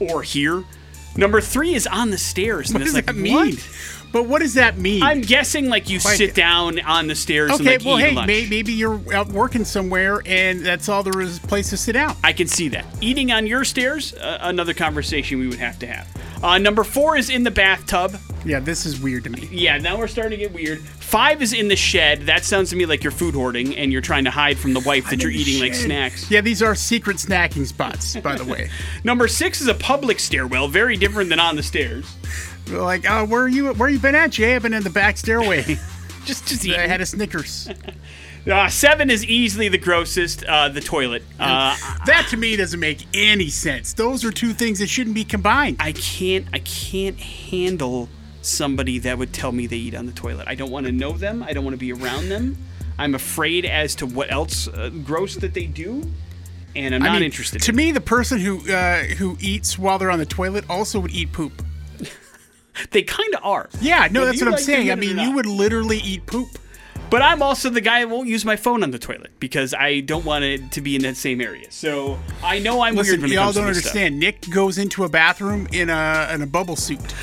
or 0.00 0.22
here. 0.22 0.64
Number 1.14 1.40
three 1.42 1.74
is 1.74 1.86
on 1.86 2.10
the 2.10 2.16
stairs. 2.16 2.70
And 2.70 2.78
What 2.78 2.84
does 2.86 2.94
like, 2.94 3.06
that 3.06 3.16
mean? 3.16 3.34
what? 3.34 3.68
But 4.12 4.26
what 4.26 4.40
does 4.40 4.54
that 4.54 4.76
mean? 4.78 5.02
I'm 5.02 5.20
guessing 5.22 5.68
like 5.68 5.88
you 5.88 5.98
Like- 6.04 6.16
sit 6.16 6.34
down 6.34 6.78
on 6.80 7.06
the 7.06 7.14
stairs 7.14 7.50
and 7.52 7.60
okay, 7.62 7.78
like 7.78 7.86
well, 7.86 7.98
eat 7.98 8.02
hey, 8.04 8.14
lunch. 8.14 8.26
may, 8.26 8.46
maybe 8.48 8.72
you're 8.72 9.00
out 9.14 9.28
working 9.28 9.64
somewhere 9.64 10.20
and 10.26 10.60
that's 10.60 10.88
all 10.88 11.02
there 11.02 11.20
is 11.20 11.38
place 11.38 11.70
to 11.70 11.76
sit 11.76 11.92
down. 11.92 12.14
I 12.22 12.32
can 12.32 12.46
see 12.46 12.68
that. 12.68 12.84
Eating 13.00 13.32
on 13.32 13.46
your 13.46 13.64
stairs, 13.64 14.12
uh, 14.14 14.38
another 14.42 14.74
conversation 14.74 15.38
we 15.38 15.48
would 15.48 15.58
have 15.58 15.78
to 15.80 15.86
have. 15.86 16.08
Uh, 16.42 16.58
number 16.58 16.82
four 16.84 17.16
is 17.16 17.30
in 17.30 17.44
the 17.44 17.50
bathtub. 17.52 18.16
Yeah, 18.44 18.58
this 18.58 18.84
is 18.84 19.00
weird 19.00 19.22
to 19.24 19.30
me. 19.30 19.48
Yeah, 19.52 19.78
now 19.78 19.96
we're 19.96 20.08
starting 20.08 20.32
to 20.32 20.36
get 20.44 20.52
weird. 20.52 20.80
Five 20.80 21.40
is 21.42 21.52
in 21.52 21.68
the 21.68 21.76
shed. 21.76 22.22
That 22.22 22.44
sounds 22.44 22.70
to 22.70 22.76
me 22.76 22.84
like 22.86 23.04
you're 23.04 23.12
food 23.12 23.34
hoarding 23.34 23.76
and 23.76 23.92
you're 23.92 24.00
trying 24.02 24.24
to 24.24 24.30
hide 24.30 24.58
from 24.58 24.72
the 24.72 24.80
wife 24.80 25.08
that 25.10 25.22
you're 25.22 25.30
eating 25.30 25.60
like 25.60 25.74
snacks. 25.74 26.28
Yeah, 26.28 26.40
these 26.40 26.60
are 26.60 26.74
secret 26.74 27.18
snacking 27.18 27.66
spots, 27.66 28.16
by 28.16 28.34
the 28.34 28.44
way. 28.44 28.68
Number 29.04 29.28
six 29.28 29.60
is 29.60 29.68
a 29.68 29.74
public 29.74 30.18
stairwell, 30.18 30.66
very 30.66 30.96
different 30.96 31.30
than 31.30 31.38
on 31.38 31.54
the 31.54 31.62
stairs. 31.62 32.12
Like, 32.68 33.08
uh, 33.08 33.26
where 33.26 33.42
are 33.42 33.48
you? 33.48 33.72
Where 33.74 33.88
you 33.88 33.98
been 33.98 34.14
at, 34.14 34.30
Jay? 34.30 34.54
I've 34.54 34.62
been 34.62 34.74
in 34.74 34.82
the 34.82 34.90
back 34.90 35.16
stairway. 35.16 35.62
Just, 36.24 36.46
just 36.46 36.64
I 36.64 36.68
eating. 36.68 36.88
had 36.88 37.00
a 37.00 37.06
Snickers. 37.06 37.68
Uh, 38.50 38.68
seven 38.68 39.08
is 39.08 39.24
easily 39.24 39.68
the 39.68 39.78
grossest. 39.78 40.42
Uh, 40.44 40.68
the 40.68 40.80
toilet. 40.80 41.22
Uh, 41.38 41.76
that 42.06 42.26
to 42.30 42.36
me 42.36 42.56
doesn't 42.56 42.80
make 42.80 43.06
any 43.14 43.48
sense. 43.48 43.92
Those 43.92 44.24
are 44.24 44.32
two 44.32 44.52
things 44.52 44.80
that 44.80 44.88
shouldn't 44.88 45.14
be 45.14 45.22
combined. 45.24 45.76
I 45.78 45.92
can't. 45.92 46.46
I 46.52 46.58
can't 46.58 47.20
handle 47.20 48.08
somebody 48.40 48.98
that 48.98 49.16
would 49.16 49.32
tell 49.32 49.52
me 49.52 49.68
they 49.68 49.76
eat 49.76 49.94
on 49.94 50.06
the 50.06 50.12
toilet. 50.12 50.48
I 50.48 50.56
don't 50.56 50.72
want 50.72 50.86
to 50.86 50.92
know 50.92 51.12
them. 51.12 51.44
I 51.44 51.52
don't 51.52 51.62
want 51.64 51.74
to 51.74 51.78
be 51.78 51.92
around 51.92 52.30
them. 52.30 52.58
I'm 52.98 53.14
afraid 53.14 53.64
as 53.64 53.94
to 53.96 54.06
what 54.06 54.32
else 54.32 54.66
uh, 54.66 54.90
gross 55.04 55.36
that 55.36 55.54
they 55.54 55.66
do, 55.66 56.02
and 56.74 56.96
I'm 56.96 57.02
I 57.04 57.06
not 57.06 57.12
mean, 57.14 57.22
interested. 57.22 57.62
To 57.62 57.70
in 57.70 57.76
me, 57.76 57.92
the 57.92 58.00
person 58.00 58.40
who 58.40 58.68
uh, 58.72 59.04
who 59.04 59.36
eats 59.40 59.78
while 59.78 59.98
they're 59.98 60.10
on 60.10 60.18
the 60.18 60.26
toilet 60.26 60.64
also 60.68 60.98
would 60.98 61.12
eat 61.12 61.32
poop. 61.32 61.62
They 62.90 63.02
kind 63.02 63.34
of 63.34 63.44
are. 63.44 63.68
Yeah, 63.80 64.08
no, 64.10 64.20
Whether 64.20 64.32
that's 64.32 64.40
what 64.40 64.48
I'm 64.48 64.52
like 64.54 64.62
saying. 64.62 64.90
I 64.90 64.92
admit 64.94 65.10
it 65.10 65.12
or 65.12 65.16
mean, 65.16 65.28
you 65.28 65.34
would 65.34 65.46
literally 65.46 65.98
eat 65.98 66.26
poop. 66.26 66.58
But 67.10 67.20
I'm 67.20 67.42
also 67.42 67.68
the 67.68 67.82
guy 67.82 68.00
that 68.00 68.08
won't 68.08 68.26
use 68.26 68.42
my 68.42 68.56
phone 68.56 68.82
on 68.82 68.90
the 68.90 68.98
toilet 68.98 69.32
because 69.38 69.74
I 69.74 70.00
don't 70.00 70.24
want 70.24 70.44
it 70.44 70.72
to 70.72 70.80
be 70.80 70.96
in 70.96 71.02
that 71.02 71.18
same 71.18 71.42
area. 71.42 71.70
So 71.70 72.18
I 72.42 72.58
know 72.58 72.80
I'm 72.80 72.94
Listen, 72.94 73.20
weird 73.20 73.22
when 73.22 73.32
y'all 73.32 73.52
don't 73.52 73.66
understand. 73.66 74.18
Nick 74.18 74.48
goes 74.48 74.78
into 74.78 75.04
a 75.04 75.10
bathroom 75.10 75.68
in 75.72 75.90
a 75.90 76.30
in 76.32 76.40
a 76.40 76.46
bubble 76.46 76.74
suit. 76.74 77.14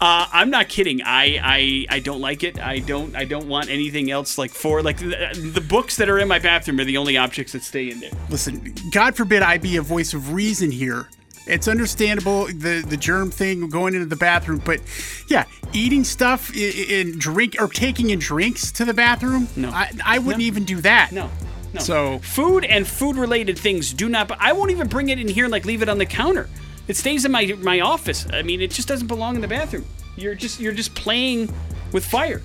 Uh, 0.00 0.26
I'm 0.32 0.50
not 0.50 0.68
kidding. 0.68 1.00
I, 1.00 1.38
I 1.42 1.86
I 1.96 2.00
don't 2.00 2.20
like 2.20 2.42
it. 2.42 2.58
I 2.60 2.80
don't 2.80 3.14
I 3.14 3.24
don't 3.24 3.46
want 3.46 3.70
anything 3.70 4.10
else 4.10 4.36
like 4.36 4.50
for 4.50 4.82
like 4.82 4.98
the, 4.98 5.50
the 5.54 5.60
books 5.60 5.96
that 5.98 6.10
are 6.10 6.18
in 6.18 6.26
my 6.26 6.40
bathroom 6.40 6.80
are 6.80 6.84
the 6.84 6.96
only 6.96 7.16
objects 7.16 7.52
that 7.52 7.62
stay 7.62 7.88
in 7.90 8.00
there. 8.00 8.10
Listen, 8.28 8.74
God 8.90 9.14
forbid 9.14 9.42
I 9.42 9.58
be 9.58 9.76
a 9.76 9.82
voice 9.82 10.12
of 10.12 10.32
reason 10.32 10.72
here. 10.72 11.08
It's 11.46 11.68
understandable 11.68 12.46
the 12.46 12.84
the 12.86 12.96
germ 12.96 13.30
thing 13.30 13.68
going 13.68 13.94
into 13.94 14.06
the 14.06 14.16
bathroom, 14.16 14.60
but 14.64 14.80
yeah, 15.28 15.44
eating 15.72 16.02
stuff 16.04 16.50
i- 16.54 17.12
drink 17.16 17.56
or 17.60 17.68
taking 17.68 18.10
in 18.10 18.18
drinks 18.18 18.72
to 18.72 18.84
the 18.84 18.94
bathroom. 18.94 19.48
No. 19.56 19.70
I, 19.70 19.90
I 20.04 20.18
wouldn't 20.18 20.40
No. 20.42 20.46
even 20.46 20.64
do 20.64 20.80
that. 20.80 21.12
No. 21.12 21.30
No. 21.72 21.80
So- 21.80 22.18
food 22.20 22.64
and 22.64 22.86
food 22.86 23.16
related 23.16 23.58
things 23.58 23.92
do 23.92 24.08
not. 24.08 24.30
I 24.40 24.52
won't 24.52 24.70
even 24.70 24.88
bring 24.88 25.08
it 25.08 25.18
in 25.20 25.28
here 25.28 25.44
and 25.44 25.52
like 25.52 25.64
leave 25.64 25.82
it 25.82 25.88
on 25.88 25.98
the 25.98 26.06
counter. 26.06 26.48
It 26.88 26.96
stays 26.96 27.24
in 27.24 27.32
my 27.32 27.46
my 27.62 27.80
office. 27.80 28.26
I 28.32 28.42
mean, 28.42 28.60
it 28.60 28.70
just 28.72 28.88
doesn't 28.88 29.06
belong 29.08 29.34
in 29.36 29.40
the 29.40 29.48
bathroom. 29.48 29.84
You're 30.16 30.34
just 30.34 30.58
you're 30.60 30.72
just 30.72 30.94
playing 30.94 31.52
with 31.92 32.04
fire. 32.04 32.42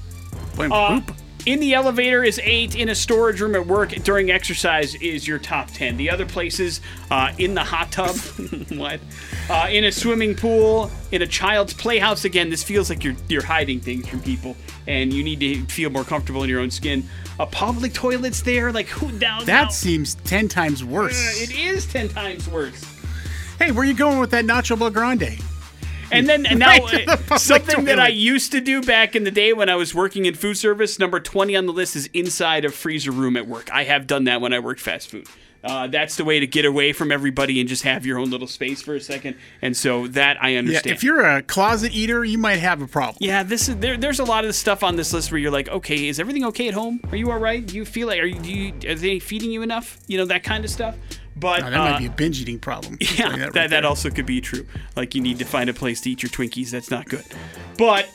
Blame 0.56 0.72
Uh, 0.72 1.00
poop. 1.02 1.16
In 1.46 1.60
the 1.60 1.74
elevator 1.74 2.24
is 2.24 2.40
eight. 2.44 2.76
In 2.76 2.90
a 2.90 2.96
storage 2.96 3.42
room 3.42 3.56
at 3.56 3.66
work 3.66 3.90
during 4.04 4.30
exercise 4.30 4.94
is 4.96 5.28
your 5.28 5.40
top 5.40 5.70
ten. 5.72 5.98
The 5.98 6.10
other 6.12 6.26
places, 6.26 6.82
uh, 7.10 7.34
in 7.40 7.56
the 7.56 7.64
hot 7.64 7.92
tub, 7.92 8.16
what? 8.78 9.00
Uh, 9.50 9.68
in 9.72 9.84
a 9.86 9.92
swimming 9.92 10.36
pool, 10.36 10.92
in 11.12 11.24
a 11.24 11.28
child's 11.28 11.74
playhouse. 11.74 12.26
Again, 12.26 12.52
this 12.52 12.62
feels 12.64 12.90
like 12.92 13.04
you're 13.04 13.16
you're 13.28 13.44
hiding 13.44 13.80
things 13.80 14.08
from 14.08 14.22
people, 14.22 14.56
and 14.86 15.12
you 15.12 15.24
need 15.24 15.40
to 15.40 15.66
feel 15.66 15.90
more 15.90 16.04
comfortable 16.04 16.44
in 16.44 16.50
your 16.50 16.60
own 16.60 16.70
skin. 16.70 17.10
A 17.40 17.48
public 17.48 17.94
toilet's 17.94 18.44
there. 18.44 18.72
Like 18.72 18.88
who 18.88 19.12
now? 19.14 19.40
That 19.42 19.64
now- 19.64 19.70
seems 19.70 20.14
ten 20.24 20.48
times 20.48 20.84
Uh, 20.84 20.88
worse. 20.88 21.42
it 21.42 21.58
is 21.58 21.88
ten 21.88 22.08
times 22.08 22.48
worse. 22.50 22.84
hey, 23.58 23.72
where 23.72 23.84
you 23.86 23.96
going 23.96 24.20
with 24.20 24.30
that 24.32 24.46
Nacho 24.46 24.78
Bel 24.78 24.92
Grande? 24.92 25.40
And 26.12 26.28
then 26.28 26.46
and 26.46 26.60
now 26.60 26.68
Right 26.68 27.06
the 27.06 27.34
uh, 27.34 27.38
something 27.38 27.86
that 27.86 28.00
I 28.00 28.08
used 28.10 28.52
to 28.52 28.62
do 28.62 28.82
back 28.82 29.16
in 29.16 29.24
the 29.24 29.32
day 29.32 29.54
when 29.54 29.70
I 29.70 29.76
was 29.76 29.94
working 29.96 30.26
in 30.26 30.36
food 30.36 30.58
service, 30.58 31.00
number 31.00 31.20
20 31.20 31.56
on 31.56 31.66
the 31.66 31.74
list 31.74 31.96
is 31.96 32.08
inside 32.14 32.66
a 32.66 32.70
freezer 32.70 33.12
room 33.12 33.38
at 33.38 33.48
work. 33.48 33.70
I 33.72 33.84
have 33.86 34.08
done 34.08 34.26
that 34.26 34.42
when 34.42 34.54
I 34.54 34.60
worked 34.60 34.80
fast 34.82 35.10
food. 35.10 35.28
Uh, 35.64 35.86
that's 35.86 36.16
the 36.16 36.26
way 36.26 36.40
to 36.40 36.48
get 36.48 36.66
away 36.66 36.92
from 36.92 37.12
everybody 37.12 37.60
and 37.60 37.70
just 37.70 37.84
have 37.84 38.04
your 38.04 38.18
own 38.18 38.32
little 38.32 38.48
space 38.48 38.82
for 38.82 38.96
a 38.96 39.00
second. 39.00 39.36
And 39.62 39.78
so 39.78 40.08
that 40.08 40.42
I 40.44 40.50
Yeah, 40.50 40.58
understand. 40.60 40.96
if 40.96 41.04
you're 41.04 41.24
a 41.24 41.44
closet 41.44 41.94
eater, 41.94 42.26
you 42.26 42.40
might 42.40 42.58
have 42.58 42.82
a 42.82 42.88
problem. 42.88 43.18
yeah, 43.20 43.44
this 43.44 43.70
is 43.70 43.76
there. 43.78 43.96
There's 43.96 44.20
a 44.20 44.24
lot 44.24 44.44
of 44.44 44.56
stuff 44.56 44.82
on 44.84 44.96
this 44.96 45.14
list 45.14 45.32
where 45.32 45.38
you're 45.38 45.52
like, 45.52 45.70
okay, 45.70 46.08
is 46.08 46.20
everything 46.20 46.46
okay 46.46 46.68
at 46.68 46.74
home? 46.74 47.00
Are 47.12 47.16
you 47.16 47.30
all 47.30 47.38
right? 47.38 47.64
Do 47.64 47.76
you 47.76 47.86
feel 47.86 48.08
like 48.08 48.20
are 48.20 48.26
you, 48.26 48.40
do 48.40 48.52
you 48.52 48.74
are 48.90 48.96
they 48.96 49.20
feeding 49.20 49.52
you 49.52 49.62
enough? 49.62 50.00
You 50.08 50.18
know 50.18 50.26
that 50.26 50.42
kind 50.44 50.66
of 50.66 50.72
stuff. 50.72 50.96
But 51.36 51.64
Oh, 51.64 51.70
that 51.70 51.80
uh, 51.80 51.92
might 51.92 52.00
be 52.00 52.06
a 52.08 52.12
binge 52.12 52.42
eating 52.42 52.60
problem. 52.60 52.98
I'll 53.02 53.16
yeah, 53.16 53.30
that, 53.30 53.40
right 53.40 53.54
that, 53.54 53.70
there. 53.70 53.86
also 53.86 54.10
could 54.10 54.26
be 54.26 54.42
true. 54.42 54.66
Like 54.96 55.16
you 55.16 55.22
need 55.22 55.40
to 55.40 55.46
find 55.46 55.70
a 55.70 55.74
place 55.74 56.02
to 56.02 56.10
eat 56.12 56.24
your 56.24 56.30
Twinkies. 56.30 56.72
That's 56.72 56.92
not 56.92 57.06
good. 57.06 57.26
But 57.78 58.10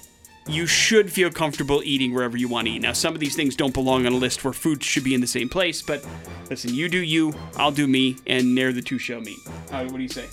you 0.47 0.67
should 0.67 1.11
feel 1.11 1.31
comfortable 1.31 1.83
eating 1.85 2.14
wherever 2.14 2.37
you 2.37 2.49
want 2.49 2.69
to 2.69 2.75
eat. 2.75 2.83
Now, 2.83 2.93
some 2.93 3.14
of 3.14 3.21
these 3.21 3.35
things 3.35 3.57
don't 3.57 3.75
belong 3.75 4.07
on 4.07 4.12
a 4.12 4.17
list 4.17 4.45
where 4.45 4.53
food 4.53 4.83
should 4.85 5.03
be 5.03 5.14
in 5.14 5.21
the 5.21 5.27
same 5.27 5.49
place. 5.49 5.83
But 5.83 6.07
listen, 6.49 6.73
you 6.75 6.89
do 6.89 6.99
you, 6.99 7.35
I'll 7.57 7.73
do 7.73 7.87
me, 7.87 8.17
and 8.27 8.57
there 8.57 8.73
the 8.73 8.83
two 8.83 8.99
shall 8.99 9.21
meet. 9.21 9.39
Uh, 9.73 9.85
what 9.85 9.97
do 9.97 10.03
you 10.03 10.09
say? 10.09 10.27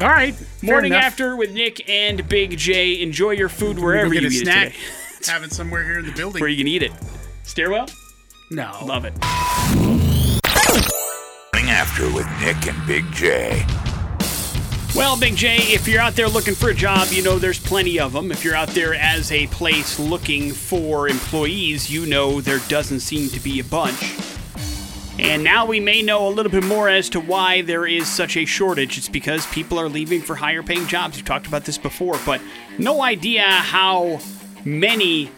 All 0.00 0.08
right. 0.08 0.34
Morning 0.62 0.92
after 0.92 1.36
with 1.36 1.52
Nick 1.52 1.88
and 1.88 2.28
Big 2.28 2.56
J. 2.58 3.00
Enjoy 3.02 3.30
your 3.30 3.48
food 3.48 3.78
wherever 3.78 4.12
get 4.12 4.22
you 4.22 4.28
a 4.28 4.32
eat 4.32 4.42
snack. 4.42 4.66
it 4.68 4.72
today. 5.22 5.32
Having 5.32 5.50
somewhere 5.50 5.84
here 5.84 5.98
in 5.98 6.06
the 6.06 6.12
building. 6.12 6.40
Where 6.40 6.50
you 6.50 6.58
can 6.58 6.68
eat 6.68 6.82
it. 6.82 6.92
Stairwell? 7.44 7.88
no. 8.50 8.78
Love 8.84 9.04
it. 9.04 9.14
With 11.98 12.28
Nick 12.42 12.66
and 12.66 12.86
Big 12.86 13.10
J. 13.10 13.64
Well, 14.94 15.18
Big 15.18 15.34
J, 15.34 15.56
if 15.56 15.88
you're 15.88 16.02
out 16.02 16.14
there 16.14 16.28
looking 16.28 16.54
for 16.54 16.68
a 16.68 16.74
job, 16.74 17.08
you 17.10 17.22
know 17.22 17.38
there's 17.38 17.58
plenty 17.58 17.98
of 17.98 18.12
them. 18.12 18.30
If 18.30 18.44
you're 18.44 18.54
out 18.54 18.68
there 18.68 18.94
as 18.94 19.32
a 19.32 19.46
place 19.46 19.98
looking 19.98 20.52
for 20.52 21.08
employees, 21.08 21.90
you 21.90 22.04
know 22.04 22.42
there 22.42 22.58
doesn't 22.68 23.00
seem 23.00 23.30
to 23.30 23.40
be 23.40 23.60
a 23.60 23.64
bunch. 23.64 24.14
And 25.18 25.42
now 25.42 25.64
we 25.64 25.80
may 25.80 26.02
know 26.02 26.28
a 26.28 26.30
little 26.30 26.52
bit 26.52 26.64
more 26.64 26.90
as 26.90 27.08
to 27.10 27.20
why 27.20 27.62
there 27.62 27.86
is 27.86 28.06
such 28.06 28.36
a 28.36 28.44
shortage. 28.44 28.98
It's 28.98 29.08
because 29.08 29.46
people 29.46 29.80
are 29.80 29.88
leaving 29.88 30.20
for 30.20 30.36
higher 30.36 30.62
paying 30.62 30.86
jobs. 30.86 31.16
We've 31.16 31.24
talked 31.24 31.46
about 31.46 31.64
this 31.64 31.78
before, 31.78 32.20
but 32.26 32.42
no 32.76 33.00
idea 33.00 33.42
how 33.42 34.20
many 34.66 35.30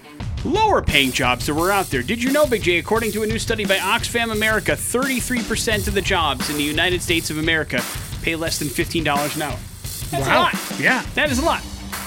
lower 0.45 0.81
paying 0.83 1.13
jobs 1.13 1.47
there 1.47 1.55
were 1.55 1.71
out 1.73 1.87
there. 1.87 2.03
Did 2.03 2.23
you 2.23 2.31
know, 2.33 2.47
Big 2.47 2.63
J, 2.63 2.79
according 2.79 3.13
to 3.13 3.23
a 3.23 3.27
new 3.27 3.39
study 3.39 3.65
by 3.65 3.77
Oxfam 3.79 4.33
America, 4.33 4.73
33% 4.73 5.89
of 5.89 5.95
the 5.95 6.03
jobs 6.03 6.49
in 6.51 6.57
the 6.57 6.63
United 6.63 7.03
States 7.03 7.31
of 7.31 7.39
America 7.39 7.83
pay 8.23 8.37
less 8.37 8.59
than 8.59 8.69
$15 8.69 9.37
an 9.37 9.43
hour. 9.43 9.59
That's 10.11 10.27
a 10.27 10.31
Wow. 10.31 10.43
lot. 10.43 10.55
Yeah. 10.79 11.03
That 11.15 11.31
is 11.31 11.39
a 11.39 11.45
lot. 11.45 11.63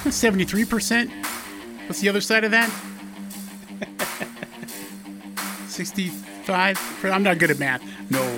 73%. 0.06 1.10
What's 1.88 2.00
the 2.02 2.10
other 2.10 2.22
side 2.22 2.44
of 2.44 2.52
that? 2.52 2.70
65? 5.68 7.06
I'm 7.06 7.24
not 7.24 7.38
good 7.38 7.52
at 7.52 7.60
math. 7.60 7.82
No. 8.10 8.31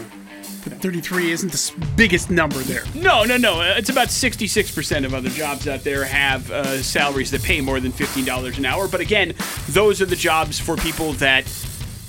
But 0.64 0.82
33 0.82 1.32
isn't 1.32 1.52
the 1.52 1.86
biggest 1.96 2.30
number 2.30 2.60
there. 2.60 2.84
No, 2.96 3.24
no, 3.24 3.38
no. 3.38 3.62
Uh, 3.62 3.76
It's 3.78 3.90
about 3.90 4.08
66% 4.08 5.06
of 5.06 5.14
other 5.14 5.30
jobs 5.30 5.68
out 5.68 5.84
there 5.84 6.04
have 6.06 6.50
uh, 6.52 6.82
salaries 6.82 7.32
that 7.32 7.44
pay 7.44 7.60
more 7.62 7.80
than 7.80 7.92
$15 7.92 8.58
an 8.58 8.66
hour. 8.66 8.88
But 8.88 9.02
again, 9.02 9.34
those 9.70 10.02
are 10.02 10.06
the 10.06 10.16
jobs 10.16 10.60
for 10.60 10.76
people 10.78 11.14
that 11.14 11.46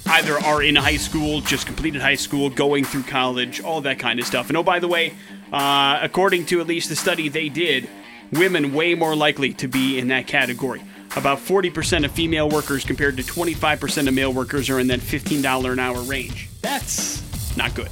either 0.06 0.38
are 0.38 0.62
in 0.62 0.76
high 0.76 0.96
school, 0.98 1.40
just 1.40 1.66
completed 1.66 2.00
high 2.02 2.14
school, 2.14 2.50
going 2.50 2.84
through 2.84 3.02
college, 3.04 3.60
all 3.60 3.80
that 3.80 3.98
kind 3.98 4.20
of 4.20 4.26
stuff. 4.26 4.48
And 4.48 4.56
oh, 4.56 4.62
by 4.62 4.78
the 4.78 4.88
way, 4.88 5.14
uh, 5.52 5.98
according 6.02 6.46
to 6.46 6.60
at 6.60 6.66
least 6.66 6.88
the 6.90 6.96
study 6.96 7.28
they 7.28 7.48
did, 7.48 7.88
women 8.32 8.72
way 8.74 8.94
more 8.94 9.16
likely 9.16 9.52
to 9.54 9.68
be 9.68 9.98
in 9.98 10.08
that 10.08 10.26
category. 10.26 10.82
About 11.16 11.38
40% 11.38 12.04
of 12.04 12.10
female 12.12 12.48
workers 12.48 12.84
compared 12.84 13.16
to 13.16 13.22
25% 13.22 14.08
of 14.08 14.14
male 14.14 14.32
workers 14.32 14.68
are 14.68 14.80
in 14.80 14.88
that 14.88 15.00
$15 15.00 15.72
an 15.72 15.78
hour 15.78 16.00
range. 16.02 16.48
That's 16.60 17.22
not 17.56 17.74
good. 17.74 17.88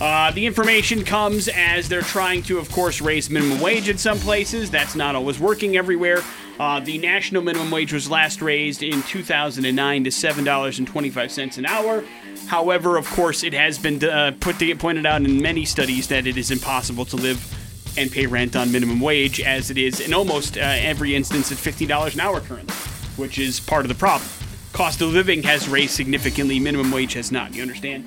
Uh, 0.00 0.30
the 0.30 0.46
information 0.46 1.04
comes 1.04 1.48
as 1.48 1.88
they're 1.88 2.02
trying 2.02 2.40
to, 2.44 2.58
of 2.58 2.70
course, 2.70 3.00
raise 3.00 3.28
minimum 3.28 3.60
wage 3.60 3.88
in 3.88 3.98
some 3.98 4.18
places. 4.18 4.70
That's 4.70 4.94
not 4.94 5.16
always 5.16 5.40
working 5.40 5.76
everywhere. 5.76 6.22
Uh, 6.60 6.78
the 6.78 6.98
national 6.98 7.42
minimum 7.42 7.70
wage 7.70 7.92
was 7.92 8.08
last 8.08 8.40
raised 8.40 8.82
in 8.82 9.02
2009 9.02 10.04
to 10.04 10.10
$7.25 10.10 11.58
an 11.58 11.66
hour. 11.66 12.04
However, 12.46 12.96
of 12.96 13.08
course, 13.10 13.42
it 13.42 13.52
has 13.52 13.76
been 13.76 14.02
uh, 14.04 14.32
put 14.38 14.60
to, 14.60 14.74
pointed 14.76 15.04
out 15.04 15.22
in 15.22 15.42
many 15.42 15.64
studies 15.64 16.06
that 16.08 16.28
it 16.28 16.36
is 16.36 16.52
impossible 16.52 17.04
to 17.06 17.16
live 17.16 17.54
and 17.98 18.10
pay 18.10 18.26
rent 18.26 18.54
on 18.54 18.70
minimum 18.70 19.00
wage 19.00 19.40
as 19.40 19.70
it 19.70 19.78
is 19.78 19.98
in 19.98 20.14
almost 20.14 20.56
uh, 20.56 20.60
every 20.60 21.16
instance 21.16 21.50
at 21.50 21.58
$50 21.58 22.14
an 22.14 22.20
hour 22.20 22.40
currently, 22.40 22.74
which 23.16 23.38
is 23.38 23.58
part 23.58 23.84
of 23.84 23.88
the 23.88 23.96
problem. 23.96 24.30
Cost 24.72 25.00
of 25.00 25.12
living 25.12 25.42
has 25.42 25.68
raised 25.68 25.94
significantly, 25.94 26.60
minimum 26.60 26.92
wage 26.92 27.14
has 27.14 27.32
not. 27.32 27.52
You 27.52 27.62
understand? 27.62 28.06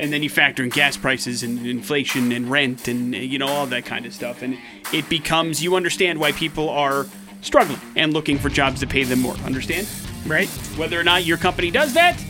And 0.00 0.12
then 0.12 0.22
you 0.22 0.30
factor 0.30 0.62
in 0.62 0.70
gas 0.70 0.96
prices 0.96 1.42
and 1.42 1.66
inflation 1.66 2.32
and 2.32 2.50
rent 2.50 2.88
and 2.88 3.14
you 3.14 3.38
know 3.38 3.48
all 3.48 3.66
that 3.66 3.84
kind 3.84 4.06
of 4.06 4.14
stuff. 4.14 4.42
And 4.42 4.58
it 4.92 5.08
becomes 5.08 5.62
you 5.62 5.76
understand 5.76 6.18
why 6.18 6.32
people 6.32 6.70
are 6.70 7.06
struggling 7.42 7.80
and 7.96 8.12
looking 8.12 8.38
for 8.38 8.48
jobs 8.48 8.80
to 8.80 8.86
pay 8.86 9.04
them 9.04 9.20
more. 9.20 9.34
Understand? 9.44 9.86
Right? 10.26 10.48
whether 10.76 10.98
or 10.98 11.04
not 11.04 11.24
your 11.24 11.36
company 11.36 11.70
does 11.70 11.94
that 11.94 12.22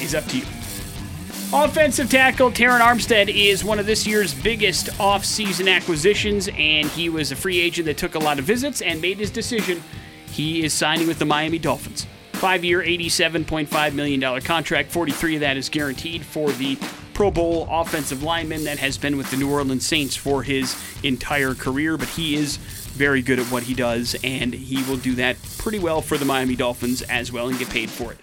is 0.00 0.14
up 0.14 0.24
to 0.26 0.38
you. 0.38 0.44
Offensive 1.52 2.10
tackle 2.10 2.50
Terron 2.50 2.80
Armstead 2.80 3.28
is 3.34 3.64
one 3.64 3.78
of 3.78 3.86
this 3.86 4.06
year's 4.06 4.34
biggest 4.34 5.00
off-season 5.00 5.66
acquisitions 5.66 6.48
and 6.56 6.86
he 6.88 7.08
was 7.08 7.32
a 7.32 7.36
free 7.36 7.58
agent 7.58 7.86
that 7.86 7.96
took 7.96 8.14
a 8.14 8.18
lot 8.18 8.38
of 8.38 8.44
visits 8.44 8.82
and 8.82 9.00
made 9.00 9.18
his 9.18 9.30
decision. 9.30 9.82
He 10.30 10.62
is 10.62 10.74
signing 10.74 11.08
with 11.08 11.18
the 11.18 11.24
Miami 11.24 11.58
Dolphins 11.58 12.06
Five 12.38 12.64
year, 12.64 12.80
$87.5 12.80 13.94
million 13.94 14.40
contract. 14.42 14.92
43 14.92 15.34
of 15.34 15.40
that 15.40 15.56
is 15.56 15.68
guaranteed 15.68 16.24
for 16.24 16.52
the 16.52 16.78
Pro 17.12 17.32
Bowl 17.32 17.66
offensive 17.68 18.22
lineman 18.22 18.62
that 18.62 18.78
has 18.78 18.96
been 18.96 19.16
with 19.16 19.28
the 19.32 19.36
New 19.36 19.50
Orleans 19.50 19.84
Saints 19.84 20.14
for 20.14 20.44
his 20.44 20.80
entire 21.02 21.52
career, 21.52 21.96
but 21.96 22.06
he 22.10 22.36
is 22.36 22.58
very 22.58 23.22
good 23.22 23.40
at 23.40 23.46
what 23.46 23.64
he 23.64 23.74
does, 23.74 24.14
and 24.22 24.54
he 24.54 24.88
will 24.88 24.98
do 24.98 25.16
that 25.16 25.36
pretty 25.58 25.80
well 25.80 26.00
for 26.00 26.16
the 26.16 26.24
Miami 26.24 26.54
Dolphins 26.54 27.02
as 27.02 27.32
well 27.32 27.48
and 27.48 27.58
get 27.58 27.70
paid 27.70 27.90
for 27.90 28.12
it. 28.12 28.18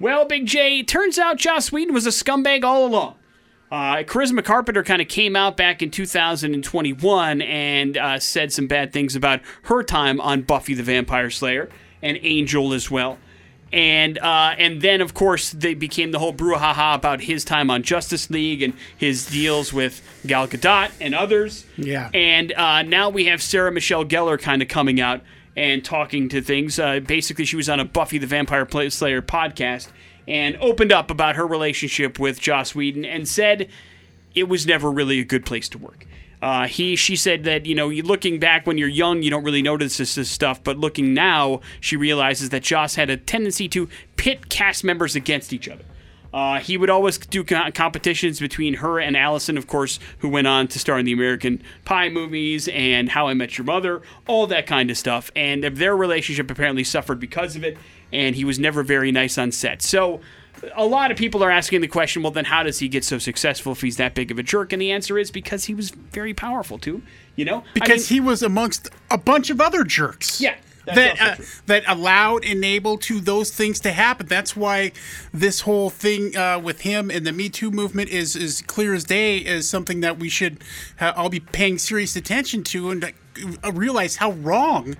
Well, 0.00 0.24
Big 0.24 0.46
J, 0.46 0.82
turns 0.82 1.18
out 1.18 1.36
Joss 1.36 1.70
Whedon 1.70 1.92
was 1.92 2.06
a 2.06 2.10
scumbag 2.10 2.64
all 2.64 2.86
along. 2.86 3.16
Uh, 3.70 3.96
Charisma 4.04 4.42
Carpenter 4.42 4.82
kind 4.82 5.02
of 5.02 5.08
came 5.08 5.36
out 5.36 5.58
back 5.58 5.82
in 5.82 5.90
2021 5.90 7.42
and 7.42 7.98
uh, 7.98 8.18
said 8.18 8.54
some 8.54 8.66
bad 8.66 8.94
things 8.94 9.14
about 9.14 9.40
her 9.64 9.82
time 9.82 10.18
on 10.18 10.40
Buffy 10.40 10.72
the 10.72 10.82
Vampire 10.82 11.28
Slayer 11.28 11.68
and 12.00 12.18
Angel 12.22 12.72
as 12.72 12.90
well. 12.90 13.18
And 13.72 14.18
uh, 14.18 14.54
and 14.58 14.82
then 14.82 15.00
of 15.00 15.14
course 15.14 15.50
they 15.50 15.74
became 15.74 16.10
the 16.10 16.18
whole 16.18 16.34
brouhaha 16.34 16.94
about 16.94 17.20
his 17.22 17.44
time 17.44 17.70
on 17.70 17.82
Justice 17.82 18.28
League 18.28 18.62
and 18.62 18.74
his 18.96 19.26
deals 19.26 19.72
with 19.72 20.02
Gal 20.26 20.48
Gadot 20.48 20.90
and 21.00 21.14
others. 21.14 21.64
Yeah. 21.76 22.10
And 22.12 22.52
uh, 22.52 22.82
now 22.82 23.10
we 23.10 23.26
have 23.26 23.40
Sarah 23.40 23.70
Michelle 23.70 24.04
Gellar 24.04 24.40
kind 24.40 24.60
of 24.60 24.68
coming 24.68 25.00
out 25.00 25.20
and 25.56 25.84
talking 25.84 26.28
to 26.30 26.40
things. 26.40 26.78
Uh, 26.78 27.00
basically, 27.00 27.44
she 27.44 27.56
was 27.56 27.68
on 27.68 27.78
a 27.78 27.84
Buffy 27.84 28.18
the 28.18 28.26
Vampire 28.26 28.66
Slayer 28.90 29.22
podcast 29.22 29.88
and 30.26 30.56
opened 30.56 30.92
up 30.92 31.10
about 31.10 31.36
her 31.36 31.46
relationship 31.46 32.18
with 32.18 32.40
Joss 32.40 32.74
Whedon 32.74 33.04
and 33.04 33.28
said 33.28 33.68
it 34.34 34.48
was 34.48 34.66
never 34.66 34.90
really 34.90 35.20
a 35.20 35.24
good 35.24 35.44
place 35.44 35.68
to 35.70 35.78
work. 35.78 36.06
Uh, 36.42 36.66
he, 36.66 36.96
she 36.96 37.16
said 37.16 37.44
that 37.44 37.66
you 37.66 37.74
know, 37.74 37.88
looking 37.88 38.38
back 38.38 38.66
when 38.66 38.78
you're 38.78 38.88
young, 38.88 39.22
you 39.22 39.30
don't 39.30 39.44
really 39.44 39.62
notice 39.62 39.98
this, 39.98 40.14
this 40.14 40.30
stuff, 40.30 40.62
but 40.64 40.78
looking 40.78 41.12
now, 41.12 41.60
she 41.80 41.96
realizes 41.96 42.48
that 42.50 42.62
Joss 42.62 42.94
had 42.94 43.10
a 43.10 43.16
tendency 43.16 43.68
to 43.68 43.88
pit 44.16 44.48
cast 44.48 44.82
members 44.82 45.14
against 45.14 45.52
each 45.52 45.68
other. 45.68 45.84
Uh, 46.32 46.60
he 46.60 46.76
would 46.76 46.90
always 46.90 47.18
do 47.18 47.42
co- 47.42 47.70
competitions 47.72 48.38
between 48.38 48.74
her 48.74 49.00
and 49.00 49.16
Allison, 49.16 49.58
of 49.58 49.66
course, 49.66 49.98
who 50.18 50.28
went 50.28 50.46
on 50.46 50.68
to 50.68 50.78
star 50.78 50.98
in 50.98 51.04
the 51.04 51.12
American 51.12 51.62
Pie 51.84 52.08
movies 52.08 52.68
and 52.68 53.08
How 53.08 53.26
I 53.28 53.34
Met 53.34 53.58
Your 53.58 53.64
Mother, 53.64 54.00
all 54.26 54.46
that 54.46 54.66
kind 54.66 54.90
of 54.90 54.96
stuff. 54.96 55.30
And 55.34 55.64
their 55.64 55.96
relationship 55.96 56.50
apparently 56.50 56.84
suffered 56.84 57.18
because 57.18 57.56
of 57.56 57.64
it, 57.64 57.76
and 58.12 58.36
he 58.36 58.44
was 58.44 58.58
never 58.58 58.82
very 58.82 59.10
nice 59.10 59.38
on 59.38 59.50
set. 59.50 59.82
So, 59.82 60.20
a 60.74 60.84
lot 60.84 61.10
of 61.10 61.16
people 61.16 61.42
are 61.42 61.50
asking 61.50 61.80
the 61.80 61.88
question 61.88 62.22
well, 62.22 62.32
then 62.32 62.44
how 62.46 62.62
does 62.62 62.78
he 62.80 62.88
get 62.88 63.04
so 63.04 63.18
successful 63.18 63.72
if 63.72 63.80
he's 63.80 63.96
that 63.96 64.14
big 64.14 64.30
of 64.30 64.38
a 64.38 64.42
jerk? 64.42 64.72
And 64.72 64.80
the 64.82 64.90
answer 64.92 65.18
is 65.18 65.30
because 65.30 65.64
he 65.64 65.74
was 65.74 65.90
very 65.90 66.34
powerful, 66.34 66.78
too. 66.78 67.02
You 67.36 67.44
know? 67.46 67.58
I 67.60 67.64
Because 67.74 68.10
mean- 68.10 68.16
he 68.22 68.26
was 68.28 68.42
amongst 68.42 68.88
a 69.10 69.18
bunch 69.18 69.50
of 69.50 69.60
other 69.60 69.84
jerks. 69.84 70.40
yeah. 70.40 70.56
that 70.86 71.20
uh, 71.20 71.36
that 71.66 71.84
allowed 71.86 72.42
enabled 72.44 73.00
to 73.02 73.20
those 73.20 73.50
things 73.52 73.78
to 73.80 73.92
happen. 73.92 74.26
That's 74.26 74.56
why 74.56 74.90
this 75.32 75.60
whole 75.60 75.88
thing 75.90 76.36
uh, 76.36 76.58
with 76.58 76.80
him 76.80 77.10
and 77.10 77.24
the 77.24 77.32
Me 77.32 77.48
Too 77.48 77.70
movement 77.70 78.08
is 78.10 78.34
is 78.34 78.62
clear 78.62 78.92
as 78.94 79.04
day 79.04 79.38
is 79.38 79.68
something 79.70 80.00
that 80.00 80.18
we 80.18 80.28
should 80.28 80.64
uh, 81.00 81.12
all 81.14 81.28
be 81.28 81.38
paying 81.38 81.78
serious 81.78 82.16
attention 82.16 82.64
to 82.64 82.90
and 82.90 83.04
uh, 83.04 83.72
realize 83.72 84.16
how 84.16 84.32
wrong 84.32 84.96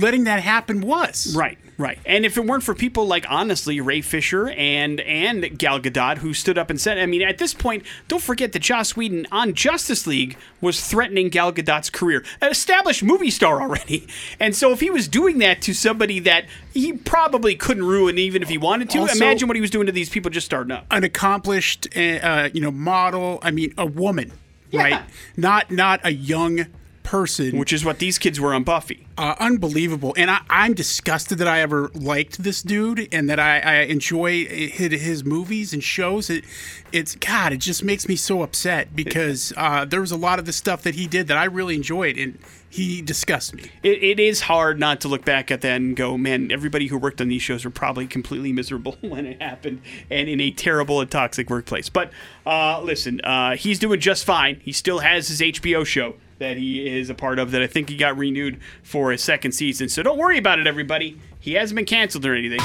letting 0.00 0.24
that 0.24 0.40
happen 0.42 0.80
was. 0.80 1.36
Right, 1.36 1.58
right. 1.82 1.98
And 2.06 2.24
if 2.24 2.36
it 2.36 2.44
weren't 2.46 2.62
for 2.62 2.74
people 2.74 3.06
like 3.06 3.26
honestly 3.28 3.80
Ray 3.80 4.00
Fisher 4.00 4.48
and 4.50 5.00
and 5.00 5.58
Gal 5.58 5.80
Gadot 5.80 6.18
who 6.18 6.32
stood 6.32 6.56
up 6.56 6.70
and 6.70 6.80
said, 6.80 6.98
I 6.98 7.06
mean, 7.06 7.22
at 7.22 7.38
this 7.38 7.52
point, 7.52 7.84
don't 8.08 8.22
forget 8.22 8.52
that 8.52 8.60
Joss 8.60 8.96
Whedon 8.96 9.26
on 9.32 9.54
Justice 9.54 10.06
League 10.06 10.36
was 10.60 10.86
threatening 10.86 11.28
Gal 11.28 11.52
Gadot's 11.52 11.90
career, 11.90 12.24
an 12.40 12.50
established 12.50 13.02
movie 13.02 13.30
star 13.30 13.60
already. 13.60 14.06
And 14.40 14.54
so 14.56 14.72
if 14.72 14.80
he 14.80 14.90
was 14.90 15.08
doing 15.08 15.38
that 15.38 15.62
to 15.62 15.74
somebody 15.74 16.18
that 16.20 16.46
he 16.72 16.92
probably 16.92 17.54
couldn't 17.54 17.84
ruin 17.84 18.18
even 18.18 18.42
if 18.42 18.48
he 18.48 18.58
wanted 18.58 18.88
to, 18.90 19.00
Also- 19.00 19.16
imagine 19.16 19.48
what 19.48 19.56
he 19.56 19.60
was 19.60 19.70
doing 19.70 19.86
to 19.86 19.92
these 19.92 20.08
people 20.08 20.30
just 20.30 20.46
starting 20.46 20.70
up. 20.72 20.86
An 20.90 21.04
accomplished, 21.04 21.88
uh, 21.96 22.00
uh, 22.00 22.48
you 22.52 22.60
know, 22.60 22.70
model. 22.70 23.38
I 23.42 23.50
mean, 23.50 23.74
a 23.76 23.86
woman, 23.86 24.32
right? 24.72 25.02
Not 25.36 25.70
not 25.70 26.00
a 26.04 26.12
young 26.12 26.66
person. 27.02 27.58
Which 27.58 27.72
is 27.72 27.84
what 27.84 27.98
these 27.98 28.18
kids 28.18 28.40
were 28.40 28.54
on 28.54 28.64
Buffy. 28.64 29.06
uh, 29.18 29.34
unbelievable. 29.38 30.14
And 30.16 30.30
I, 30.30 30.40
I'm 30.48 30.74
disgusted 30.74 31.38
that 31.38 31.48
I 31.48 31.60
ever 31.60 31.90
liked 31.94 32.42
this 32.42 32.62
dude 32.62 33.08
and 33.12 33.28
that 33.28 33.38
I, 33.38 33.60
I 33.60 33.74
enjoy 33.82 34.46
his, 34.46 35.00
his 35.00 35.24
movies 35.24 35.72
and 35.72 35.82
shows. 35.82 36.30
It, 36.30 36.44
it's 36.92 37.14
God, 37.16 37.52
it 37.52 37.58
just 37.58 37.84
makes 37.84 38.08
me 38.08 38.16
so 38.16 38.42
upset 38.42 38.94
because 38.94 39.52
uh, 39.56 39.84
there 39.84 40.00
was 40.00 40.12
a 40.12 40.16
lot 40.16 40.38
of 40.38 40.46
the 40.46 40.52
stuff 40.52 40.82
that 40.82 40.94
he 40.94 41.06
did 41.06 41.28
that 41.28 41.36
I 41.36 41.44
really 41.44 41.74
enjoyed, 41.74 42.18
and 42.18 42.38
he 42.68 43.02
disgusts 43.02 43.52
me. 43.52 43.64
It, 43.82 44.02
it 44.02 44.20
is 44.20 44.42
hard 44.42 44.78
not 44.78 45.00
to 45.02 45.08
look 45.08 45.24
back 45.24 45.50
at 45.50 45.60
that 45.60 45.76
and 45.76 45.94
go, 45.94 46.16
man, 46.16 46.50
everybody 46.50 46.86
who 46.86 46.96
worked 46.96 47.20
on 47.20 47.28
these 47.28 47.42
shows 47.42 47.64
were 47.64 47.70
probably 47.70 48.06
completely 48.06 48.52
miserable 48.52 48.96
when 49.00 49.26
it 49.26 49.42
happened 49.42 49.82
and 50.10 50.28
in 50.28 50.40
a 50.40 50.50
terrible 50.50 51.00
and 51.00 51.10
toxic 51.10 51.50
workplace. 51.50 51.88
But 51.88 52.12
uh, 52.46 52.80
listen, 52.80 53.20
uh, 53.22 53.56
he's 53.56 53.78
doing 53.78 54.00
just 54.00 54.24
fine. 54.24 54.60
He 54.64 54.72
still 54.72 55.00
has 55.00 55.28
his 55.28 55.40
HBO 55.40 55.84
show 55.84 56.14
that 56.42 56.56
he 56.56 56.98
is 56.98 57.08
a 57.08 57.14
part 57.14 57.38
of 57.38 57.52
that 57.52 57.62
I 57.62 57.68
think 57.68 57.88
he 57.88 57.96
got 57.96 58.16
renewed 58.16 58.58
for 58.82 59.12
a 59.12 59.18
second 59.18 59.52
season. 59.52 59.88
So 59.88 60.02
don't 60.02 60.18
worry 60.18 60.38
about 60.38 60.58
it, 60.58 60.66
everybody. 60.66 61.18
He 61.38 61.54
hasn't 61.54 61.76
been 61.76 61.86
canceled 61.86 62.26
or 62.26 62.34
anything. 62.34 62.60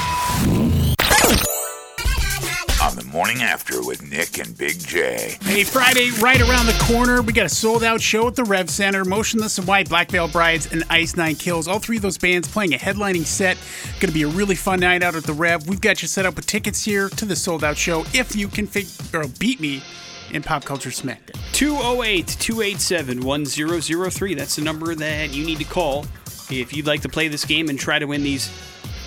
On 2.81 2.95
the 2.95 3.05
morning 3.11 3.43
after 3.43 3.85
with 3.85 4.01
Nick 4.09 4.39
and 4.39 4.57
Big 4.57 4.79
J. 4.79 5.37
Hey, 5.41 5.63
Friday, 5.63 6.09
right 6.19 6.41
around 6.41 6.65
the 6.65 6.77
corner, 6.83 7.21
we 7.21 7.33
got 7.33 7.45
a 7.45 7.49
sold 7.49 7.83
out 7.83 8.01
show 8.01 8.27
at 8.27 8.35
the 8.35 8.43
Rev 8.43 8.69
Center. 8.69 9.05
Motionless 9.05 9.59
in 9.59 9.65
White, 9.65 9.89
Black 9.89 10.09
Veil 10.09 10.27
Brides, 10.27 10.71
and 10.71 10.83
Ice 10.89 11.15
Nine 11.15 11.35
Kills. 11.35 11.67
All 11.67 11.79
three 11.79 11.97
of 11.97 12.01
those 12.01 12.17
bands 12.17 12.47
playing 12.47 12.73
a 12.73 12.77
headlining 12.77 13.25
set. 13.25 13.57
Going 13.99 14.09
to 14.09 14.13
be 14.13 14.23
a 14.23 14.27
really 14.27 14.55
fun 14.55 14.79
night 14.79 15.03
out 15.03 15.15
at 15.15 15.23
the 15.23 15.33
Rev. 15.33 15.67
We've 15.67 15.81
got 15.81 16.01
you 16.01 16.07
set 16.07 16.25
up 16.25 16.35
with 16.35 16.47
tickets 16.47 16.83
here 16.83 17.09
to 17.09 17.25
the 17.25 17.35
sold 17.35 17.63
out 17.63 17.77
show 17.77 18.05
if 18.13 18.35
you 18.35 18.47
can 18.47 18.65
fig- 18.65 18.87
or 19.13 19.27
beat 19.39 19.59
me 19.59 19.83
in 20.31 20.43
Pop 20.43 20.63
Culture 20.65 20.89
Smackdown. 20.89 21.35
208 21.53 22.27
287 22.39 23.23
1003. 23.23 24.33
That's 24.35 24.55
the 24.55 24.61
number 24.61 24.95
that 24.95 25.33
you 25.33 25.45
need 25.45 25.57
to 25.59 25.63
call 25.65 26.05
if 26.49 26.73
you'd 26.73 26.87
like 26.87 27.01
to 27.01 27.09
play 27.09 27.27
this 27.27 27.45
game 27.45 27.69
and 27.69 27.79
try 27.79 27.99
to 27.99 28.05
win 28.05 28.23
these 28.23 28.49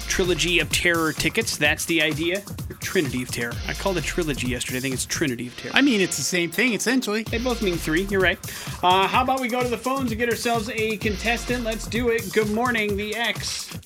Trilogy 0.08 0.58
of 0.58 0.70
Terror 0.72 1.12
tickets. 1.12 1.56
That's 1.56 1.84
the 1.84 2.02
idea. 2.02 2.42
Trinity 2.80 3.22
of 3.22 3.30
Terror. 3.30 3.52
I 3.68 3.74
called 3.74 3.96
it 3.98 4.04
Trilogy 4.04 4.48
yesterday. 4.48 4.78
I 4.78 4.80
think 4.80 4.94
it's 4.94 5.06
Trinity 5.06 5.46
of 5.46 5.56
Terror. 5.56 5.72
I 5.74 5.82
mean, 5.82 6.00
it's 6.00 6.16
the 6.16 6.22
same 6.24 6.50
thing, 6.50 6.72
essentially. 6.72 7.22
They 7.22 7.38
both 7.38 7.62
mean 7.62 7.76
three. 7.76 8.02
You're 8.04 8.20
right. 8.20 8.38
Uh, 8.82 9.06
how 9.06 9.22
about 9.22 9.40
we 9.40 9.46
go 9.48 9.62
to 9.62 9.68
the 9.68 9.78
phones 9.78 10.10
and 10.10 10.18
get 10.18 10.28
ourselves 10.28 10.68
a 10.70 10.96
contestant? 10.96 11.62
Let's 11.62 11.86
do 11.86 12.08
it. 12.08 12.32
Good 12.32 12.50
morning, 12.50 12.96
the 12.96 13.14
X. 13.14 13.78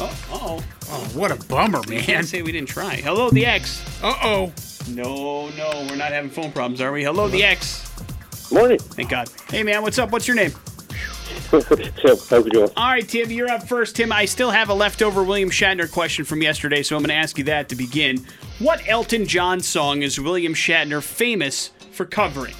Oh, 0.00 0.16
oh. 0.30 0.64
Oh, 0.90 1.04
what 1.14 1.30
a 1.30 1.36
bummer, 1.48 1.80
Man, 1.88 2.04
man. 2.06 2.24
say 2.24 2.42
we 2.42 2.50
didn't 2.52 2.68
try. 2.68 2.96
Hello, 2.96 3.30
the 3.30 3.46
X. 3.46 3.84
Uh 4.02 4.14
oh. 4.22 4.52
No, 4.88 5.48
no, 5.50 5.86
we're 5.88 5.96
not 5.96 6.12
having 6.12 6.30
phone 6.30 6.50
problems, 6.52 6.80
are 6.80 6.92
we? 6.92 7.04
Hello, 7.04 7.28
the 7.28 7.44
X. 7.44 7.90
Morning. 8.50 8.78
Thank 8.78 9.10
God. 9.10 9.28
Hey, 9.50 9.62
man, 9.62 9.82
what's 9.82 9.98
up? 9.98 10.10
What's 10.10 10.26
your 10.26 10.36
name? 10.36 10.50
so, 11.50 11.60
how's 11.60 12.46
it 12.46 12.52
going? 12.52 12.70
All 12.76 12.88
right, 12.88 13.06
Tim, 13.06 13.30
you're 13.30 13.50
up 13.50 13.68
first. 13.68 13.96
Tim, 13.96 14.12
I 14.12 14.24
still 14.24 14.50
have 14.50 14.70
a 14.70 14.74
leftover 14.74 15.22
William 15.22 15.50
Shatner 15.50 15.90
question 15.90 16.24
from 16.24 16.42
yesterday, 16.42 16.82
so 16.82 16.96
I'm 16.96 17.02
going 17.02 17.10
to 17.10 17.14
ask 17.14 17.36
you 17.36 17.44
that 17.44 17.68
to 17.68 17.76
begin. 17.76 18.24
What 18.58 18.82
Elton 18.88 19.26
John 19.26 19.60
song 19.60 20.02
is 20.02 20.18
William 20.18 20.54
Shatner 20.54 21.02
famous 21.02 21.70
for 21.92 22.06
covering? 22.06 22.54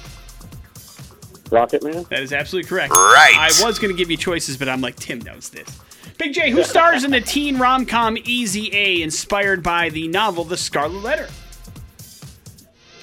Rocket 1.51 1.83
Man? 1.83 2.05
That 2.09 2.21
is 2.21 2.31
absolutely 2.31 2.69
correct. 2.69 2.93
Right. 2.93 3.33
I 3.35 3.65
was 3.65 3.79
going 3.79 3.93
to 3.93 3.97
give 3.97 4.11
you 4.11 4.17
choices, 4.17 4.55
but 4.57 4.69
I'm 4.69 4.81
like, 4.81 4.95
Tim 4.95 5.19
knows 5.19 5.49
this. 5.49 5.79
Big 6.19 6.33
J, 6.33 6.51
who 6.51 6.63
stars 6.63 7.03
in 7.03 7.11
the 7.11 7.21
teen 7.25 7.57
rom 7.57 7.85
com 7.85 8.17
Easy 8.23 8.69
A, 8.75 9.01
inspired 9.01 9.63
by 9.63 9.89
the 9.89 10.07
novel 10.07 10.43
The 10.43 10.57
Scarlet 10.57 11.01
Letter? 11.01 11.27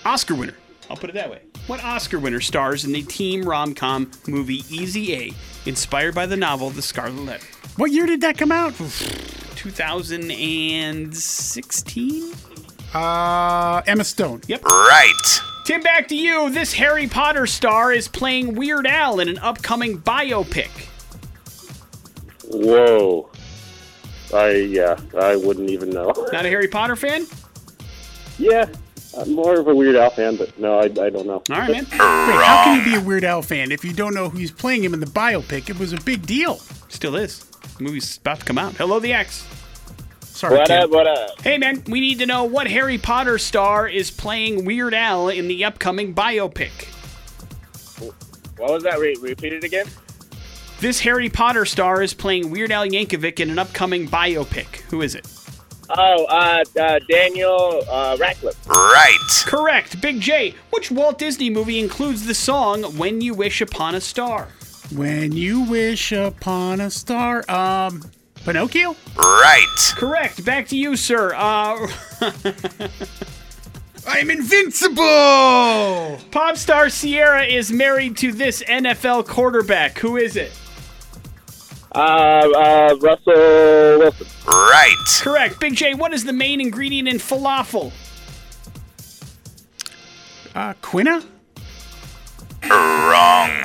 Oscar 0.06 0.34
winner. 0.34 0.54
I'll 0.88 0.96
put 0.96 1.10
it 1.10 1.14
that 1.14 1.28
way. 1.30 1.40
What 1.66 1.82
Oscar 1.82 2.20
winner 2.20 2.40
stars 2.40 2.84
in 2.84 2.92
the 2.92 3.02
team 3.02 3.42
rom 3.42 3.74
com 3.74 4.12
movie 4.28 4.62
Easy 4.70 5.14
A, 5.14 5.32
inspired 5.66 6.14
by 6.14 6.26
the 6.26 6.36
novel 6.36 6.70
The 6.70 6.80
Scarlet 6.80 7.24
Letter? 7.24 7.44
What 7.76 7.90
year 7.90 8.06
did 8.06 8.20
that 8.20 8.38
come 8.38 8.52
out? 8.52 8.72
2016? 9.56 12.32
Uh, 12.94 13.82
Emma 13.86 14.04
Stone. 14.04 14.42
Yep. 14.46 14.64
Right. 14.64 15.40
Tim, 15.64 15.82
back 15.82 16.06
to 16.08 16.14
you. 16.14 16.50
This 16.50 16.72
Harry 16.74 17.08
Potter 17.08 17.46
star 17.46 17.92
is 17.92 18.06
playing 18.06 18.54
Weird 18.54 18.86
Al 18.86 19.18
in 19.18 19.28
an 19.28 19.38
upcoming 19.38 19.98
biopic. 19.98 20.70
Whoa. 22.48 23.28
I, 24.32 24.50
yeah, 24.50 24.96
I 25.18 25.34
wouldn't 25.34 25.70
even 25.70 25.90
know. 25.90 26.12
Not 26.32 26.46
a 26.46 26.48
Harry 26.48 26.68
Potter 26.68 26.94
fan? 26.94 27.26
yeah, 28.38 28.66
I'm 29.18 29.34
more 29.34 29.58
of 29.58 29.66
a 29.68 29.74
Weird 29.74 29.96
Al 29.96 30.10
fan, 30.10 30.36
but 30.36 30.58
no, 30.58 30.78
I, 30.78 30.84
I 30.84 30.88
don't 31.10 31.26
know. 31.26 31.42
All 31.50 31.56
right, 31.56 31.70
man. 31.70 31.84
Wait, 31.84 31.92
how 31.92 32.64
can 32.64 32.78
you 32.78 32.84
be 32.84 32.94
a 32.96 33.00
Weird 33.00 33.24
Al 33.24 33.40
fan 33.42 33.72
if 33.72 33.84
you 33.84 33.92
don't 33.92 34.14
know 34.14 34.28
who's 34.28 34.50
playing 34.50 34.84
him 34.84 34.92
in 34.94 35.00
the 35.00 35.06
biopic? 35.06 35.70
It 35.70 35.78
was 35.78 35.92
a 35.92 36.00
big 36.02 36.26
deal. 36.26 36.56
Still 36.88 37.16
is. 37.16 37.44
The 37.78 37.84
movie's 37.84 38.18
about 38.18 38.40
to 38.40 38.44
come 38.44 38.58
out. 38.58 38.74
Hello, 38.74 38.98
the 39.00 39.12
X. 39.12 39.46
Sorry, 40.20 40.58
What 40.58 40.66
Tim. 40.66 40.82
up, 40.84 40.90
what 40.90 41.06
up? 41.06 41.40
Hey, 41.40 41.56
man, 41.56 41.82
we 41.88 41.98
need 42.00 42.18
to 42.18 42.26
know 42.26 42.44
what 42.44 42.66
Harry 42.66 42.98
Potter 42.98 43.38
star 43.38 43.88
is 43.88 44.10
playing 44.10 44.66
Weird 44.66 44.92
Al 44.92 45.28
in 45.30 45.48
the 45.48 45.64
upcoming 45.64 46.14
biopic. 46.14 46.70
What 48.58 48.70
was 48.72 48.82
that? 48.82 48.98
Re- 48.98 49.16
repeat 49.20 49.52
it 49.54 49.64
again? 49.64 49.86
This 50.80 51.00
Harry 51.00 51.30
Potter 51.30 51.64
star 51.64 52.02
is 52.02 52.12
playing 52.12 52.50
Weird 52.50 52.70
Al 52.70 52.86
Yankovic 52.86 53.40
in 53.40 53.48
an 53.50 53.58
upcoming 53.58 54.06
biopic. 54.08 54.76
Who 54.90 55.00
is 55.00 55.14
it? 55.14 55.26
Oh, 55.90 56.24
uh, 56.24 56.64
uh 56.80 56.98
Daniel 57.08 57.82
uh, 57.88 58.16
Radcliffe. 58.18 58.66
Right. 58.68 59.42
Correct. 59.46 60.00
Big 60.00 60.20
J. 60.20 60.54
Which 60.70 60.90
Walt 60.90 61.18
Disney 61.18 61.50
movie 61.50 61.78
includes 61.78 62.26
the 62.26 62.34
song 62.34 62.82
When 62.96 63.20
You 63.20 63.34
Wish 63.34 63.60
Upon 63.60 63.94
a 63.94 64.00
Star? 64.00 64.48
When 64.94 65.32
you 65.32 65.62
wish 65.62 66.12
upon 66.12 66.80
a 66.80 66.90
star, 66.90 67.44
um, 67.50 68.02
Pinocchio. 68.44 68.94
Right. 69.16 69.92
Correct. 69.96 70.44
Back 70.44 70.68
to 70.68 70.76
you, 70.76 70.94
sir. 70.94 71.34
Uh, 71.34 71.88
I'm 74.06 74.30
invincible. 74.30 75.02
pop 76.30 76.56
star 76.56 76.88
Ciara 76.88 77.44
is 77.44 77.72
married 77.72 78.16
to 78.18 78.30
this 78.30 78.62
NFL 78.62 79.26
quarterback. 79.26 79.98
Who 79.98 80.16
is 80.16 80.36
it? 80.36 80.52
Uh, 81.96 81.98
uh, 81.98 82.96
Russell 83.00 83.98
Wilson. 83.98 84.26
Right. 84.46 84.94
Correct. 85.22 85.58
Big 85.60 85.74
J. 85.74 85.94
What 85.94 86.12
is 86.12 86.24
the 86.24 86.32
main 86.32 86.60
ingredient 86.60 87.08
in 87.08 87.16
falafel? 87.16 87.90
Uh, 90.54 90.74
Quina. 90.82 91.24
Wrong. 92.68 93.64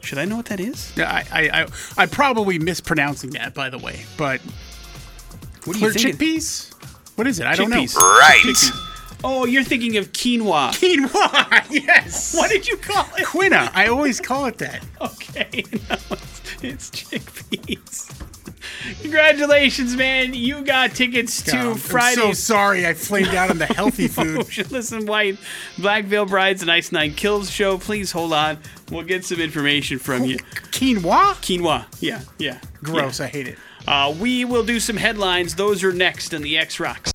Should 0.00 0.18
I 0.18 0.24
know 0.24 0.36
what 0.36 0.46
that 0.46 0.58
is? 0.60 0.92
Yeah, 0.96 1.10
I, 1.12 1.24
I, 1.48 1.62
I, 1.62 1.66
I'm 1.98 2.08
probably 2.08 2.58
mispronouncing 2.58 3.30
that, 3.30 3.54
by 3.54 3.68
the 3.70 3.78
way. 3.78 4.04
But 4.16 4.40
What 5.64 5.76
are 5.76 5.78
clear 5.78 5.92
you 5.92 5.98
thinking? 5.98 6.14
chickpeas. 6.36 6.72
What 7.16 7.26
is 7.26 7.40
it? 7.40 7.46
I 7.46 7.54
don't 7.54 7.70
know. 7.70 7.82
Chickpeas. 7.82 7.96
Right. 7.96 8.87
Oh, 9.24 9.44
you're 9.46 9.64
thinking 9.64 9.96
of 9.96 10.12
quinoa. 10.12 10.70
Quinoa. 10.78 11.66
Yes. 11.70 12.36
What 12.36 12.50
did 12.50 12.68
you 12.68 12.76
call 12.76 13.04
it? 13.16 13.24
Quina. 13.24 13.70
I 13.74 13.88
always 13.88 14.20
call 14.20 14.46
it 14.46 14.58
that. 14.58 14.84
Okay, 15.00 15.64
no, 15.72 15.96
it's, 16.10 16.62
it's 16.62 16.90
chickpeas. 16.90 18.14
Congratulations, 19.02 19.96
man! 19.96 20.34
You 20.34 20.62
got 20.62 20.92
tickets 20.92 21.42
to 21.42 21.52
God, 21.52 21.92
I'm 21.92 22.14
so 22.14 22.32
sorry. 22.32 22.86
I 22.86 22.94
flamed 22.94 23.34
out 23.34 23.50
on 23.50 23.58
the 23.58 23.66
healthy 23.66 24.08
food. 24.08 24.46
Listen, 24.70 25.06
White, 25.06 25.38
Black 25.78 26.04
Veil 26.04 26.26
Brides 26.26 26.62
and 26.62 26.70
Ice 26.70 26.92
Nine 26.92 27.12
Kills 27.14 27.50
show. 27.50 27.78
Please 27.78 28.12
hold 28.12 28.32
on. 28.32 28.58
We'll 28.90 29.04
get 29.04 29.24
some 29.24 29.40
information 29.40 29.98
from 29.98 30.24
you. 30.24 30.36
Quinoa. 30.70 31.34
Quinoa. 31.42 31.86
Yeah, 32.00 32.22
yeah. 32.38 32.60
Gross. 32.82 33.20
I 33.20 33.26
hate 33.26 33.48
it. 33.48 33.58
Uh, 33.86 34.14
we 34.20 34.44
will 34.44 34.64
do 34.64 34.78
some 34.78 34.96
headlines. 34.96 35.54
Those 35.54 35.82
are 35.82 35.92
next 35.92 36.32
in 36.32 36.42
the 36.42 36.58
X 36.58 36.78
Rocks. 36.78 37.10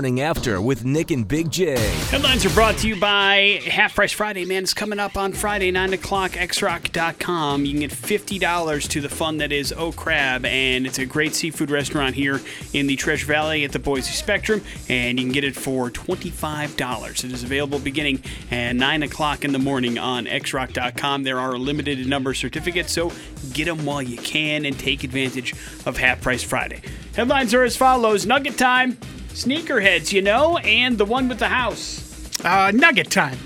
Morning 0.00 0.22
After 0.22 0.60
with 0.60 0.84
Nick 0.84 1.12
and 1.12 1.26
Big 1.26 1.52
J. 1.52 1.78
Headlines 2.10 2.44
are 2.44 2.50
brought 2.50 2.76
to 2.78 2.88
you 2.88 2.98
by 2.98 3.60
Half 3.64 3.94
Price 3.94 4.10
Friday, 4.10 4.44
man. 4.44 4.64
It's 4.64 4.74
coming 4.74 4.98
up 4.98 5.16
on 5.16 5.32
Friday, 5.32 5.70
9 5.70 5.92
o'clock, 5.92 6.32
xrock.com. 6.32 7.64
You 7.64 7.70
can 7.70 7.80
get 7.80 7.92
$50 7.92 8.88
to 8.88 9.00
the 9.00 9.08
fund 9.08 9.40
that 9.40 9.52
is 9.52 9.72
Oh 9.72 9.92
Crab, 9.92 10.46
and 10.46 10.84
it's 10.84 10.98
a 10.98 11.06
great 11.06 11.36
seafood 11.36 11.70
restaurant 11.70 12.16
here 12.16 12.40
in 12.72 12.88
the 12.88 12.96
Treasure 12.96 13.26
Valley 13.26 13.62
at 13.62 13.70
the 13.70 13.78
Boise 13.78 14.10
Spectrum, 14.14 14.62
and 14.88 15.16
you 15.16 15.26
can 15.26 15.32
get 15.32 15.44
it 15.44 15.54
for 15.54 15.90
$25. 15.90 17.24
It 17.24 17.30
is 17.30 17.44
available 17.44 17.78
beginning 17.78 18.20
at 18.50 18.74
9 18.74 19.04
o'clock 19.04 19.44
in 19.44 19.52
the 19.52 19.60
morning 19.60 19.96
on 19.96 20.26
xrock.com. 20.26 21.22
There 21.22 21.38
are 21.38 21.52
a 21.52 21.58
limited 21.58 22.04
number 22.08 22.30
of 22.30 22.36
certificates, 22.36 22.92
so 22.92 23.12
get 23.52 23.66
them 23.66 23.84
while 23.84 24.02
you 24.02 24.16
can 24.16 24.64
and 24.64 24.76
take 24.76 25.04
advantage 25.04 25.52
of 25.86 25.98
Half 25.98 26.20
Price 26.20 26.42
Friday. 26.42 26.82
Headlines 27.14 27.54
are 27.54 27.62
as 27.62 27.76
follows 27.76 28.26
Nugget 28.26 28.58
time, 28.58 28.98
sneakerheads, 29.34 30.12
you 30.12 30.22
know, 30.22 30.58
and 30.58 30.96
the 30.96 31.04
one 31.04 31.28
with 31.28 31.38
the 31.38 31.48
house. 31.48 32.00
Uh, 32.44 32.70
nugget 32.72 33.10
time. 33.10 33.38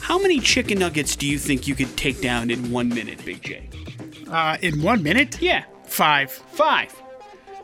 How 0.00 0.18
many 0.18 0.38
chicken 0.40 0.78
nuggets 0.78 1.16
do 1.16 1.26
you 1.26 1.38
think 1.38 1.66
you 1.66 1.74
could 1.74 1.96
take 1.96 2.20
down 2.20 2.50
in 2.50 2.70
one 2.70 2.88
minute, 2.90 3.24
Big 3.24 3.42
J? 3.42 3.68
Uh, 4.30 4.56
in 4.62 4.82
one 4.82 5.02
minute? 5.02 5.40
Yeah, 5.40 5.64
Five. 5.84 6.30
five. 6.30 6.92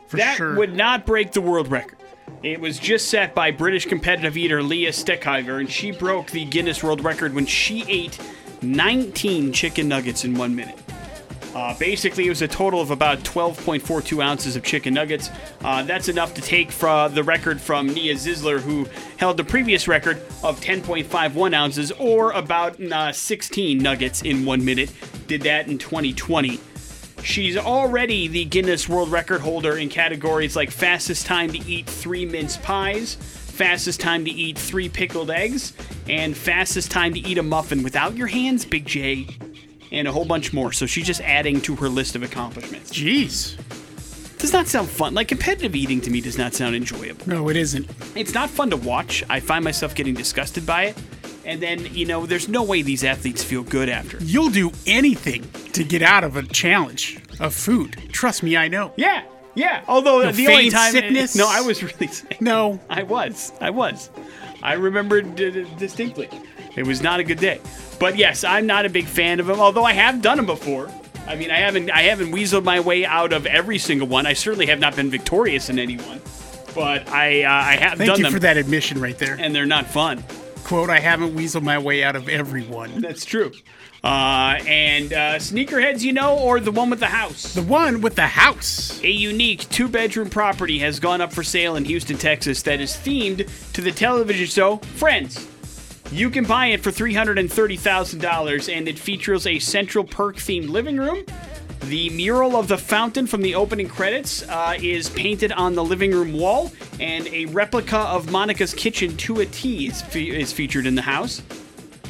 For 0.07 0.17
that 0.17 0.37
sure. 0.37 0.55
would 0.55 0.75
not 0.75 1.05
break 1.05 1.31
the 1.31 1.41
world 1.41 1.69
record. 1.69 1.97
It 2.41 2.59
was 2.59 2.77
just 2.79 3.09
set 3.09 3.33
by 3.33 3.51
British 3.51 3.85
competitive 3.85 4.35
eater 4.35 4.61
Leah 4.61 4.91
Shutkever, 4.91 5.59
and 5.59 5.69
she 5.71 5.91
broke 5.91 6.31
the 6.31 6.45
Guinness 6.45 6.83
World 6.83 7.03
Record 7.03 7.33
when 7.33 7.45
she 7.45 7.85
ate 7.87 8.17
19 8.61 9.53
chicken 9.53 9.87
nuggets 9.87 10.25
in 10.25 10.35
one 10.35 10.55
minute. 10.55 10.77
Uh, 11.55 11.77
basically, 11.77 12.25
it 12.25 12.29
was 12.29 12.41
a 12.41 12.47
total 12.47 12.81
of 12.81 12.89
about 12.89 13.19
12.42 13.19 14.23
ounces 14.23 14.55
of 14.55 14.63
chicken 14.63 14.93
nuggets. 14.93 15.29
Uh, 15.61 15.83
that's 15.83 16.09
enough 16.09 16.33
to 16.33 16.41
take 16.41 16.71
fra- 16.71 17.09
the 17.13 17.23
record 17.23 17.61
from 17.61 17.87
Nia 17.87 18.15
Zisler, 18.15 18.59
who 18.59 18.87
held 19.17 19.37
the 19.37 19.43
previous 19.43 19.87
record 19.87 20.17
of 20.43 20.59
10.51 20.59 21.53
ounces, 21.53 21.91
or 21.93 22.31
about 22.31 22.81
uh, 22.81 23.11
16 23.11 23.77
nuggets 23.77 24.23
in 24.23 24.45
one 24.45 24.65
minute. 24.65 24.91
Did 25.27 25.41
that 25.43 25.67
in 25.67 25.77
2020. 25.77 26.59
She's 27.23 27.55
already 27.55 28.27
the 28.27 28.45
Guinness 28.45 28.89
World 28.89 29.09
Record 29.09 29.41
holder 29.41 29.77
in 29.77 29.87
categories 29.89 30.55
like 30.55 30.71
fastest 30.71 31.25
time 31.25 31.51
to 31.51 31.59
eat 31.59 31.85
three 31.87 32.25
mince 32.25 32.57
pies, 32.57 33.15
fastest 33.15 34.01
time 34.01 34.25
to 34.25 34.31
eat 34.31 34.57
three 34.57 34.89
pickled 34.89 35.31
eggs, 35.31 35.71
and 36.09 36.35
fastest 36.35 36.91
time 36.91 37.13
to 37.13 37.19
eat 37.21 37.37
a 37.37 37.43
muffin 37.43 37.81
without 37.81 38.17
your 38.17 38.27
hands, 38.27 38.65
Big 38.65 38.85
J, 38.85 39.27
and 39.93 40.07
a 40.07 40.11
whole 40.11 40.25
bunch 40.25 40.51
more. 40.51 40.73
So 40.73 40.85
she's 40.85 41.05
just 41.05 41.21
adding 41.21 41.61
to 41.61 41.75
her 41.77 41.87
list 41.87 42.15
of 42.15 42.23
accomplishments. 42.23 42.91
Jeez. 42.91 43.55
Does 44.39 44.51
not 44.51 44.67
sound 44.67 44.89
fun. 44.89 45.13
Like 45.13 45.29
competitive 45.29 45.73
eating 45.75 46.01
to 46.01 46.11
me 46.11 46.19
does 46.19 46.37
not 46.37 46.53
sound 46.53 46.75
enjoyable. 46.75 47.25
No, 47.27 47.47
it 47.47 47.55
isn't. 47.55 47.89
It's 48.15 48.33
not 48.33 48.49
fun 48.49 48.69
to 48.71 48.77
watch. 48.77 49.23
I 49.29 49.39
find 49.39 49.63
myself 49.63 49.95
getting 49.95 50.15
disgusted 50.15 50.65
by 50.65 50.85
it. 50.87 50.97
And 51.45 51.61
then, 51.61 51.85
you 51.93 52.05
know, 52.05 52.25
there's 52.25 52.47
no 52.49 52.63
way 52.63 52.81
these 52.81 53.03
athletes 53.03 53.43
feel 53.43 53.63
good 53.63 53.87
after. 53.89 54.17
You'll 54.21 54.49
do 54.49 54.71
anything 54.85 55.49
to 55.73 55.83
get 55.83 56.01
out 56.01 56.23
of 56.23 56.35
a 56.35 56.43
challenge 56.43 57.19
of 57.39 57.53
food. 57.53 57.97
Trust 58.11 58.43
me, 58.43 58.57
I 58.57 58.67
know. 58.69 58.93
Yeah, 58.95 59.23
yeah. 59.55 59.83
Although 59.87 60.21
No 60.23 60.31
the 60.31 60.47
only 60.47 60.69
faint 60.69 60.73
time 60.73 60.91
sickness? 60.91 61.35
no, 61.37 61.47
I 61.47 61.61
was 61.61 61.83
really 61.83 62.07
sick. 62.07 62.41
No. 62.41 62.79
I 62.89 63.03
was. 63.03 63.51
I 63.61 63.69
was. 63.69 64.09
I 64.61 64.73
remember 64.73 65.21
d- 65.21 65.51
d- 65.51 65.67
distinctly. 65.77 66.29
It 66.75 66.87
was 66.87 67.01
not 67.01 67.19
a 67.19 67.23
good 67.23 67.39
day. 67.39 67.59
But 67.99 68.17
yes, 68.17 68.43
I'm 68.43 68.65
not 68.65 68.85
a 68.85 68.89
big 68.89 69.05
fan 69.05 69.39
of 69.39 69.45
them. 69.47 69.59
Although 69.59 69.83
I 69.85 69.93
have 69.93 70.21
done 70.21 70.37
them 70.37 70.45
before. 70.45 70.89
I 71.25 71.35
mean, 71.35 71.51
I 71.51 71.57
haven't. 71.59 71.89
I 71.89 72.01
haven't 72.03 72.31
weaseled 72.33 72.65
my 72.65 72.79
way 72.81 73.05
out 73.05 73.31
of 73.31 73.45
every 73.45 73.77
single 73.77 74.07
one. 74.07 74.25
I 74.25 74.33
certainly 74.33 74.65
have 74.65 74.79
not 74.79 74.95
been 74.95 75.09
victorious 75.09 75.69
in 75.69 75.79
any 75.79 75.95
one. 75.97 76.19
But 76.75 77.07
I, 77.07 77.43
uh, 77.43 77.49
I 77.51 77.75
have 77.75 77.97
Thank 77.99 78.09
done 78.09 78.17
you 78.17 78.23
them, 78.23 78.33
for 78.33 78.39
that 78.39 78.57
admission 78.57 78.99
right 78.99 79.17
there. 79.17 79.37
and 79.39 79.53
they're 79.55 79.65
not 79.65 79.85
fun. 79.85 80.23
Quote, 80.63 80.89
I 80.89 80.99
haven't 80.99 81.35
weaseled 81.35 81.61
my 81.61 81.77
way 81.77 82.03
out 82.03 82.15
of 82.15 82.27
everyone. 82.27 82.99
That's 82.99 83.25
true. 83.25 83.51
Uh, 84.03 84.57
and 84.67 85.13
uh, 85.13 85.35
sneakerheads, 85.35 86.01
you 86.01 86.13
know, 86.13 86.37
or 86.37 86.59
the 86.59 86.71
one 86.71 86.89
with 86.89 86.99
the 86.99 87.05
house. 87.07 87.53
The 87.53 87.61
one 87.61 88.01
with 88.01 88.15
the 88.15 88.27
house. 88.27 88.99
A 89.03 89.09
unique 89.09 89.69
two 89.69 89.87
bedroom 89.87 90.29
property 90.29 90.79
has 90.79 90.99
gone 90.99 91.21
up 91.21 91.31
for 91.31 91.43
sale 91.43 91.75
in 91.75 91.85
Houston, 91.85 92.17
Texas 92.17 92.61
that 92.63 92.81
is 92.81 92.91
themed 92.95 93.47
to 93.73 93.81
the 93.81 93.91
television 93.91 94.47
show 94.47 94.77
Friends. 94.95 95.47
You 96.11 96.29
can 96.29 96.43
buy 96.43 96.67
it 96.67 96.81
for 96.81 96.91
$330,000 96.91 98.75
and 98.75 98.87
it 98.87 98.99
features 98.99 99.47
a 99.47 99.59
Central 99.59 100.03
Perk 100.03 100.37
themed 100.37 100.69
living 100.69 100.97
room. 100.97 101.23
The 101.85 102.09
mural 102.11 102.55
of 102.55 102.67
the 102.67 102.77
fountain 102.77 103.27
from 103.27 103.41
the 103.41 103.55
opening 103.55 103.89
credits 103.89 104.47
uh, 104.47 104.77
is 104.81 105.09
painted 105.09 105.51
on 105.51 105.75
the 105.75 105.83
living 105.83 106.11
room 106.11 106.31
wall, 106.31 106.71
and 107.01 107.27
a 107.27 107.45
replica 107.47 107.97
of 107.97 108.31
Monica's 108.31 108.73
kitchen 108.73 109.17
to 109.17 109.41
a 109.41 109.45
T 109.45 109.87
is, 109.87 110.01
fe- 110.01 110.39
is 110.39 110.53
featured 110.53 110.85
in 110.85 110.95
the 110.95 111.01
house. 111.01 111.41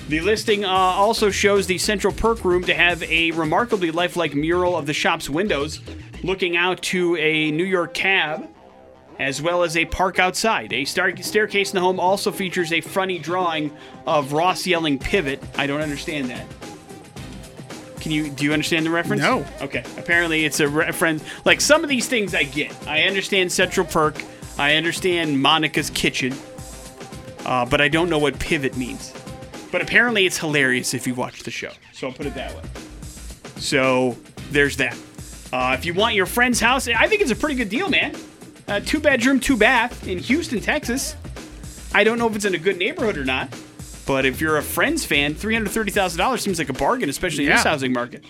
The 0.09 0.19
listing 0.19 0.63
uh, 0.63 0.69
also 0.69 1.31
shows 1.31 1.65
the 1.65 1.79
Central 1.79 2.13
Perk 2.13 2.45
Room 2.45 2.63
to 2.65 2.73
have 2.75 3.01
a 3.03 3.31
remarkably 3.31 3.89
lifelike 3.89 4.35
mural 4.35 4.77
of 4.77 4.85
the 4.85 4.93
shop's 4.93 5.27
windows 5.27 5.79
looking 6.23 6.55
out 6.55 6.81
to 6.83 7.15
a 7.17 7.49
New 7.51 7.63
York 7.63 7.93
cab, 7.93 8.47
as 9.19 9.41
well 9.41 9.63
as 9.63 9.77
a 9.77 9.85
park 9.85 10.19
outside. 10.19 10.73
A 10.73 10.85
star- 10.85 11.15
staircase 11.17 11.71
in 11.71 11.75
the 11.75 11.81
home 11.81 11.99
also 11.99 12.31
features 12.31 12.71
a 12.73 12.81
funny 12.81 13.19
drawing 13.19 13.75
of 14.05 14.33
Ross 14.33 14.65
yelling 14.65 14.99
pivot. 14.99 15.41
I 15.57 15.67
don't 15.67 15.81
understand 15.81 16.29
that. 16.29 16.45
Can 17.99 18.11
you 18.11 18.29
do 18.29 18.43
you 18.43 18.51
understand 18.51 18.85
the 18.85 18.89
reference? 18.89 19.21
No. 19.21 19.45
Okay. 19.61 19.83
Apparently 19.97 20.43
it's 20.43 20.59
a 20.59 20.67
reference. 20.67 21.23
Like 21.45 21.61
some 21.61 21.83
of 21.83 21.89
these 21.89 22.07
things 22.07 22.35
I 22.35 22.43
get. 22.43 22.75
I 22.87 23.03
understand 23.03 23.51
Central 23.51 23.85
Perk. 23.85 24.21
I 24.57 24.75
understand 24.75 25.41
Monica's 25.41 25.89
kitchen. 25.89 26.33
Uh, 27.45 27.65
but 27.65 27.79
I 27.79 27.87
don't 27.87 28.09
know 28.09 28.19
what 28.19 28.37
pivot 28.39 28.75
means. 28.75 29.13
But 29.71 29.81
apparently 29.81 30.25
it's 30.25 30.37
hilarious 30.37 30.93
if 30.93 31.07
you 31.07 31.15
watch 31.15 31.43
the 31.43 31.51
show. 31.51 31.71
So 31.93 32.07
I'll 32.07 32.13
put 32.13 32.25
it 32.25 32.35
that 32.35 32.53
way. 32.55 32.61
So 33.57 34.17
there's 34.51 34.77
that. 34.77 34.97
Uh, 35.53 35.75
if 35.77 35.85
you 35.85 35.93
want 35.93 36.15
your 36.15 36.25
friend's 36.25 36.59
house, 36.59 36.87
I 36.87 37.07
think 37.07 37.21
it's 37.21 37.31
a 37.31 37.35
pretty 37.35 37.55
good 37.55 37.69
deal, 37.69 37.89
man. 37.89 38.15
Uh, 38.67 38.79
two 38.79 38.99
bedroom, 38.99 39.39
two 39.39 39.57
bath 39.57 40.07
in 40.07 40.17
Houston, 40.19 40.59
Texas. 40.59 41.15
I 41.93 42.03
don't 42.03 42.17
know 42.17 42.27
if 42.27 42.35
it's 42.35 42.45
in 42.45 42.55
a 42.55 42.59
good 42.59 42.77
neighborhood 42.77 43.17
or 43.17 43.25
not, 43.25 43.53
but 44.05 44.25
if 44.25 44.41
you're 44.41 44.57
a 44.57 44.63
Friends 44.63 45.05
fan, 45.05 45.35
$330,000 45.35 46.39
seems 46.39 46.59
like 46.59 46.69
a 46.69 46.73
bargain, 46.73 47.09
especially 47.09 47.45
in 47.45 47.51
this 47.51 47.63
housing 47.63 47.93
market. 47.93 48.23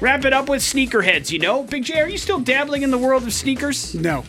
Wrap 0.00 0.24
it 0.24 0.32
up 0.32 0.48
with 0.48 0.60
sneakerheads, 0.62 1.30
you 1.32 1.38
know? 1.38 1.64
Big 1.64 1.84
J, 1.84 2.00
are 2.00 2.08
you 2.08 2.18
still 2.18 2.38
dabbling 2.38 2.82
in 2.82 2.90
the 2.90 2.98
world 2.98 3.22
of 3.24 3.32
sneakers? 3.32 3.94
No. 3.94 4.24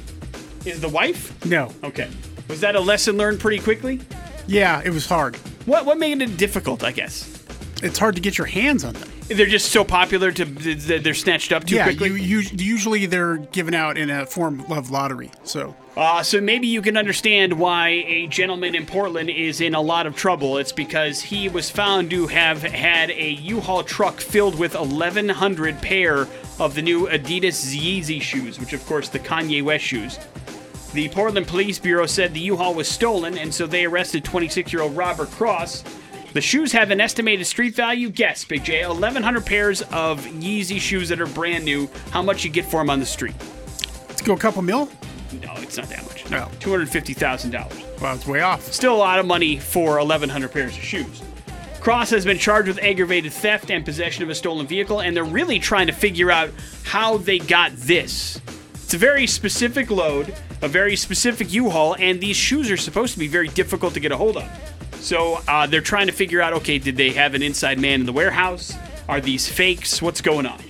Is 0.66 0.82
the 0.82 0.90
wife? 0.90 1.46
No. 1.46 1.72
Okay. 1.84 2.10
Was 2.48 2.62
that 2.62 2.76
a 2.76 2.80
lesson 2.80 3.18
learned 3.18 3.40
pretty 3.40 3.60
quickly? 3.60 4.00
Yeah, 4.48 4.82
it 4.84 4.90
was 4.90 5.06
hard. 5.06 5.36
What 5.66 5.86
what 5.86 6.00
made 6.00 6.22
it 6.24 6.38
difficult, 6.38 6.84
I 6.84 6.92
guess? 6.92 7.39
It's 7.82 7.98
hard 7.98 8.16
to 8.16 8.22
get 8.22 8.38
your 8.38 8.48
hands 8.48 8.84
on 8.84 8.94
them. 8.94 9.10
They're 9.28 9.46
just 9.46 9.72
so 9.72 9.84
popular 9.84 10.32
to 10.32 10.46
they're 10.46 11.14
snatched 11.14 11.52
up 11.52 11.66
too 11.66 11.76
yeah, 11.76 11.84
quickly. 11.84 12.10
you, 12.10 12.40
you, 12.40 12.50
usually 12.58 13.06
they're 13.06 13.38
given 13.38 13.74
out 13.74 13.98
in 13.98 14.10
a 14.10 14.26
form 14.26 14.62
of 14.72 14.90
lottery. 14.90 15.32
So 15.44 15.76
Uh, 15.96 16.24
so 16.24 16.42
maybe 16.42 16.68
you 16.68 16.82
can 16.82 16.98
understand 16.98 17.54
why 17.54 17.90
a 17.90 18.26
gentleman 18.28 18.74
in 18.74 18.86
Portland 18.86 19.30
is 19.30 19.62
in 19.62 19.76
a 19.76 19.82
lot 19.82 20.08
of 20.08 20.16
trouble. 20.16 20.58
It's 20.58 20.72
because 20.72 21.22
he 21.22 21.48
was 21.50 21.70
found 21.70 22.10
to 22.12 22.28
have 22.28 22.64
had 22.64 23.12
a 23.12 23.32
U-Haul 23.32 23.84
truck 23.84 24.20
filled 24.20 24.58
with 24.58 24.76
1,100 24.76 25.82
pair 25.82 26.28
of 26.60 26.74
the 26.76 26.82
new 26.82 27.08
Adidas 27.08 27.76
Yeezy 27.76 28.22
shoes, 28.22 28.60
which 28.60 28.74
of 28.74 28.86
course 28.86 29.10
the 29.10 29.20
Kanye 29.20 29.64
West 29.64 29.84
shoes. 29.84 30.18
The 30.94 31.08
Portland 31.10 31.48
Police 31.48 31.78
Bureau 31.78 32.08
said 32.08 32.34
the 32.34 32.40
U-Haul 32.40 32.74
was 32.74 32.88
stolen, 32.88 33.38
and 33.38 33.54
so 33.54 33.68
they 33.68 33.86
arrested 33.86 34.24
26-year-old 34.24 34.98
Robert 34.98 35.30
Cross. 35.32 35.84
The 36.40 36.44
shoes 36.44 36.72
have 36.72 36.90
an 36.90 37.02
estimated 37.02 37.46
street 37.48 37.76
value. 37.76 38.10
Guess, 38.10 38.46
Big 38.46 38.64
J, 38.64 38.88
1,100 38.88 39.46
pairs 39.46 39.82
of 39.92 40.26
Yeezy 40.26 40.80
shoes 40.80 41.10
that 41.10 41.20
are 41.20 41.26
brand 41.26 41.66
new. 41.66 41.90
How 42.12 42.22
much 42.22 42.46
you 42.46 42.50
get 42.50 42.64
for 42.64 42.80
them 42.80 42.90
on 42.90 43.02
the 43.02 43.06
street? 43.06 43.36
let's 44.08 44.22
go 44.22 44.36
a 44.36 44.38
couple 44.38 44.62
mil. 44.62 44.86
No, 45.44 45.52
it's 45.58 45.76
not 45.76 45.90
that 45.90 46.02
much. 46.06 46.30
No. 46.30 46.50
two 46.62 46.70
hundred 46.72 46.88
fifty 46.88 47.14
thousand 47.14 47.52
dollars. 47.52 47.84
Well, 48.02 48.16
it's 48.16 48.26
way 48.26 48.40
off. 48.40 48.62
Still 48.72 48.96
a 48.96 48.98
lot 48.98 49.20
of 49.20 49.26
money 49.26 49.60
for 49.60 49.98
1,100 49.98 50.50
pairs 50.50 50.78
of 50.78 50.82
shoes. 50.82 51.22
Cross 51.82 52.12
has 52.12 52.24
been 52.24 52.38
charged 52.38 52.70
with 52.70 52.80
aggravated 52.82 53.34
theft 53.34 53.70
and 53.70 53.84
possession 53.84 54.24
of 54.24 54.30
a 54.30 54.36
stolen 54.36 54.66
vehicle, 54.66 55.02
and 55.02 55.14
they're 55.14 55.26
really 55.26 55.60
trying 55.60 55.88
to 55.88 55.94
figure 55.94 56.32
out 56.32 56.52
how 56.86 57.18
they 57.18 57.40
got 57.40 57.74
this. 57.76 58.40
It's 58.76 58.94
a 58.94 58.98
very 58.98 59.28
specific 59.28 59.92
load, 59.92 60.34
a 60.62 60.70
very 60.70 60.96
specific 60.96 61.52
U-Haul, 61.52 61.98
and 62.00 62.22
these 62.22 62.38
shoes 62.38 62.72
are 62.72 62.78
supposed 62.78 63.12
to 63.12 63.20
be 63.20 63.28
very 63.28 63.50
difficult 63.50 63.94
to 63.96 64.00
get 64.00 64.14
a 64.14 64.18
hold 64.18 64.38
of. 64.38 64.50
So 65.00 65.40
uh, 65.48 65.66
they're 65.68 65.82
trying 65.82 66.08
to 66.08 66.14
figure 66.14 66.42
out, 66.42 66.54
okay, 66.54 66.78
did 66.78 66.98
they 66.98 67.12
have 67.12 67.34
an 67.34 67.42
inside 67.42 67.80
man 67.80 68.02
in 68.02 68.06
the 68.06 68.14
warehouse? 68.14 68.74
Are 69.08 69.20
these 69.22 69.48
fakes? 69.48 70.02
What's 70.02 70.22
going 70.22 70.46
on? 70.46 70.62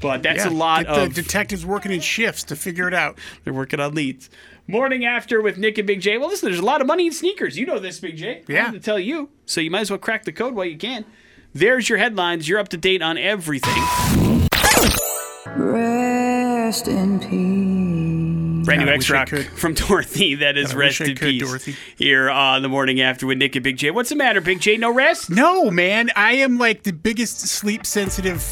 But 0.00 0.22
that's 0.22 0.44
Yeah, 0.44 0.50
a 0.50 0.52
lot 0.52 0.86
the 0.86 1.04
of 1.04 1.14
detectives 1.14 1.64
working 1.66 1.90
in 1.92 2.00
shifts 2.00 2.44
to 2.44 2.56
figure 2.56 2.86
it 2.88 2.94
out. 2.94 3.18
they're 3.44 3.52
working 3.54 3.80
on 3.80 3.94
leads. 3.94 4.30
Morning 4.66 5.04
after 5.04 5.42
with 5.42 5.58
Nick 5.58 5.76
and 5.78 5.86
Big 5.86 6.00
J. 6.00 6.16
Well, 6.18 6.28
listen, 6.28 6.48
there's 6.48 6.60
a 6.60 6.64
lot 6.64 6.80
of 6.80 6.86
money 6.86 7.06
in 7.06 7.12
sneakers. 7.12 7.58
You 7.58 7.66
know 7.66 7.78
this, 7.78 8.00
Big 8.00 8.16
J. 8.16 8.42
I 8.48 8.52
Yeah. 8.52 8.64
have 8.64 8.74
to 8.74 8.80
tell 8.80 8.98
you. 8.98 9.28
So 9.46 9.60
you 9.60 9.70
might 9.70 9.80
as 9.80 9.90
well 9.90 9.98
crack 9.98 10.24
the 10.24 10.32
code 10.32 10.54
while 10.54 10.66
you 10.66 10.76
can. 10.78 11.04
There's 11.54 11.88
your 11.88 11.98
headlines. 11.98 12.48
You're 12.48 12.58
up 12.58 12.68
to 12.70 12.76
date 12.76 13.02
on 13.02 13.18
everything. 13.18 13.72
Rest 15.56 16.88
in 16.88 17.20
peace. 17.20 18.03
Brand 18.64 18.80
God, 18.80 18.86
new 18.86 18.92
X 18.92 19.10
Rock 19.10 19.28
from 19.28 19.74
Dorothy. 19.74 20.36
That 20.36 20.56
is 20.56 20.68
God, 20.68 20.78
rest 20.78 21.00
in 21.00 21.16
could, 21.16 21.30
peace. 21.30 21.42
Dorothy. 21.42 21.76
Here 21.96 22.30
on 22.30 22.62
the 22.62 22.68
morning 22.68 23.00
after 23.00 23.26
with 23.26 23.38
Nick 23.38 23.56
and 23.56 23.62
Big 23.62 23.76
J. 23.76 23.90
What's 23.90 24.10
the 24.10 24.16
matter, 24.16 24.40
Big 24.40 24.60
J? 24.60 24.76
No 24.76 24.92
rest? 24.92 25.30
No, 25.30 25.70
man, 25.70 26.10
I 26.16 26.32
am 26.34 26.58
like 26.58 26.82
the 26.82 26.92
biggest 26.92 27.40
sleep 27.40 27.86
sensitive 27.86 28.42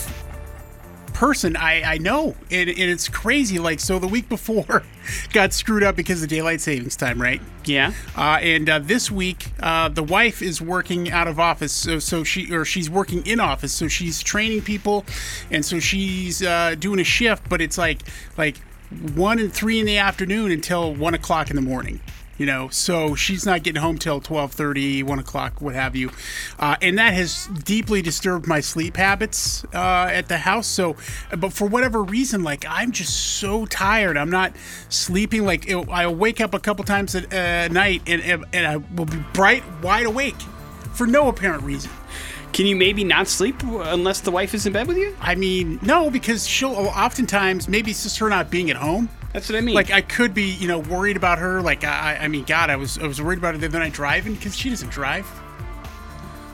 person 1.22 1.54
I, 1.56 1.82
I 1.82 1.98
know. 1.98 2.34
And, 2.50 2.68
and 2.68 2.78
it's 2.78 3.08
crazy. 3.08 3.60
Like, 3.60 3.78
so 3.78 4.00
the 4.00 4.08
week 4.08 4.28
before 4.28 4.82
got 5.32 5.52
screwed 5.52 5.84
up 5.84 5.94
because 5.94 6.20
of 6.20 6.28
daylight 6.28 6.60
savings 6.60 6.96
time, 6.96 7.22
right? 7.22 7.40
Yeah. 7.64 7.92
Uh, 8.16 8.38
and 8.42 8.68
uh, 8.68 8.80
this 8.80 9.08
week, 9.08 9.46
uh, 9.60 9.88
the 9.88 10.02
wife 10.02 10.42
is 10.42 10.60
working 10.60 11.12
out 11.12 11.28
of 11.28 11.38
office, 11.38 11.72
so, 11.72 12.00
so 12.00 12.24
she 12.24 12.52
or 12.52 12.64
she's 12.64 12.90
working 12.90 13.24
in 13.24 13.38
office, 13.38 13.72
so 13.72 13.86
she's 13.86 14.20
training 14.20 14.62
people, 14.62 15.04
and 15.50 15.64
so 15.64 15.78
she's 15.78 16.42
uh, 16.42 16.74
doing 16.76 16.98
a 16.98 17.04
shift, 17.04 17.48
but 17.48 17.60
it's 17.60 17.78
like 17.78 18.00
like 18.36 18.56
one 19.14 19.38
and 19.38 19.52
three 19.52 19.80
in 19.80 19.86
the 19.86 19.98
afternoon 19.98 20.50
until 20.50 20.94
one 20.94 21.14
o'clock 21.14 21.50
in 21.50 21.56
the 21.56 21.62
morning. 21.62 22.00
You 22.38 22.46
know, 22.46 22.70
so 22.70 23.14
she's 23.14 23.44
not 23.44 23.62
getting 23.62 23.80
home 23.80 23.98
till 23.98 24.20
12:30, 24.20 25.04
1 25.04 25.18
o'clock, 25.18 25.60
what 25.60 25.74
have 25.74 25.94
you, 25.94 26.10
uh, 26.58 26.76
and 26.80 26.98
that 26.98 27.12
has 27.12 27.46
deeply 27.46 28.00
disturbed 28.02 28.46
my 28.48 28.60
sleep 28.60 28.96
habits 28.96 29.64
uh, 29.74 30.08
at 30.10 30.28
the 30.28 30.38
house. 30.38 30.66
So, 30.66 30.96
but 31.36 31.52
for 31.52 31.68
whatever 31.68 32.02
reason, 32.02 32.42
like 32.42 32.64
I'm 32.68 32.90
just 32.90 33.14
so 33.38 33.66
tired. 33.66 34.16
I'm 34.16 34.30
not 34.30 34.56
sleeping. 34.88 35.44
Like 35.44 35.68
it, 35.68 35.88
I'll 35.90 36.14
wake 36.14 36.40
up 36.40 36.54
a 36.54 36.58
couple 36.58 36.84
times 36.84 37.14
at 37.14 37.32
uh, 37.32 37.68
night, 37.72 38.02
and 38.06 38.44
and 38.52 38.66
I 38.66 38.78
will 38.78 39.06
be 39.06 39.22
bright, 39.34 39.62
wide 39.82 40.06
awake, 40.06 40.40
for 40.94 41.06
no 41.06 41.28
apparent 41.28 41.62
reason. 41.62 41.90
Can 42.52 42.66
you 42.66 42.76
maybe 42.76 43.02
not 43.02 43.28
sleep 43.28 43.62
unless 43.62 44.20
the 44.20 44.30
wife 44.30 44.52
is 44.52 44.66
in 44.66 44.74
bed 44.74 44.86
with 44.86 44.98
you? 44.98 45.16
I 45.20 45.34
mean, 45.34 45.78
no, 45.80 46.10
because 46.10 46.46
she'll 46.46 46.74
oh, 46.76 46.88
oftentimes 46.88 47.66
maybe 47.66 47.90
it's 47.90 48.02
just 48.02 48.18
her 48.18 48.28
not 48.28 48.50
being 48.50 48.70
at 48.70 48.76
home. 48.76 49.08
That's 49.32 49.48
what 49.48 49.56
I 49.56 49.62
mean. 49.62 49.74
Like 49.74 49.90
I 49.90 50.02
could 50.02 50.34
be, 50.34 50.50
you 50.50 50.68
know, 50.68 50.80
worried 50.80 51.16
about 51.16 51.38
her. 51.38 51.62
Like 51.62 51.84
I, 51.84 52.18
I 52.20 52.28
mean, 52.28 52.44
God, 52.44 52.68
I 52.68 52.76
was, 52.76 52.98
I 52.98 53.06
was 53.06 53.22
worried 53.22 53.38
about 53.38 53.54
her 53.54 53.60
the 53.60 53.66
other 53.68 53.78
night 53.78 53.94
driving 53.94 54.34
because 54.34 54.54
she 54.54 54.68
doesn't 54.68 54.90
drive. 54.90 55.26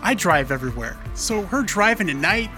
I 0.01 0.15
drive 0.15 0.53
everywhere, 0.53 0.97
so 1.15 1.43
her 1.43 1.63
driving 1.63 2.09
at 2.09 2.15
night, 2.15 2.51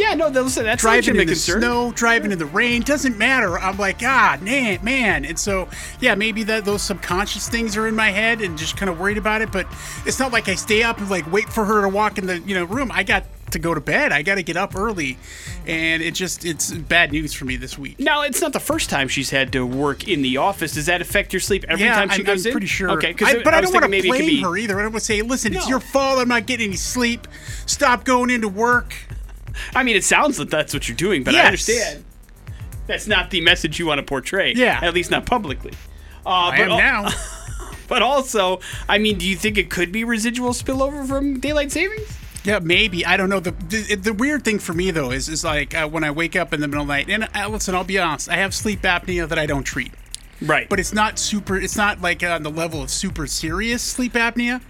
yeah, 0.00 0.14
no, 0.14 0.28
listen, 0.28 0.64
that's 0.64 0.80
driving 0.80 1.10
in 1.10 1.16
the 1.18 1.26
concern. 1.26 1.60
snow, 1.60 1.92
driving 1.92 2.32
in 2.32 2.38
the 2.38 2.46
rain, 2.46 2.82
doesn't 2.82 3.18
matter. 3.18 3.58
I'm 3.58 3.76
like, 3.76 4.02
ah, 4.02 4.38
man, 4.40 4.82
man. 4.82 5.24
And 5.24 5.38
so, 5.38 5.68
yeah, 6.00 6.14
maybe 6.14 6.42
that 6.44 6.64
those 6.64 6.82
subconscious 6.82 7.48
things 7.48 7.76
are 7.76 7.86
in 7.86 7.94
my 7.94 8.10
head 8.10 8.40
and 8.40 8.56
just 8.56 8.76
kind 8.76 8.88
of 8.88 8.98
worried 8.98 9.18
about 9.18 9.42
it. 9.42 9.52
But 9.52 9.66
it's 10.06 10.18
not 10.18 10.32
like 10.32 10.48
I 10.48 10.54
stay 10.54 10.82
up 10.82 10.98
and 10.98 11.10
like 11.10 11.30
wait 11.30 11.48
for 11.48 11.64
her 11.64 11.82
to 11.82 11.88
walk 11.88 12.18
in 12.18 12.26
the 12.26 12.38
you 12.40 12.54
know 12.54 12.64
room. 12.64 12.90
I 12.92 13.02
got 13.02 13.24
to 13.52 13.58
go 13.58 13.74
to 13.74 13.80
bed. 13.80 14.12
I 14.12 14.22
got 14.22 14.36
to 14.36 14.42
get 14.42 14.56
up 14.56 14.74
early, 14.74 15.18
and 15.66 16.02
it 16.02 16.14
just 16.14 16.44
it's 16.44 16.72
bad 16.72 17.12
news 17.12 17.32
for 17.32 17.44
me 17.44 17.56
this 17.56 17.78
week. 17.78 17.98
Now, 17.98 18.22
it's 18.22 18.40
not 18.40 18.52
the 18.52 18.60
first 18.60 18.90
time 18.90 19.08
she's 19.08 19.30
had 19.30 19.52
to 19.52 19.66
work 19.66 20.08
in 20.08 20.22
the 20.22 20.38
office. 20.38 20.72
Does 20.72 20.86
that 20.86 21.00
affect 21.00 21.32
your 21.32 21.40
sleep 21.40 21.64
every 21.68 21.84
yeah, 21.84 21.94
time 21.94 22.10
she 22.10 22.22
I'm, 22.22 22.26
goes 22.26 22.46
I'm 22.46 22.50
in? 22.50 22.52
pretty 22.52 22.66
sure. 22.66 22.90
Okay, 22.92 23.14
I, 23.20 23.42
but 23.42 23.54
I, 23.54 23.60
was 23.60 23.70
don't 23.70 23.82
want 23.82 23.92
to 23.92 24.02
blame 24.02 24.26
be. 24.26 24.40
her 24.40 24.56
either. 24.56 24.78
I 24.78 24.82
don't 24.82 24.92
want 24.92 25.02
to 25.02 25.06
say, 25.06 25.22
listen, 25.22 25.54
it's 25.54 25.68
your 25.68 25.80
fault. 25.80 26.18
I'm 26.18 26.28
not 26.28 26.46
getting 26.46 26.68
any 26.68 26.76
sleep. 26.76 27.26
Stop 27.66 28.04
going 28.04 28.30
into 28.30 28.48
work. 28.48 28.94
I 29.74 29.82
mean, 29.82 29.96
it 29.96 30.04
sounds 30.04 30.38
like 30.38 30.50
that's 30.50 30.72
what 30.74 30.88
you're 30.88 30.96
doing, 30.96 31.22
but 31.24 31.34
I 31.34 31.40
understand 31.46 32.04
that's 32.86 33.06
not 33.06 33.30
the 33.30 33.40
message 33.40 33.78
you 33.78 33.86
want 33.86 33.98
to 33.98 34.02
portray. 34.04 34.52
Yeah. 34.54 34.80
at 34.82 34.94
least 34.94 35.10
not 35.10 35.26
publicly. 35.26 35.72
Uh, 36.26 36.28
I 36.30 36.50
but 36.56 36.60
am 36.64 36.70
al- 36.72 36.78
now. 36.78 37.08
But 37.88 38.02
also, 38.02 38.60
I 38.88 38.98
mean, 38.98 39.18
do 39.18 39.26
you 39.26 39.34
think 39.34 39.58
it 39.58 39.68
could 39.68 39.90
be 39.90 40.04
residual 40.04 40.50
spillover 40.50 41.04
from 41.08 41.40
daylight 41.40 41.72
savings? 41.72 42.16
Yeah, 42.44 42.60
maybe. 42.60 43.04
I 43.04 43.16
don't 43.16 43.28
know. 43.28 43.40
The 43.40 43.50
the, 43.50 43.96
the 43.96 44.12
weird 44.12 44.44
thing 44.44 44.60
for 44.60 44.72
me 44.72 44.92
though 44.92 45.10
is 45.10 45.28
is 45.28 45.42
like 45.42 45.74
uh, 45.74 45.88
when 45.88 46.04
I 46.04 46.12
wake 46.12 46.36
up 46.36 46.54
in 46.54 46.60
the 46.60 46.68
middle 46.68 46.82
of 46.82 46.86
the 46.86 46.94
night. 46.94 47.10
And 47.10 47.28
uh, 47.34 47.48
listen, 47.48 47.74
I'll 47.74 47.82
be 47.82 47.98
honest. 47.98 48.28
I 48.28 48.36
have 48.36 48.54
sleep 48.54 48.82
apnea 48.82 49.28
that 49.28 49.40
I 49.40 49.46
don't 49.46 49.64
treat, 49.64 49.92
Right. 50.40 50.68
but 50.68 50.78
it's 50.78 50.92
not 50.94 51.18
super. 51.18 51.56
It's 51.56 51.74
not 51.76 52.00
like 52.00 52.22
on 52.22 52.44
the 52.44 52.50
level 52.50 52.80
of 52.80 52.90
super 52.90 53.26
serious 53.26 53.82
sleep 53.82 54.12
apnea. 54.12 54.62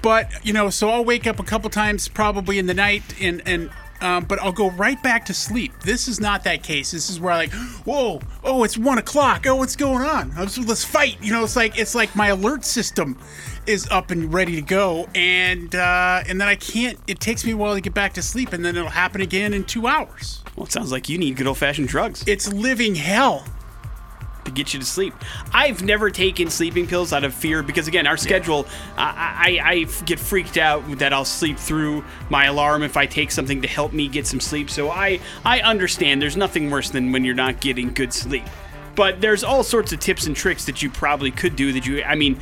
But 0.00 0.30
you 0.42 0.54
know, 0.54 0.70
so 0.70 0.88
I'll 0.88 1.04
wake 1.04 1.26
up 1.26 1.38
a 1.38 1.44
couple 1.44 1.68
times 1.68 2.08
probably 2.08 2.58
in 2.58 2.64
the 2.64 2.72
night 2.74 3.02
and 3.20 3.42
and. 3.44 3.68
Um, 4.04 4.24
but 4.24 4.40
I'll 4.42 4.52
go 4.52 4.70
right 4.72 5.02
back 5.02 5.24
to 5.26 5.34
sleep. 5.34 5.72
This 5.80 6.08
is 6.08 6.20
not 6.20 6.44
that 6.44 6.62
case. 6.62 6.90
This 6.90 7.08
is 7.08 7.18
where 7.18 7.32
I 7.32 7.36
like, 7.38 7.52
whoa, 7.86 8.20
oh, 8.44 8.62
it's 8.62 8.76
one 8.76 8.98
o'clock. 8.98 9.46
Oh, 9.46 9.56
what's 9.56 9.76
going 9.76 10.04
on? 10.06 10.34
Was- 10.36 10.58
Let's 10.58 10.84
fight. 10.84 11.16
You 11.22 11.32
know, 11.32 11.42
it's 11.42 11.56
like 11.56 11.78
it's 11.78 11.94
like 11.94 12.14
my 12.14 12.28
alert 12.28 12.64
system 12.64 13.18
is 13.66 13.88
up 13.90 14.10
and 14.10 14.30
ready 14.32 14.56
to 14.56 14.62
go, 14.62 15.08
and 15.14 15.74
uh, 15.74 16.22
and 16.28 16.38
then 16.40 16.48
I 16.48 16.54
can't. 16.56 16.98
It 17.06 17.18
takes 17.18 17.44
me 17.46 17.52
a 17.52 17.56
while 17.56 17.74
to 17.74 17.80
get 17.80 17.94
back 17.94 18.12
to 18.14 18.22
sleep, 18.22 18.52
and 18.52 18.62
then 18.62 18.76
it'll 18.76 18.90
happen 18.90 19.22
again 19.22 19.54
in 19.54 19.64
two 19.64 19.86
hours. 19.86 20.42
well, 20.54 20.66
it 20.66 20.72
sounds 20.72 20.92
like 20.92 21.08
you 21.08 21.16
need 21.16 21.36
good 21.36 21.46
old 21.46 21.56
fashioned 21.58 21.88
drugs 21.88 22.22
It's 22.26 22.52
living 22.52 22.94
hell. 22.94 23.44
To 24.44 24.50
get 24.50 24.74
you 24.74 24.80
to 24.80 24.86
sleep. 24.86 25.14
I've 25.52 25.82
never 25.82 26.10
taken 26.10 26.50
sleeping 26.50 26.86
pills 26.86 27.12
out 27.12 27.24
of 27.24 27.34
fear 27.34 27.62
because, 27.62 27.88
again, 27.88 28.06
our 28.06 28.16
schedule—I 28.16 29.86
get 30.04 30.18
freaked 30.18 30.56
out 30.56 30.98
that 30.98 31.12
I'll 31.12 31.24
sleep 31.24 31.58
through 31.58 32.04
my 32.30 32.46
alarm 32.46 32.82
if 32.82 32.96
I 32.96 33.06
take 33.06 33.30
something 33.30 33.62
to 33.62 33.68
help 33.68 33.92
me 33.92 34.08
get 34.08 34.26
some 34.26 34.40
sleep. 34.40 34.70
So 34.70 34.90
I, 34.90 35.20
I 35.44 35.60
understand 35.60 36.20
there's 36.22 36.36
nothing 36.36 36.70
worse 36.70 36.90
than 36.90 37.12
when 37.12 37.24
you're 37.24 37.34
not 37.34 37.60
getting 37.60 37.92
good 37.92 38.12
sleep. 38.12 38.44
But 38.94 39.20
there's 39.20 39.42
all 39.42 39.64
sorts 39.64 39.92
of 39.92 39.98
tips 39.98 40.26
and 40.26 40.36
tricks 40.36 40.66
that 40.66 40.80
you 40.80 40.88
probably 40.88 41.32
could 41.32 41.56
do 41.56 41.72
that 41.72 41.84
you, 41.84 42.02
I 42.04 42.14
mean, 42.14 42.38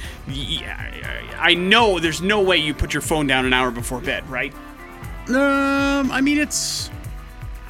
I 1.39 1.55
know 1.55 1.99
there's 1.99 2.21
no 2.21 2.43
way 2.43 2.59
you 2.59 2.75
put 2.75 2.93
your 2.93 3.01
phone 3.01 3.27
down 3.27 3.47
an 3.47 3.55
hour 3.55 3.71
before 3.71 4.01
bed, 4.01 4.29
right? 4.29 4.53
Um, 5.29 6.11
I 6.13 6.21
mean, 6.21 6.37
it's. 6.39 6.91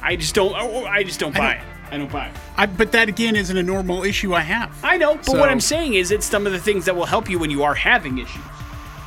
I 0.01 0.17
just 0.17 0.35
don't, 0.35 0.53
I 0.53 1.03
just 1.03 1.19
don't 1.19 1.33
buy 1.33 1.53
don't- 1.55 1.63
it. 1.63 1.72
I 1.93 1.97
don't 1.97 2.11
buy 2.11 2.25
it. 2.27 2.33
I, 2.57 2.65
but 2.65 2.91
that 2.93 3.07
again 3.07 3.35
isn't 3.35 3.55
a 3.55 3.61
normal 3.61 4.03
issue 4.03 4.33
I 4.33 4.41
have. 4.41 4.71
I 4.83 4.97
know, 4.97 5.15
but 5.15 5.25
So- 5.25 5.39
what 5.39 5.49
I'm 5.49 5.59
saying 5.59 5.93
is, 5.93 6.09
it's 6.11 6.25
some 6.25 6.47
of 6.47 6.51
the 6.53 6.59
things 6.59 6.85
that 6.85 6.95
will 6.95 7.05
help 7.05 7.29
you 7.29 7.37
when 7.37 7.51
you 7.51 7.61
are 7.63 7.75
having 7.75 8.17
issues. 8.17 8.41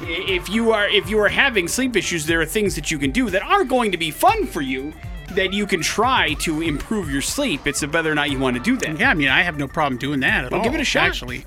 If 0.03 0.49
you 0.51 0.72
are 0.72 0.87
if 0.89 1.09
you 1.11 1.18
are 1.20 1.28
having 1.28 1.68
sleep 1.68 1.97
issues, 1.97 2.26
there 2.26 2.41
are 2.41 2.47
things 2.47 2.74
that 2.76 2.91
you 2.91 2.99
can 2.99 3.11
do 3.12 3.30
that 3.30 3.43
aren't 3.43 3.68
going 3.70 3.91
to 3.93 3.97
be 3.99 4.11
fun 4.11 4.47
for 4.47 4.61
you 4.61 4.93
that 5.34 5.53
you 5.53 5.66
can 5.66 5.80
try 5.80 6.34
to 6.34 6.62
improve 6.62 7.11
your 7.11 7.22
sleep. 7.22 7.66
It's 7.66 7.84
whether 7.84 8.12
or 8.12 8.14
not 8.14 8.30
you 8.30 8.39
want 8.39 8.57
to 8.57 8.62
do 8.62 8.76
that. 8.76 9.01
Yeah, 9.01 9.11
I 9.11 9.14
mean, 9.14 9.28
I 9.28 9.43
have 9.43 9.59
no 9.59 9.66
problem 9.66 9.99
doing 9.99 10.20
that 10.20 10.45
at 10.45 10.51
Well, 10.53 10.61
all. 10.61 10.64
give 10.64 10.74
it 10.74 10.80
a 10.80 10.84
shot. 10.84 11.09
Actually, 11.09 11.45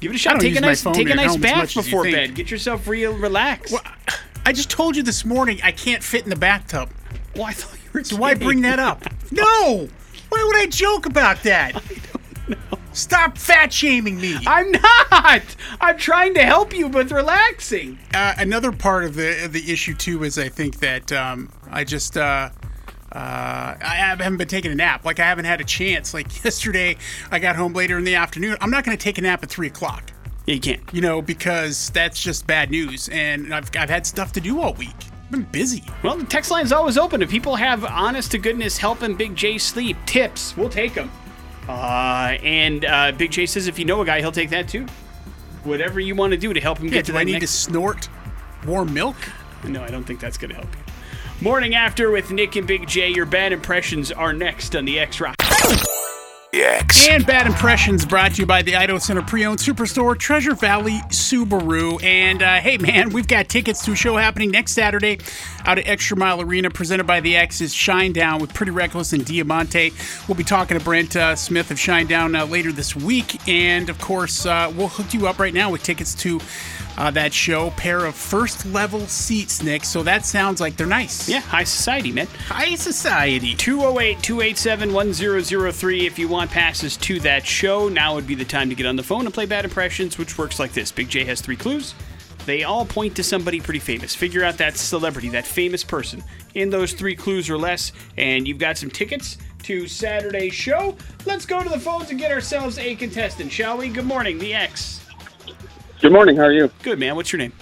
Give 0.00 0.10
it 0.10 0.16
a 0.16 0.18
shot. 0.18 0.40
Take 0.40 0.56
a 0.56 0.60
nice 0.60 0.82
take 0.82 1.08
a 1.10 1.14
nice 1.14 1.36
bath 1.36 1.56
much 1.56 1.76
as 1.76 1.76
you 1.76 1.82
before 1.84 2.02
bed. 2.04 2.34
Get 2.34 2.50
yourself 2.50 2.86
real 2.88 3.16
relaxed. 3.16 3.72
Well, 3.72 3.82
I 4.44 4.52
just 4.52 4.68
told 4.68 4.96
you 4.96 5.04
this 5.04 5.24
morning 5.24 5.60
I 5.62 5.70
can't 5.72 6.02
fit 6.02 6.24
in 6.24 6.28
the 6.30 6.36
bathtub. 6.36 6.90
Well, 7.36 7.44
I 7.44 7.52
thought 7.52 7.78
you 7.84 7.90
were. 7.94 8.04
So 8.04 8.16
why 8.16 8.34
bring 8.34 8.60
that 8.62 8.78
up? 8.78 9.04
No. 9.30 9.88
Why 10.32 10.44
would 10.46 10.56
I 10.56 10.66
joke 10.66 11.04
about 11.04 11.42
that? 11.42 11.82
Stop 12.94 13.36
fat 13.36 13.70
shaming 13.70 14.18
me. 14.18 14.38
I'm 14.46 14.70
not. 14.72 15.42
I'm 15.78 15.98
trying 15.98 16.32
to 16.34 16.42
help 16.42 16.74
you 16.74 16.88
with 16.88 17.12
relaxing. 17.12 17.98
uh, 18.14 18.34
another 18.38 18.72
part 18.72 19.04
of 19.04 19.14
the 19.14 19.46
the 19.50 19.70
issue 19.70 19.92
too 19.94 20.24
is 20.24 20.38
I 20.38 20.48
think 20.48 20.78
that 20.78 21.12
um, 21.12 21.50
I 21.70 21.84
just 21.84 22.16
uh, 22.16 22.48
uh, 23.12 23.74
I 23.78 23.94
haven't 23.98 24.38
been 24.38 24.48
taking 24.48 24.72
a 24.72 24.74
nap. 24.74 25.04
Like 25.04 25.20
I 25.20 25.26
haven't 25.26 25.44
had 25.44 25.60
a 25.60 25.64
chance. 25.64 26.14
Like 26.14 26.44
yesterday, 26.44 26.96
I 27.30 27.38
got 27.38 27.54
home 27.54 27.74
later 27.74 27.98
in 27.98 28.04
the 28.04 28.14
afternoon. 28.14 28.56
I'm 28.62 28.70
not 28.70 28.84
going 28.84 28.96
to 28.96 29.02
take 29.02 29.18
a 29.18 29.22
nap 29.22 29.42
at 29.42 29.50
three 29.50 29.66
o'clock. 29.66 30.12
Yeah, 30.46 30.54
you 30.54 30.60
can't. 30.62 30.80
You 30.94 31.02
know, 31.02 31.20
because 31.20 31.90
that's 31.90 32.18
just 32.22 32.46
bad 32.46 32.70
news. 32.70 33.10
And 33.10 33.54
I've 33.54 33.70
I've 33.76 33.90
had 33.90 34.06
stuff 34.06 34.32
to 34.32 34.40
do 34.40 34.62
all 34.62 34.72
week. 34.72 34.96
Been 35.32 35.44
busy. 35.44 35.82
Well, 36.02 36.18
the 36.18 36.26
text 36.26 36.50
line's 36.50 36.72
always 36.72 36.98
open. 36.98 37.22
If 37.22 37.30
people 37.30 37.56
have 37.56 37.86
honest 37.86 38.32
to 38.32 38.38
goodness 38.38 38.76
helping 38.76 39.16
Big 39.16 39.34
J 39.34 39.56
sleep 39.56 39.96
tips, 40.04 40.54
we'll 40.58 40.68
take 40.68 40.92
them. 40.92 41.10
Uh, 41.66 42.36
and 42.42 42.84
uh, 42.84 43.12
Big 43.12 43.30
J 43.30 43.46
says 43.46 43.66
if 43.66 43.78
you 43.78 43.86
know 43.86 44.02
a 44.02 44.04
guy, 44.04 44.20
he'll 44.20 44.30
take 44.30 44.50
that 44.50 44.68
too. 44.68 44.84
Whatever 45.64 46.00
you 46.00 46.14
want 46.14 46.32
to 46.32 46.36
do 46.36 46.52
to 46.52 46.60
help 46.60 46.76
him 46.76 46.88
Yeah, 46.88 46.92
get 46.96 47.06
to 47.06 47.12
do 47.12 47.18
I 47.18 47.24
need 47.24 47.40
to 47.40 47.46
snort 47.46 48.10
warm 48.66 48.92
milk? 48.92 49.16
No, 49.64 49.82
I 49.82 49.88
don't 49.88 50.04
think 50.04 50.20
that's 50.20 50.36
going 50.36 50.50
to 50.50 50.56
help 50.56 50.68
you. 50.74 50.82
Morning 51.40 51.74
after 51.74 52.10
with 52.10 52.30
Nick 52.30 52.56
and 52.56 52.66
Big 52.66 52.86
J. 52.86 53.08
Your 53.08 53.24
bad 53.24 53.54
impressions 53.54 54.12
are 54.12 54.34
next 54.34 54.76
on 54.76 54.84
the 54.84 55.00
X 55.00 55.18
Rock. 55.18 55.36
X. 56.54 57.08
And 57.08 57.24
Bad 57.24 57.46
Impressions 57.46 58.04
brought 58.04 58.34
to 58.34 58.42
you 58.42 58.46
by 58.46 58.60
the 58.60 58.76
Idaho 58.76 58.98
Center 58.98 59.22
Pre-Owned 59.22 59.58
Superstore, 59.58 60.18
Treasure 60.18 60.54
Valley 60.54 61.00
Subaru. 61.08 62.02
And 62.02 62.42
uh, 62.42 62.56
hey, 62.56 62.76
man, 62.76 63.08
we've 63.08 63.26
got 63.26 63.48
tickets 63.48 63.82
to 63.86 63.92
a 63.92 63.96
show 63.96 64.18
happening 64.18 64.50
next 64.50 64.72
Saturday 64.72 65.18
out 65.64 65.78
at 65.78 65.88
Extra 65.88 66.14
Mile 66.14 66.42
Arena, 66.42 66.68
presented 66.68 67.06
by 67.06 67.20
the 67.20 67.36
X's 67.36 67.72
Shinedown 67.72 68.38
with 68.38 68.52
Pretty 68.52 68.70
Reckless 68.70 69.14
and 69.14 69.24
Diamante. 69.24 69.94
We'll 70.28 70.36
be 70.36 70.44
talking 70.44 70.78
to 70.78 70.84
Brent 70.84 71.16
uh, 71.16 71.36
Smith 71.36 71.70
of 71.70 71.78
Shinedown 71.78 72.38
uh, 72.38 72.44
later 72.44 72.70
this 72.70 72.94
week. 72.94 73.48
And 73.48 73.88
of 73.88 73.98
course, 73.98 74.44
uh, 74.44 74.70
we'll 74.76 74.88
hook 74.88 75.14
you 75.14 75.28
up 75.28 75.38
right 75.38 75.54
now 75.54 75.70
with 75.70 75.82
tickets 75.82 76.14
to 76.16 76.38
uh, 76.96 77.10
that 77.12 77.32
show. 77.32 77.70
Pair 77.70 78.04
of 78.04 78.14
first 78.14 78.66
level 78.66 79.00
seats, 79.06 79.62
Nick. 79.62 79.84
So 79.84 80.02
that 80.02 80.24
sounds 80.24 80.60
like 80.60 80.76
they're 80.76 80.86
nice. 80.86 81.28
Yeah, 81.28 81.40
high 81.40 81.64
society, 81.64 82.12
man. 82.12 82.26
High 82.48 82.74
society. 82.74 83.54
208 83.54 84.22
287 84.22 84.92
1003 84.92 86.06
if 86.06 86.18
you 86.18 86.28
want 86.28 86.50
passes 86.50 86.96
to 86.98 87.20
that 87.20 87.46
show. 87.46 87.88
Now 87.88 88.14
would 88.14 88.26
be 88.26 88.34
the 88.34 88.44
time 88.44 88.68
to 88.68 88.74
get 88.74 88.86
on 88.86 88.96
the 88.96 89.02
phone 89.02 89.24
and 89.24 89.34
play 89.34 89.46
Bad 89.46 89.64
Impressions, 89.64 90.18
which 90.18 90.38
works 90.38 90.58
like 90.58 90.72
this 90.72 90.92
Big 90.92 91.08
J 91.08 91.24
has 91.24 91.40
three 91.40 91.56
clues. 91.56 91.94
They 92.44 92.64
all 92.64 92.84
point 92.84 93.14
to 93.16 93.22
somebody 93.22 93.60
pretty 93.60 93.78
famous. 93.78 94.14
Figure 94.14 94.42
out 94.42 94.58
that 94.58 94.76
celebrity, 94.76 95.28
that 95.30 95.46
famous 95.46 95.84
person 95.84 96.24
in 96.54 96.70
those 96.70 96.92
three 96.92 97.14
clues 97.14 97.48
or 97.48 97.56
less, 97.56 97.92
and 98.16 98.48
you've 98.48 98.58
got 98.58 98.76
some 98.76 98.90
tickets 98.90 99.38
to 99.62 99.86
Saturday's 99.86 100.54
show. 100.54 100.96
Let's 101.24 101.46
go 101.46 101.62
to 101.62 101.68
the 101.68 101.78
phones 101.78 102.10
and 102.10 102.18
get 102.18 102.32
ourselves 102.32 102.78
a 102.78 102.96
contestant, 102.96 103.52
shall 103.52 103.78
we? 103.78 103.88
Good 103.88 104.06
morning, 104.06 104.38
the 104.38 104.54
X. 104.54 105.01
Good 106.02 106.10
morning. 106.10 106.34
How 106.34 106.42
are 106.42 106.52
you, 106.52 106.68
Good 106.82 106.98
man. 106.98 107.14
What's 107.14 107.32
your 107.32 107.38
name? 107.38 107.52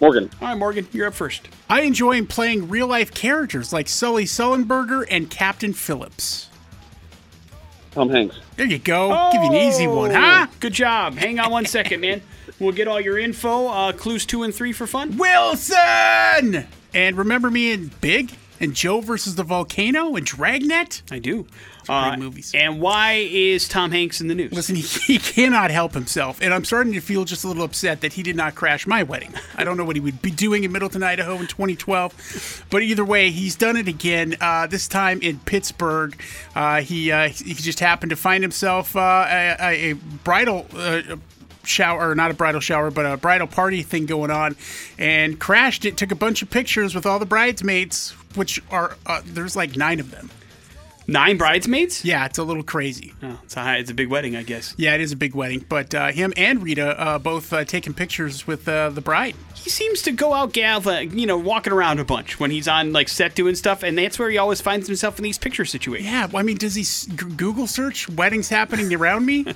Morgan? 0.00 0.28
All 0.42 0.48
right, 0.48 0.58
Morgan, 0.58 0.88
you're 0.90 1.06
up 1.06 1.14
first. 1.14 1.48
I 1.70 1.82
enjoy 1.82 2.24
playing 2.24 2.68
real 2.68 2.88
life 2.88 3.14
characters 3.14 3.72
like 3.72 3.88
Sully 3.88 4.24
Sullenberger 4.24 5.06
and 5.08 5.30
Captain 5.30 5.72
Phillips. 5.72 6.48
Tom 7.92 8.10
Hanks. 8.10 8.40
There 8.56 8.66
you 8.66 8.80
go. 8.80 9.30
Give 9.32 9.40
you 9.40 9.50
an 9.50 9.54
easy 9.54 9.86
one, 9.86 10.10
huh? 10.10 10.48
Good 10.58 10.72
job. 10.72 11.14
Hang 11.14 11.38
on 11.38 11.52
one 11.52 11.64
second, 11.64 12.00
man. 12.00 12.22
We'll 12.58 12.72
get 12.72 12.88
all 12.88 13.00
your 13.00 13.20
info. 13.20 13.68
Uh, 13.68 13.92
clues 13.92 14.26
two 14.26 14.42
and 14.42 14.52
three 14.52 14.72
for 14.72 14.88
fun. 14.88 15.16
Wilson! 15.16 16.66
And 16.92 17.16
remember 17.16 17.52
me 17.52 17.70
in 17.70 17.92
Big 18.00 18.32
and 18.58 18.74
Joe 18.74 19.00
versus 19.00 19.36
the 19.36 19.44
Volcano 19.44 20.16
and 20.16 20.26
Dragnet? 20.26 21.02
I 21.08 21.20
do. 21.20 21.46
Uh, 21.88 22.16
movies. 22.16 22.52
And 22.54 22.80
why 22.80 23.28
is 23.30 23.68
Tom 23.68 23.90
Hanks 23.90 24.20
in 24.20 24.28
the 24.28 24.34
news? 24.34 24.52
Listen, 24.52 24.76
he, 24.76 24.82
he 25.06 25.18
cannot 25.18 25.70
help 25.70 25.94
himself, 25.94 26.40
and 26.40 26.52
I'm 26.54 26.64
starting 26.64 26.92
to 26.94 27.00
feel 27.00 27.24
just 27.24 27.44
a 27.44 27.48
little 27.48 27.64
upset 27.64 28.00
that 28.00 28.14
he 28.14 28.22
did 28.22 28.36
not 28.36 28.54
crash 28.54 28.86
my 28.86 29.02
wedding. 29.02 29.34
I 29.56 29.64
don't 29.64 29.76
know 29.76 29.84
what 29.84 29.96
he 29.96 30.00
would 30.00 30.22
be 30.22 30.30
doing 30.30 30.64
in 30.64 30.72
Middleton, 30.72 31.02
Idaho 31.02 31.34
in 31.36 31.46
2012, 31.46 32.66
but 32.70 32.82
either 32.82 33.04
way, 33.04 33.30
he's 33.30 33.56
done 33.56 33.76
it 33.76 33.88
again. 33.88 34.36
Uh, 34.40 34.66
this 34.66 34.88
time 34.88 35.20
in 35.22 35.38
Pittsburgh, 35.40 36.20
uh, 36.54 36.80
he 36.80 37.10
uh, 37.12 37.28
he 37.28 37.54
just 37.54 37.80
happened 37.80 38.10
to 38.10 38.16
find 38.16 38.42
himself 38.42 38.96
uh, 38.96 39.26
a, 39.28 39.56
a, 39.60 39.90
a 39.90 39.92
bridal. 39.94 40.66
Uh, 40.74 41.16
shower 41.66 42.10
or 42.10 42.14
not 42.14 42.30
a 42.30 42.34
bridal 42.34 42.60
shower 42.60 42.90
but 42.90 43.06
a 43.06 43.16
bridal 43.16 43.46
party 43.46 43.82
thing 43.82 44.04
going 44.04 44.30
on 44.30 44.54
and 44.98 45.40
crashed 45.40 45.86
it 45.86 45.96
took 45.96 46.12
a 46.12 46.14
bunch 46.14 46.42
of 46.42 46.50
pictures 46.50 46.94
with 46.94 47.06
all 47.06 47.18
the 47.18 47.24
bridesmaids 47.24 48.10
which 48.34 48.62
are 48.70 48.98
uh, 49.06 49.22
there's 49.24 49.56
like 49.56 49.74
nine 49.74 49.98
of 49.98 50.10
them 50.10 50.30
Nine 51.06 51.36
bridesmaids? 51.36 52.04
yeah 52.04 52.24
it's 52.24 52.38
a 52.38 52.42
little 52.44 52.62
crazy 52.62 53.12
Oh, 53.22 53.38
it's 53.44 53.56
a 53.56 53.60
high, 53.60 53.76
it's 53.76 53.90
a 53.90 53.94
big 53.94 54.08
wedding, 54.08 54.36
I 54.36 54.42
guess. 54.42 54.74
yeah, 54.78 54.94
it 54.94 55.00
is 55.00 55.12
a 55.12 55.16
big 55.16 55.34
wedding, 55.34 55.64
but 55.68 55.94
uh, 55.94 56.08
him 56.12 56.32
and 56.36 56.62
Rita 56.62 56.98
uh, 57.00 57.18
both 57.18 57.52
uh, 57.52 57.64
taking 57.64 57.92
pictures 57.94 58.46
with 58.46 58.66
uh, 58.68 58.88
the 58.90 59.00
bride. 59.00 59.34
He 59.64 59.70
seems 59.70 60.02
to 60.02 60.12
go 60.12 60.34
out 60.34 60.54
uh, 60.58 60.90
you 61.10 61.24
know, 61.26 61.38
walking 61.38 61.72
around 61.72 61.98
a 61.98 62.04
bunch 62.04 62.38
when 62.38 62.50
he's 62.50 62.68
on 62.68 62.92
like 62.92 63.08
set 63.08 63.34
doing 63.34 63.54
stuff, 63.54 63.82
and 63.82 63.96
that's 63.96 64.18
where 64.18 64.28
he 64.28 64.36
always 64.36 64.60
finds 64.60 64.86
himself 64.86 65.18
in 65.18 65.22
these 65.22 65.38
picture 65.38 65.64
situations. 65.64 66.06
Yeah, 66.10 66.26
well, 66.26 66.36
I 66.40 66.42
mean, 66.42 66.58
does 66.58 66.74
he 66.74 66.82
s- 66.82 67.06
g- 67.06 67.16
Google 67.34 67.66
search 67.66 68.06
weddings 68.10 68.50
happening 68.50 68.92
around 68.94 69.24
me? 69.24 69.46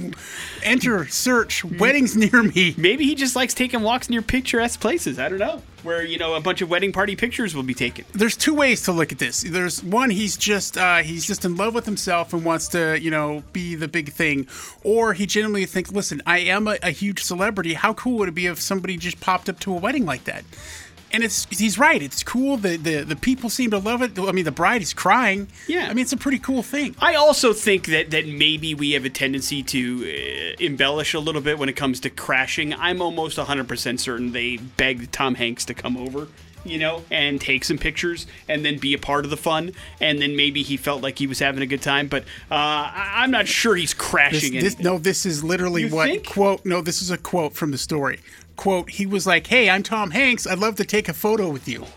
Enter 0.62 1.06
search 1.06 1.64
weddings 1.64 2.16
near 2.16 2.42
me. 2.42 2.74
Maybe 2.78 3.04
he 3.04 3.14
just 3.14 3.36
likes 3.36 3.52
taking 3.52 3.82
walks 3.82 4.08
near 4.08 4.22
picturesque 4.22 4.80
places. 4.80 5.18
I 5.18 5.28
don't 5.28 5.38
know. 5.38 5.60
Where 5.82 6.04
you 6.04 6.16
know 6.16 6.34
a 6.34 6.40
bunch 6.40 6.62
of 6.62 6.70
wedding 6.70 6.92
party 6.92 7.16
pictures 7.16 7.56
will 7.56 7.64
be 7.64 7.74
taken. 7.74 8.04
There's 8.12 8.36
two 8.36 8.54
ways 8.54 8.82
to 8.82 8.92
look 8.92 9.10
at 9.10 9.18
this. 9.18 9.42
There's 9.42 9.82
one, 9.82 10.10
he's 10.10 10.36
just 10.36 10.78
uh, 10.78 10.98
he's 10.98 11.26
just 11.26 11.44
in 11.44 11.56
love 11.56 11.74
with 11.74 11.86
himself 11.86 12.32
and 12.32 12.44
wants 12.44 12.68
to 12.68 13.00
you 13.00 13.10
know 13.10 13.42
be 13.52 13.74
the 13.74 13.88
big 13.88 14.12
thing, 14.12 14.46
or 14.84 15.12
he 15.12 15.26
genuinely 15.26 15.66
thinks, 15.66 15.90
listen, 15.90 16.22
I 16.24 16.38
am 16.38 16.68
a, 16.68 16.78
a 16.84 16.90
huge 16.92 17.24
celebrity. 17.24 17.74
How 17.74 17.94
cool 17.94 18.18
would 18.18 18.28
it 18.28 18.34
be 18.36 18.46
if 18.46 18.60
somebody 18.60 18.96
just 18.96 19.18
popped 19.18 19.41
up 19.48 19.60
to 19.60 19.72
a 19.72 19.76
wedding 19.76 20.04
like 20.06 20.24
that? 20.24 20.44
And 21.14 21.22
it's 21.22 21.44
he's 21.50 21.78
right. 21.78 22.02
It's 22.02 22.22
cool. 22.22 22.56
The, 22.56 22.78
the 22.78 23.02
the 23.04 23.16
people 23.16 23.50
seem 23.50 23.70
to 23.72 23.78
love 23.78 24.00
it. 24.00 24.18
I 24.18 24.32
mean, 24.32 24.46
the 24.46 24.50
bride 24.50 24.80
is 24.80 24.94
crying. 24.94 25.48
Yeah. 25.68 25.84
I 25.90 25.92
mean, 25.92 25.98
it's 26.04 26.12
a 26.14 26.16
pretty 26.16 26.38
cool 26.38 26.62
thing. 26.62 26.96
I 27.00 27.16
also 27.16 27.52
think 27.52 27.84
that 27.88 28.10
that 28.12 28.26
maybe 28.26 28.74
we 28.74 28.92
have 28.92 29.04
a 29.04 29.10
tendency 29.10 29.62
to 29.62 30.04
uh, 30.08 30.56
embellish 30.58 31.12
a 31.12 31.20
little 31.20 31.42
bit 31.42 31.58
when 31.58 31.68
it 31.68 31.76
comes 31.76 32.00
to 32.00 32.08
crashing. 32.10 32.72
I'm 32.72 33.02
almost 33.02 33.36
100% 33.36 34.00
certain 34.00 34.32
they 34.32 34.56
begged 34.56 35.12
Tom 35.12 35.34
Hanks 35.34 35.66
to 35.66 35.74
come 35.74 35.98
over, 35.98 36.28
you 36.64 36.78
know, 36.78 37.02
and 37.10 37.38
take 37.38 37.64
some 37.64 37.76
pictures 37.76 38.26
and 38.48 38.64
then 38.64 38.78
be 38.78 38.94
a 38.94 38.98
part 38.98 39.26
of 39.26 39.30
the 39.30 39.36
fun. 39.36 39.72
And 40.00 40.18
then 40.22 40.34
maybe 40.34 40.62
he 40.62 40.78
felt 40.78 41.02
like 41.02 41.18
he 41.18 41.26
was 41.26 41.40
having 41.40 41.62
a 41.62 41.66
good 41.66 41.82
time, 41.82 42.06
but 42.08 42.22
uh, 42.50 42.90
I'm 42.94 43.30
not 43.30 43.46
sure 43.48 43.76
he's 43.76 43.92
crashing 43.92 44.54
this, 44.54 44.64
anything. 44.64 44.84
no, 44.84 44.98
this 44.98 45.26
is 45.26 45.44
literally 45.44 45.82
You 45.82 45.94
what 45.94 46.08
think? 46.08 46.26
quote. 46.26 46.64
No, 46.64 46.80
this 46.80 47.02
is 47.02 47.10
a 47.10 47.18
quote 47.18 47.52
from 47.52 47.70
the 47.70 47.76
story. 47.78 48.20
Quote: 48.56 48.90
He 48.90 49.06
was 49.06 49.26
like, 49.26 49.46
"Hey, 49.46 49.68
I'm 49.70 49.82
Tom 49.82 50.10
Hanks. 50.10 50.46
I'd 50.46 50.58
love 50.58 50.76
to 50.76 50.84
take 50.84 51.08
a 51.08 51.14
photo 51.14 51.48
with 51.48 51.68
you." 51.68 51.86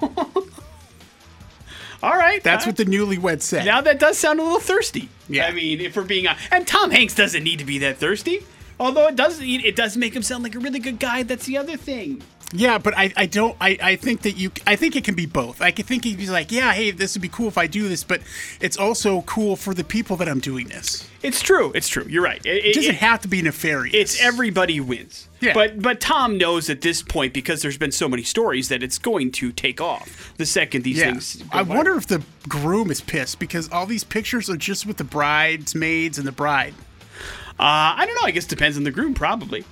All 2.04 2.16
right. 2.16 2.44
That's 2.44 2.66
uh, 2.66 2.70
what 2.70 2.78
the 2.78 2.86
newlywed 2.86 3.42
said. 3.42 3.66
Now 3.66 3.82
that 3.82 4.00
does 4.00 4.18
sound 4.18 4.40
a 4.40 4.44
little 4.44 4.60
thirsty. 4.60 5.10
Yeah. 5.28 5.48
I 5.48 5.52
mean, 5.52 5.82
if 5.82 5.96
we're 5.96 6.04
being 6.04 6.28
honest, 6.28 6.48
and 6.52 6.68
Tom 6.68 6.92
Hanks 6.92 7.16
doesn't 7.16 7.44
need 7.44 7.60
to 7.60 7.66
be 7.66 7.80
that 7.80 7.98
thirsty. 7.98 8.44
Although 8.80 9.08
it 9.08 9.16
does, 9.16 9.40
it 9.42 9.76
does 9.76 9.96
make 9.98 10.16
him 10.16 10.22
sound 10.24 10.44
like 10.44 10.56
a 10.56 10.60
really 10.60 10.80
good 10.80 11.00
guy. 11.00 11.24
That's 11.24 11.46
the 11.46 11.58
other 11.58 11.78
thing. 11.78 12.22
Yeah, 12.54 12.78
but 12.78 12.96
I, 12.96 13.12
I 13.18 13.26
don't 13.26 13.58
I, 13.60 13.78
I 13.82 13.96
think 13.96 14.22
that 14.22 14.38
you 14.38 14.52
I 14.68 14.76
think 14.76 14.96
it 14.96 15.04
can 15.04 15.16
be 15.16 15.26
both. 15.26 15.62
I 15.62 15.72
can 15.72 15.84
think 15.84 16.04
he'd 16.04 16.18
be 16.20 16.28
like, 16.28 16.52
yeah, 16.52 16.74
hey, 16.74 16.92
this 16.92 17.16
would 17.16 17.22
be 17.24 17.28
cool 17.28 17.48
if 17.48 17.58
I 17.58 17.66
do 17.66 17.90
this, 17.90 18.04
but 18.04 18.22
it's 18.62 18.78
also 18.78 19.22
cool 19.24 19.56
for 19.56 19.74
the 19.74 19.84
people 19.84 20.16
that 20.18 20.30
I'm 20.30 20.40
doing 20.40 20.68
this. 20.68 21.10
It's 21.24 21.42
true. 21.42 21.72
It's 21.74 21.90
true. 21.90 22.06
You're 22.08 22.24
right. 22.24 22.46
It, 22.46 22.64
It 22.66 22.76
doesn't 22.76 22.92
it- 22.96 22.98
have 23.00 23.22
to 23.22 23.28
be 23.28 23.42
nefarious. 23.42 23.96
it's 23.96 24.22
everybody 24.22 24.80
wins. 24.80 25.28
Yeah. 25.42 25.54
But 25.54 25.82
but 25.82 26.00
Tom 26.00 26.38
knows 26.38 26.70
at 26.70 26.82
this 26.82 27.02
point 27.02 27.34
because 27.34 27.64
there's 27.64 27.80
been 27.80 27.92
so 27.92 28.08
many 28.08 28.24
stories 28.24 28.70
that 28.70 28.84
it's 28.84 29.00
going 29.00 29.32
to 29.34 29.52
take 29.52 29.82
off 29.82 30.32
the 30.38 30.46
second 30.46 30.84
these 30.84 31.00
Yeah. 31.00 31.06
things. 31.12 31.38
go 31.38 31.48
I 31.52 31.64
viral. 31.64 31.68
wonder 31.68 31.98
if 31.98 32.06
the 32.08 32.22
groom 32.48 32.92
is 32.92 33.02
pissed 33.02 33.40
because 33.40 33.70
all 33.72 33.88
these 33.88 34.04
pictures 34.04 34.50
are 34.52 34.58
just 34.58 34.86
with 34.86 34.98
the 34.98 35.04
bridesmaids 35.04 36.20
and 36.20 36.28
the 36.28 36.32
bride. 36.32 36.76
Uh, 37.60 37.96
I 37.98 38.06
don't 38.06 38.16
know. 38.16 38.28
I 38.28 38.32
guess 38.32 38.46
it 38.46 38.50
depends 38.50 38.78
on 38.78 38.84
the 38.84 38.92
groom, 38.92 39.14
probably. 39.14 39.64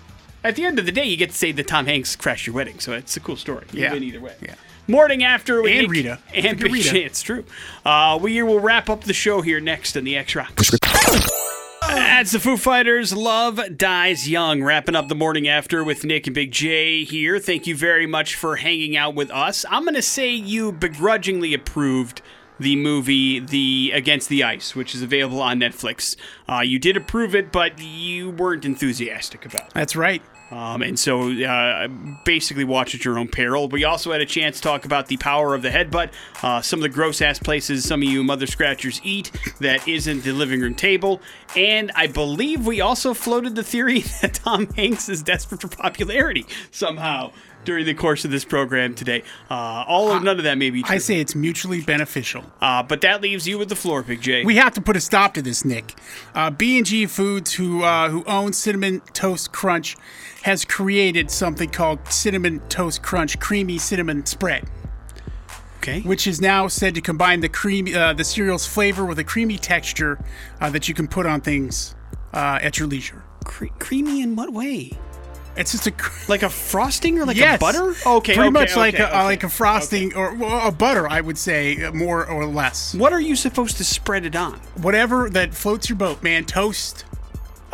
At 0.44 0.56
the 0.56 0.66
end 0.66 0.80
of 0.80 0.86
the 0.86 0.92
day, 0.92 1.06
you 1.06 1.16
get 1.18 1.30
to 1.32 1.36
say 1.38 1.52
that 1.54 1.68
Tom 1.68 1.86
Hanks 1.86 2.16
crashed 2.16 2.48
your 2.48 2.56
wedding, 2.56 2.80
so 2.80 2.94
it's 2.94 3.16
a 3.16 3.20
cool 3.20 3.38
story. 3.38 3.66
You 3.72 3.82
Yeah. 3.84 3.94
win 3.94 4.04
either 4.04 4.20
way. 4.22 4.34
Yeah. 4.42 4.56
Morning 4.88 5.24
after 5.24 5.62
with 5.62 5.72
And 5.72 5.90
Rita. 5.90 6.20
and 6.34 6.60
Big 6.60 6.72
Rita. 6.74 7.02
It's 7.04 7.22
true. 7.22 7.46
Uh, 7.86 8.20
we 8.22 8.42
will 8.44 8.60
wrap 8.60 8.90
up 8.90 9.06
the 9.06 9.14
show 9.14 9.42
here 9.42 9.60
next 9.62 9.96
on 9.96 10.04
the 10.04 10.18
X 10.18 10.36
Rock. 10.36 10.54
That's 11.88 12.32
the 12.32 12.40
Foo 12.40 12.58
Fighters. 12.58 13.14
Love 13.14 13.60
dies 13.78 14.30
young. 14.30 14.64
Wrapping 14.64 14.96
up 14.96 15.10
the 15.10 15.16
morning 15.16 15.48
after 15.48 15.84
with 15.84 16.04
Nick 16.06 16.28
and 16.28 16.34
Big 16.34 16.52
J 16.52 17.04
here. 17.04 17.40
Thank 17.40 17.68
you 17.68 17.76
very 17.76 18.08
much 18.08 18.36
for 18.36 18.56
hanging 18.58 18.96
out 18.98 19.16
with 19.16 19.30
us. 19.32 19.66
I'm 19.70 19.86
gonna 19.86 20.02
say 20.02 20.32
you 20.34 20.72
begrudgingly 20.72 21.54
approved 21.54 22.22
the 22.60 22.76
movie 22.76 23.40
The 23.40 23.92
Against 23.94 24.30
the 24.30 24.44
Ice, 24.44 24.76
which 24.76 24.94
is 24.96 25.02
available 25.02 25.42
on 25.42 25.60
Netflix. 25.60 26.16
Uh, 26.48 26.62
you 26.62 26.80
did 26.80 26.98
approve 26.98 27.36
it, 27.36 27.52
but 27.52 27.80
you 27.80 28.30
weren't 28.30 28.66
enthusiastic 28.66 29.46
about 29.46 29.68
it. 29.68 29.74
That's 29.74 29.96
right. 29.96 30.22
Um, 30.54 30.84
and 30.84 31.00
so 31.00 31.32
uh, 31.32 31.88
basically 32.26 32.64
watch 32.64 32.94
at 32.94 33.04
your 33.04 33.18
own 33.18 33.28
peril. 33.28 33.68
We 33.68 33.86
also 33.86 34.12
had 34.12 34.22
a 34.22 34.26
chance 34.26 34.58
to 34.58 34.62
talk 34.62 34.86
about 34.86 35.08
the 35.08 35.18
power 35.18 35.56
of 35.56 35.64
the 35.64 35.70
headbutt, 35.70 36.12
uh, 36.44 36.62
some 36.62 36.80
of 36.80 36.84
the 36.84 36.90
gross 36.90 37.22
ass 37.22 37.40
places 37.40 37.84
some 37.86 38.04
of 38.04 38.08
you 38.08 38.24
mother 38.24 38.46
scratchers 38.46 39.02
eat 39.04 39.32
that 39.60 39.88
isn't 39.88 40.24
the 40.24 40.32
living 40.32 40.62
room 40.62 40.76
table. 40.76 41.22
And 41.56 41.92
I 41.96 42.08
believe 42.08 42.68
we 42.68 42.82
also 42.82 43.14
floated 43.14 43.56
the 43.56 43.64
theory 43.64 44.00
that 44.22 44.36
Tom 44.36 44.68
Hanks 44.74 45.10
is 45.10 45.24
desperate 45.24 45.62
for 45.62 45.70
popularity 45.70 46.46
somehow 46.72 47.32
during 47.66 47.86
the 47.86 47.94
course 47.94 48.26
of 48.26 48.32
this 48.32 48.46
program 48.46 48.94
today. 48.94 49.24
Uh, 49.50 49.86
all 49.88 50.12
of 50.12 50.24
none 50.24 50.38
of 50.38 50.44
that 50.44 50.58
may 50.58 50.70
be 50.70 50.84
true. 50.84 50.96
I 50.96 50.98
say 50.98 51.20
it's 51.20 51.36
mutually 51.36 51.82
beneficial. 51.82 52.44
Uh, 52.62 52.84
but 52.84 53.02
that 53.02 53.22
leaves 53.22 53.48
you 53.48 53.58
with 53.58 53.70
the 53.70 53.76
floor, 53.76 54.04
Big 54.04 54.22
J. 54.22 54.44
We 54.44 54.56
have 54.58 54.74
to 54.74 54.82
put 54.82 54.96
a 54.96 55.02
stop 55.02 55.34
to 55.36 55.42
this, 55.42 55.64
Nick. 55.64 55.96
Uh, 56.36 56.50
B&G 56.50 57.06
Foods, 57.08 57.54
who 57.54 57.84
uh, 57.84 58.10
who 58.10 58.24
owns 58.26 58.58
Cinnamon 58.58 59.02
Toast 59.14 59.52
Crunch, 59.52 59.96
has 60.44 60.66
created 60.66 61.32
something 61.32 61.70
called 61.70 62.00
Cinnamon 62.10 62.60
Toast 62.68 63.02
Crunch 63.02 63.40
Creamy 63.40 63.78
Cinnamon 63.78 64.26
Spread, 64.26 64.70
okay. 65.78 66.02
which 66.02 66.28
is 66.28 66.42
now 66.42 66.68
said 66.68 66.96
to 66.96 67.02
combine 67.02 67.40
the 67.40 67.48
creamy 67.48 67.96
uh, 67.96 68.12
the 68.12 68.26
cereal's 68.26 68.68
flavor 68.68 69.06
with 69.06 69.18
a 69.20 69.24
creamy 69.24 69.58
texture 69.58 70.24
uh, 70.60 70.70
that 70.70 70.90
you 70.90 70.94
can 70.94 71.08
put 71.08 71.26
on 71.26 71.40
things 71.40 71.96
uh, 72.34 72.60
at 72.62 72.78
your 72.78 72.90
leisure. 72.90 73.24
Cre- 73.46 73.68
creamy 73.80 74.22
in 74.22 74.36
what 74.36 74.52
way? 74.52 74.92
It's 75.56 75.72
just 75.72 75.88
a 75.88 75.92
cr- 75.92 76.12
Like 76.30 76.44
a 76.44 76.50
frosting 76.50 77.20
or 77.20 77.26
like 77.26 77.38
yes, 77.38 77.56
a 77.56 77.60
butter? 77.60 77.94
Okay, 78.06 78.34
pretty 78.34 78.42
okay, 78.42 78.50
much 78.50 78.76
like 78.76 78.96
okay, 78.96 79.04
a, 79.04 79.08
okay. 79.08 79.24
like 79.24 79.44
a 79.46 79.50
frosting 79.50 80.14
or 80.14 80.36
well, 80.36 80.68
a 80.68 80.72
butter, 80.72 81.08
I 81.10 81.22
would 81.22 81.38
say, 81.38 81.82
uh, 81.84 81.94
more 81.94 82.26
or 82.26 82.46
less. 82.46 82.96
What 82.96 83.14
are 83.14 83.22
you 83.22 83.38
supposed 83.38 83.78
to 83.78 83.86
spread 83.86 84.26
it 84.26 84.36
on? 84.36 84.60
Whatever 84.82 85.30
that 85.30 85.54
floats 85.54 85.90
your 85.90 85.98
boat, 85.98 86.22
man. 86.22 86.44
Toast, 86.46 87.06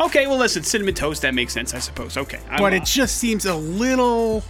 Okay, 0.00 0.26
well, 0.26 0.38
listen, 0.38 0.62
cinnamon 0.62 0.94
toast, 0.94 1.22
that 1.22 1.34
makes 1.34 1.52
sense, 1.52 1.74
I 1.74 1.78
suppose. 1.78 2.16
Okay. 2.16 2.40
I'm, 2.50 2.58
but 2.58 2.72
it 2.72 2.84
just 2.84 3.18
seems 3.18 3.44
a 3.44 3.54
little 3.54 4.42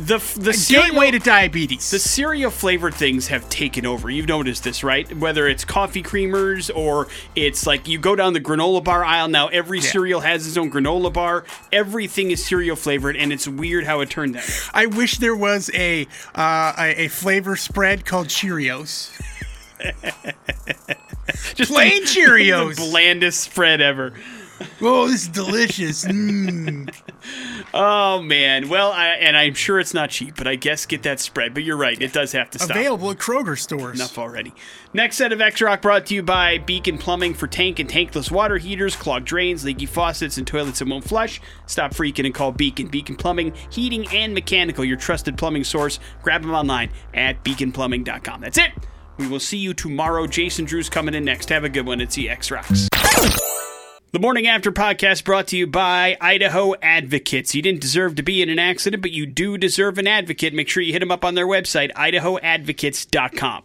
the, 0.00 0.16
the 0.38 0.54
cereal, 0.54 0.88
gateway 0.88 1.10
to 1.10 1.18
diabetes. 1.18 1.90
The 1.90 1.98
cereal 1.98 2.50
flavored 2.50 2.94
things 2.94 3.26
have 3.28 3.46
taken 3.50 3.84
over. 3.84 4.08
You've 4.08 4.28
noticed 4.28 4.64
this, 4.64 4.82
right? 4.82 5.14
Whether 5.16 5.46
it's 5.46 5.64
coffee 5.64 6.02
creamers 6.02 6.74
or 6.74 7.08
it's 7.36 7.66
like 7.66 7.86
you 7.86 7.98
go 7.98 8.16
down 8.16 8.32
the 8.32 8.40
granola 8.40 8.82
bar 8.82 9.04
aisle 9.04 9.28
now, 9.28 9.48
every 9.48 9.82
cereal 9.82 10.20
has 10.20 10.46
its 10.46 10.56
own 10.56 10.70
granola 10.70 11.12
bar. 11.12 11.44
Everything 11.70 12.30
is 12.30 12.42
cereal 12.42 12.76
flavored, 12.76 13.16
and 13.16 13.30
it's 13.30 13.46
weird 13.46 13.84
how 13.84 14.00
it 14.00 14.08
turned 14.08 14.36
out. 14.36 14.70
I 14.72 14.86
wish 14.86 15.18
there 15.18 15.36
was 15.36 15.70
a 15.74 16.06
uh, 16.34 16.72
a, 16.78 17.04
a 17.04 17.08
flavor 17.08 17.56
spread 17.56 18.06
called 18.06 18.28
Cheerios. 18.28 19.10
Just 21.54 21.72
Plain 21.72 22.02
the- 22.02 22.06
Cheerios. 22.08 22.76
the 22.76 22.82
blandest 22.90 23.40
spread 23.40 23.80
ever. 23.80 24.12
Oh, 24.82 25.08
this 25.08 25.22
is 25.22 25.28
delicious. 25.28 26.04
Mm. 26.04 26.94
Oh 27.72 28.20
man. 28.20 28.68
Well, 28.68 28.92
I, 28.92 29.06
and 29.08 29.34
I'm 29.34 29.54
sure 29.54 29.80
it's 29.80 29.94
not 29.94 30.10
cheap, 30.10 30.36
but 30.36 30.46
I 30.46 30.54
guess 30.56 30.84
get 30.84 31.02
that 31.04 31.18
spread. 31.18 31.54
But 31.54 31.62
you're 31.64 31.78
right, 31.78 31.98
it 32.00 32.12
does 32.12 32.32
have 32.32 32.50
to 32.50 32.58
stop. 32.58 32.70
Available 32.76 33.10
at 33.10 33.16
Kroger 33.16 33.58
stores. 33.58 33.98
Enough 33.98 34.18
already. 34.18 34.52
Next 34.92 35.16
set 35.16 35.32
of 35.32 35.40
X 35.40 35.62
Rock 35.62 35.80
brought 35.80 36.04
to 36.06 36.14
you 36.14 36.22
by 36.22 36.58
Beacon 36.58 36.98
Plumbing 36.98 37.32
for 37.32 37.46
tank 37.46 37.78
and 37.78 37.88
tankless 37.88 38.30
water 38.30 38.58
heaters, 38.58 38.94
clogged 38.96 39.24
drains, 39.24 39.64
leaky 39.64 39.86
faucets, 39.86 40.36
and 40.36 40.46
toilets 40.46 40.80
that 40.80 40.88
won't 40.88 41.04
flush. 41.04 41.40
Stop 41.66 41.92
freaking 41.94 42.26
and 42.26 42.34
call 42.34 42.52
Beacon. 42.52 42.88
Beacon 42.88 43.16
Plumbing, 43.16 43.54
heating 43.70 44.06
and 44.08 44.34
mechanical, 44.34 44.84
your 44.84 44.98
trusted 44.98 45.38
plumbing 45.38 45.64
source. 45.64 46.00
Grab 46.22 46.42
them 46.42 46.52
online 46.54 46.90
at 47.14 47.42
beaconplumbing.com. 47.44 48.42
That's 48.42 48.58
it. 48.58 48.72
We 49.20 49.28
will 49.28 49.38
see 49.38 49.58
you 49.58 49.74
tomorrow. 49.74 50.26
Jason 50.26 50.64
Drew's 50.64 50.88
coming 50.88 51.14
in 51.14 51.26
next. 51.26 51.50
Have 51.50 51.62
a 51.62 51.68
good 51.68 51.86
one. 51.86 52.00
It's 52.00 52.14
the 52.14 52.30
X 52.30 52.50
Rocks. 52.50 52.88
The 54.12 54.18
Morning 54.18 54.46
After 54.46 54.72
podcast 54.72 55.24
brought 55.24 55.46
to 55.48 55.58
you 55.58 55.66
by 55.66 56.16
Idaho 56.22 56.74
Advocates. 56.82 57.54
You 57.54 57.60
didn't 57.60 57.82
deserve 57.82 58.14
to 58.16 58.22
be 58.22 58.40
in 58.40 58.48
an 58.48 58.58
accident, 58.58 59.02
but 59.02 59.12
you 59.12 59.26
do 59.26 59.58
deserve 59.58 59.98
an 59.98 60.06
advocate. 60.06 60.54
Make 60.54 60.70
sure 60.70 60.82
you 60.82 60.94
hit 60.94 61.00
them 61.00 61.12
up 61.12 61.24
on 61.24 61.34
their 61.34 61.46
website, 61.46 61.92
idahoadvocates.com. 61.92 63.62